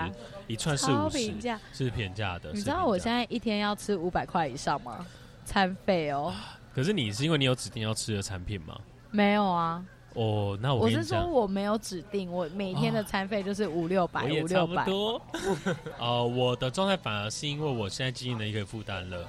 [0.47, 1.32] 一串四五十，
[1.73, 2.53] 是平价的。
[2.53, 5.05] 你知道我现在一天要吃五百块以上吗？
[5.45, 6.32] 餐费哦。
[6.74, 8.78] 可是你是因为你有指定要吃的产品吗？
[9.11, 9.82] 没有啊。
[10.15, 15.23] 哦，那我我是说我没有指定，我每天的餐费就是五六百，五六百多。
[16.01, 19.24] 呃，我的状态反而是因为我现在经营的一个负担了，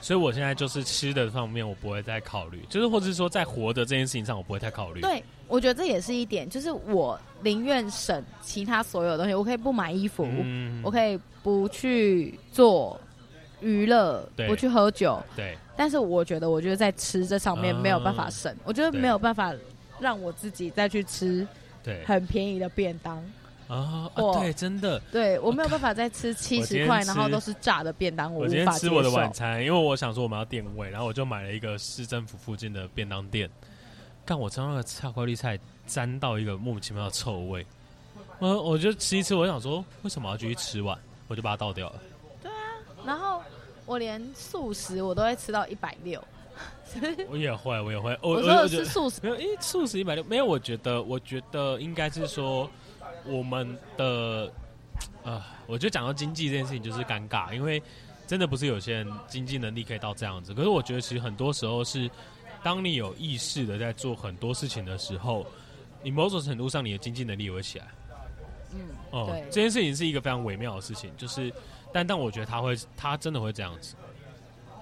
[0.00, 5.00] 所以我现在就是吃的方面我不会再考虑，就是或者是说在活的这件事情上我不会太考虑。
[5.02, 13.00] 对，我觉得这也是一点，就是我宁愿省其他所有东西，我可以不买衣服，嗯、我可以不去做
[13.60, 15.56] 娱乐，不去喝酒，对。
[15.76, 19.54] 但是我觉得，我觉得在吃这上面没有办法省，嗯、我觉得没有办法。
[20.00, 21.46] 让我自己再去吃，
[21.82, 23.16] 对，很便宜的便当
[23.68, 24.10] 啊！
[24.14, 33.48] 对，真的，对我没有办法再吃七十块，然后都是炸的便当，我无法今天吃我的晚餐，因为我想说我们要定位，然后我就买了一个市政府附近的便当店。
[34.26, 37.64] 但我吃那个巧克力菜沾到一个莫名其妙的臭味，
[38.38, 40.98] 我我就吃一吃，我想说为什么要继续吃完，
[41.28, 42.00] 我就把它倒掉了。
[42.42, 42.56] 对啊，
[43.04, 43.42] 然后
[43.86, 46.22] 我连素食我都会吃到一百六。
[47.30, 48.18] 我也会，我也会。
[48.22, 50.44] 我，我说的是素食，没有，诶，素食一百六，没有。
[50.44, 52.70] 我觉得，我觉得应该是说，
[53.24, 54.52] 我们的，
[55.22, 57.82] 呃，我觉得讲到经济这件事情就是尴尬，因为
[58.26, 60.52] 真的不是有些人经济能力可以到这样子。
[60.52, 62.10] 可是我觉得，其实很多时候是，
[62.62, 65.46] 当你有意识的在做很多事情的时候，
[66.02, 67.86] 你某种程度上你的经济能力也会起来。
[68.72, 68.80] 嗯，
[69.10, 71.52] 哦、对，这件事情是一个非常微妙的事情，就是，
[71.92, 73.94] 但但我觉得他会，他真的会这样子。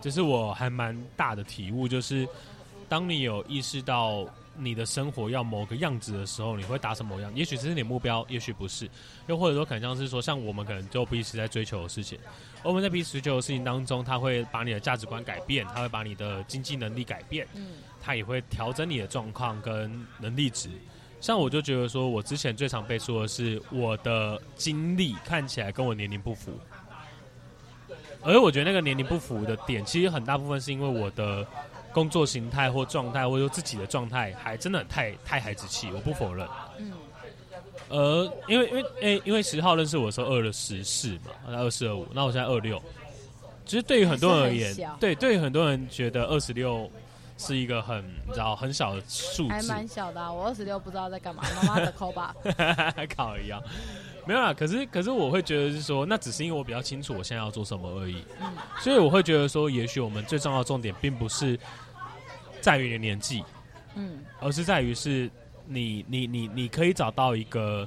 [0.02, 2.28] 这是我还蛮大的体悟，就是
[2.88, 8.90] 当你有意识到你的生活要某个样子的时候，你会达成某样，也许这是你目标，也许不是，
[9.28, 12.18] 又或者说可能像是说，像我们可能就彼此在追求的事情，
[12.62, 20.68] 而我们在彼此追求的事情当中，他会把你的价值观改变，他会把你的经济能力改变，嗯，他也会调整你的状况跟能力值。
[21.20, 26.52] 像我就觉得说，我之前最常被说的是，我的经历看起来跟我年龄不符。
[28.24, 31.46] 而我觉得那个年龄不符的点，其实很大部分是因为我的
[31.92, 36.46] 工作形态或状态，或者说自己的状态，还真的太太孩子气，我不否认。
[36.78, 36.92] 嗯。
[37.88, 42.80] 呃因为因为诶，因为十号认识我的时候二了十四嘛，二四二五，那我现在二六。
[43.66, 46.90] 其实对于很多人而言，对，对于很多人觉得二十六
[47.36, 50.32] 是一个很你知道很小的数字，还蛮小的啊。
[50.32, 52.34] 我二十六不知道在干嘛，妈妈的扣吧，
[53.14, 53.62] 考一样。
[54.24, 61.58] 没有啦，可是可是我会觉得是说，那只是因为我比较清楚我现在要做什么而已，嗯，所以我会觉得说，也许我们最重要的重点并不是
[62.60, 63.42] 在于你的年纪，
[63.96, 65.28] 嗯，而是在于是
[65.66, 67.86] 你你你你可以找到一个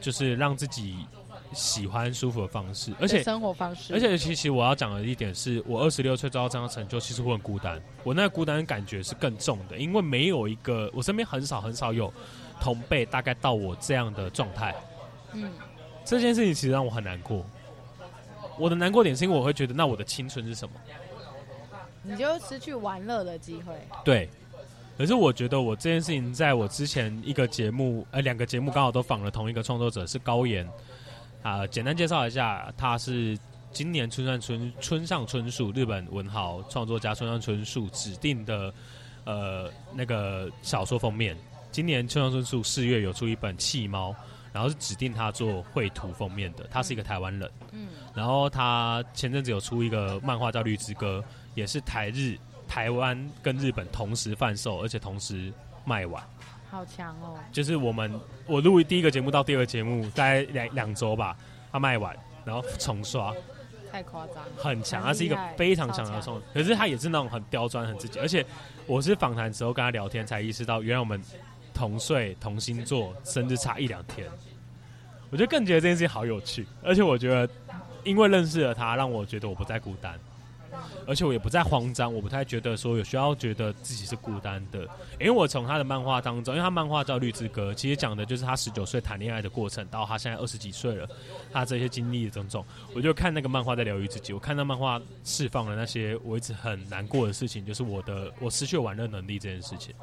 [0.00, 1.04] 就是让自己
[1.52, 12.12] 喜欢舒服的方式，而且生活方式，而且其实我要讲的一点是，我二十六岁做到这样的成就，其实我很孤单，我那个孤单的感觉是更重的，因为没有一个我身边很少很少有
[12.60, 14.72] 同辈大概到我这样的状态，
[15.32, 15.50] 嗯。
[16.04, 17.44] 这件事情其实让我很难过。
[18.58, 20.74] 我的难过点是因为我会觉得，那我的青春是什么？
[22.02, 23.74] 你就失去玩乐的机会。
[24.04, 24.28] 对。
[24.98, 30.64] 可是我觉得我这件事情，在我之前一个节目，呃，两个节目刚好都访了同一个创作者，是高岩。
[31.42, 33.36] 啊、呃，简单介绍一下，他是
[33.72, 38.72] 今年村上春村上春树日本文豪创作家村上春树指定的
[39.24, 41.36] 呃那个小说封面。
[41.72, 44.10] 今年村上春树四月有出一本《弃猫》。
[44.52, 47.50] 然后是指定他做绘图封面的，他是一个台湾人。
[47.70, 51.24] 嗯，然后他前阵子有出一个漫画叫《绿之歌》，
[51.54, 52.36] 也是台日、
[52.68, 55.50] 台湾跟日本同时贩售，而且同时
[55.86, 56.22] 卖完。
[56.70, 57.38] 好强哦！
[57.50, 58.12] 就是我们
[58.46, 61.36] 我录第一个节目到第二个节目，大概两两周吧，
[61.70, 62.14] 他卖完，
[62.44, 63.34] 然后重刷。
[63.90, 64.36] 太夸张。
[64.56, 68.18] 很强，他是一个非常强的送，可是他也是那种很刁钻、很自己。
[68.18, 68.44] 而且
[68.86, 71.22] 我是访谈时候跟他聊天，才意识到原来我们。
[71.74, 74.28] 同岁同星座，甚至差一两天，
[75.30, 76.66] 我就更觉得这件事情好有趣。
[76.82, 77.48] 而且我觉得，
[78.04, 80.18] 因为认识了他，让我觉得我不再孤单，
[81.06, 82.12] 而且我也不再慌张。
[82.12, 84.80] 我不太觉得说有需要觉得自己是孤单的，
[85.20, 91.08] 因为我从他的漫画当中，因为他漫画叫《绿之歌》，其实讲的就是他十九岁谈恋爱的过程，到他现在二十几岁了，
[91.52, 92.64] 他这些经历的种种。
[92.94, 99.94] 我就看那个漫画在疗愈自己，我看那漫画释放了那些我一直很难过的事情，就是我的我失去玩乐能力这件事情。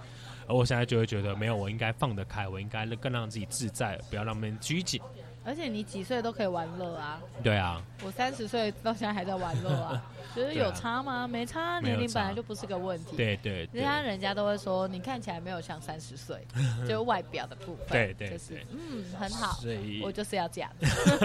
[0.49, 4.99] 而我现在就会觉得，没有，我应该放得开，我应该更让自己自在，不要让别人拘谨。
[5.45, 7.21] 而且你几岁都可以玩乐啊！
[7.41, 10.03] 对啊，我三十岁到现在还在玩乐啊，
[10.35, 11.27] 觉得有差吗？
[11.27, 13.15] 没差，年龄本来就不是个问题。
[13.15, 16.37] 对对，人家人家都会说，你看起来没有像三十岁，
[16.87, 17.87] 就外表的部分。
[17.89, 19.53] 对对，就是嗯，很好。
[19.59, 20.69] 所以，我就是要这样。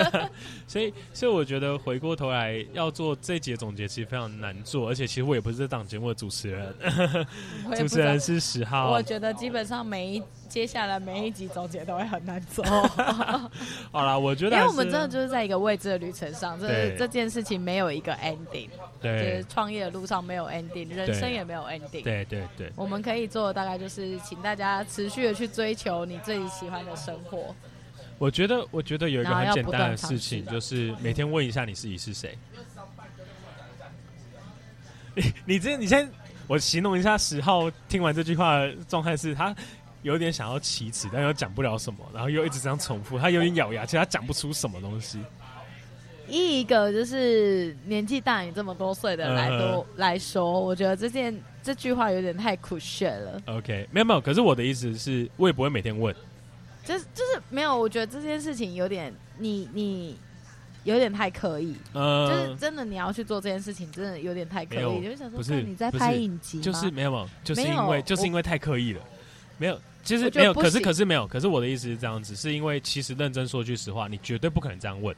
[0.66, 6.74] 所以，所以我觉得回过头来要做这节总结，其实非常难做，而且其实我也不是这档节目的主持人，
[7.76, 8.90] 主持人是十号。
[8.90, 12.64] 我觉得基本上每一接下来每一集总结都会很难做。
[12.64, 13.50] 好
[13.92, 22.72] 好啦，我觉得，因为我们真的就是在一个未知的旅程上，这这件事情没有一个 ending，对，就是创业的路上没有 ending，人生也没有 ending，对对对。
[22.76, 27.54] 我们可以做的大概就是，请大家持续的去追求你自己喜欢的生活。
[28.18, 32.38] 我觉得，我觉得有一个很简单的事情，就是每天问一下你自己是谁。
[35.14, 36.08] 你 你这你先，
[36.46, 39.54] 我形容一下十号听完这句话的状态是，他
[40.02, 45.18] 有点想要启齿，但又讲不了什么，然后又一直这样重复，他有点咬牙，其实他讲不出什么东西。
[46.28, 53.40] 以一个就是年纪大你这么多岁的来都、呃、来说，我觉得这件这句话有点太酷炫了。
[53.46, 56.14] OK，没有没有，可是我的意思是，我也不会每天问。
[56.84, 60.16] 就是就是没有，我觉得这件事情有点你你
[60.84, 65.02] 有点太刻意，呃，就是真的你要去做这件事情，真的有点太刻意。
[65.02, 69.00] 就是想说，不是你在拍影集，就是没有没有，就是因为就是因为太刻意了，
[69.56, 75.16] 没有，其实没有，可是可是没有，可是我的意思是这样子，是因为其实认真说句实话，你绝对不可能这样问。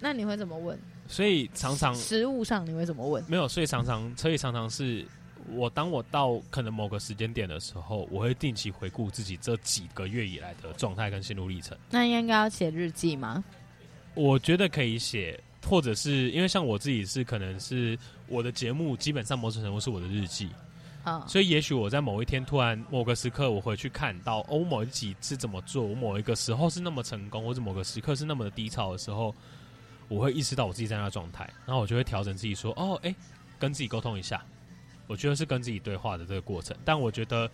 [0.00, 0.78] 那你会怎么问？
[1.08, 3.22] 所以常常食物上你会怎么问？
[3.28, 5.04] 没有，所以常常所以常常是。
[5.52, 11.76] 我当我到可能某个时间点的时候，我会定期回顾自己这几个月以来的状态跟心路历程。
[11.90, 13.44] 那应该要写日记吗？
[14.14, 15.38] 我觉得可以写，
[15.68, 20.48] 或者是因为像我自己是可能是我的节目基本上某种程度是我的日记，
[21.04, 29.34] 嗯，所以也许我在某一天突然某个时刻我回去看到哦，某一集是怎么做，我某一个时候是那么成功，或者某个时刻是那么的低潮的时候，
[30.08, 33.14] 我会意识到我自己在那状态，然后我就会调整自己说哦，哎，
[33.58, 34.42] 跟自己沟通一下。
[35.06, 37.50] 我觉得是跟自己对话的这个过程，但我觉得，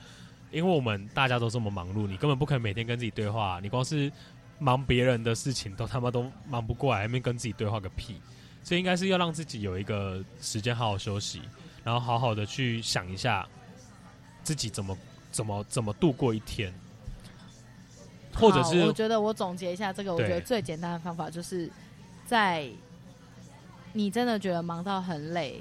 [0.52, 3.58] 因为我们大家都这么忙碌，你根本不可能每天跟自己对话。
[3.60, 4.10] 你光是
[4.58, 8.20] 忙别人的事情，都他妈都忙不过来，还没跟自己对话个屁。
[8.62, 11.40] 所以应该是要让自己有一个时间好好休息，
[11.82, 13.48] 然后好好的去想一下
[14.44, 14.96] 自己怎么
[15.32, 16.72] 怎么怎么度过一天，
[18.34, 21.68] 或者是我觉得我总结一下这个，我觉得最简单的方法就是
[22.30, 22.70] 在
[23.92, 25.60] 你真的觉得忙到很累。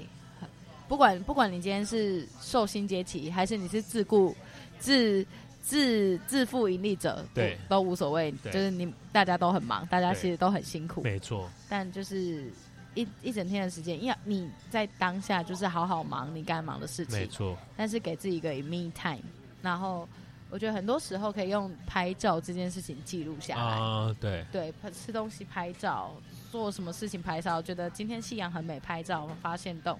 [0.86, 4.32] 不管不管你今天是受薪阶级，还是你是自雇
[4.78, 5.26] 自
[5.60, 8.30] 自自负盈利者，对，都无所谓。
[8.44, 11.50] 就是你大家都很忙，大家其实都很辛苦，没错。
[11.68, 12.52] 但就是
[12.94, 17.58] 一一整天的时间，因为你在当下就是好好忙你该忙的事情，没错。
[17.76, 19.24] 但是给自己一个 me time，
[19.60, 20.08] 然后
[20.50, 23.74] 我觉得很多时候可以用拍照这件事情记录下来。
[23.74, 26.12] 啊，对对，吃东西拍照，
[26.50, 29.98] 做什么事情拍照，觉得今天夕阳很美，拍照发现动。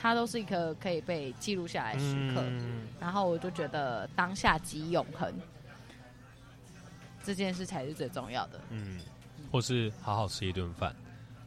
[0.00, 5.34] 它都是一个可以被记录下来的时刻，嗯，然后我就觉得当下即永恒，
[7.24, 8.60] 这件事才是最重要的。
[8.70, 9.00] 嗯，
[9.50, 10.94] 或是好好吃一顿饭。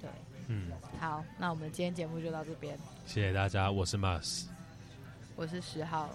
[0.01, 0.09] 对，
[0.47, 0.69] 嗯，
[0.99, 2.77] 好，那我们今天节目就到这边。
[3.05, 4.47] 谢谢大家，我是 Mars，
[5.37, 6.09] 我是十号，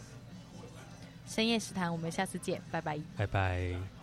[1.27, 3.96] 深夜食堂，我们下次见，拜拜，拜拜。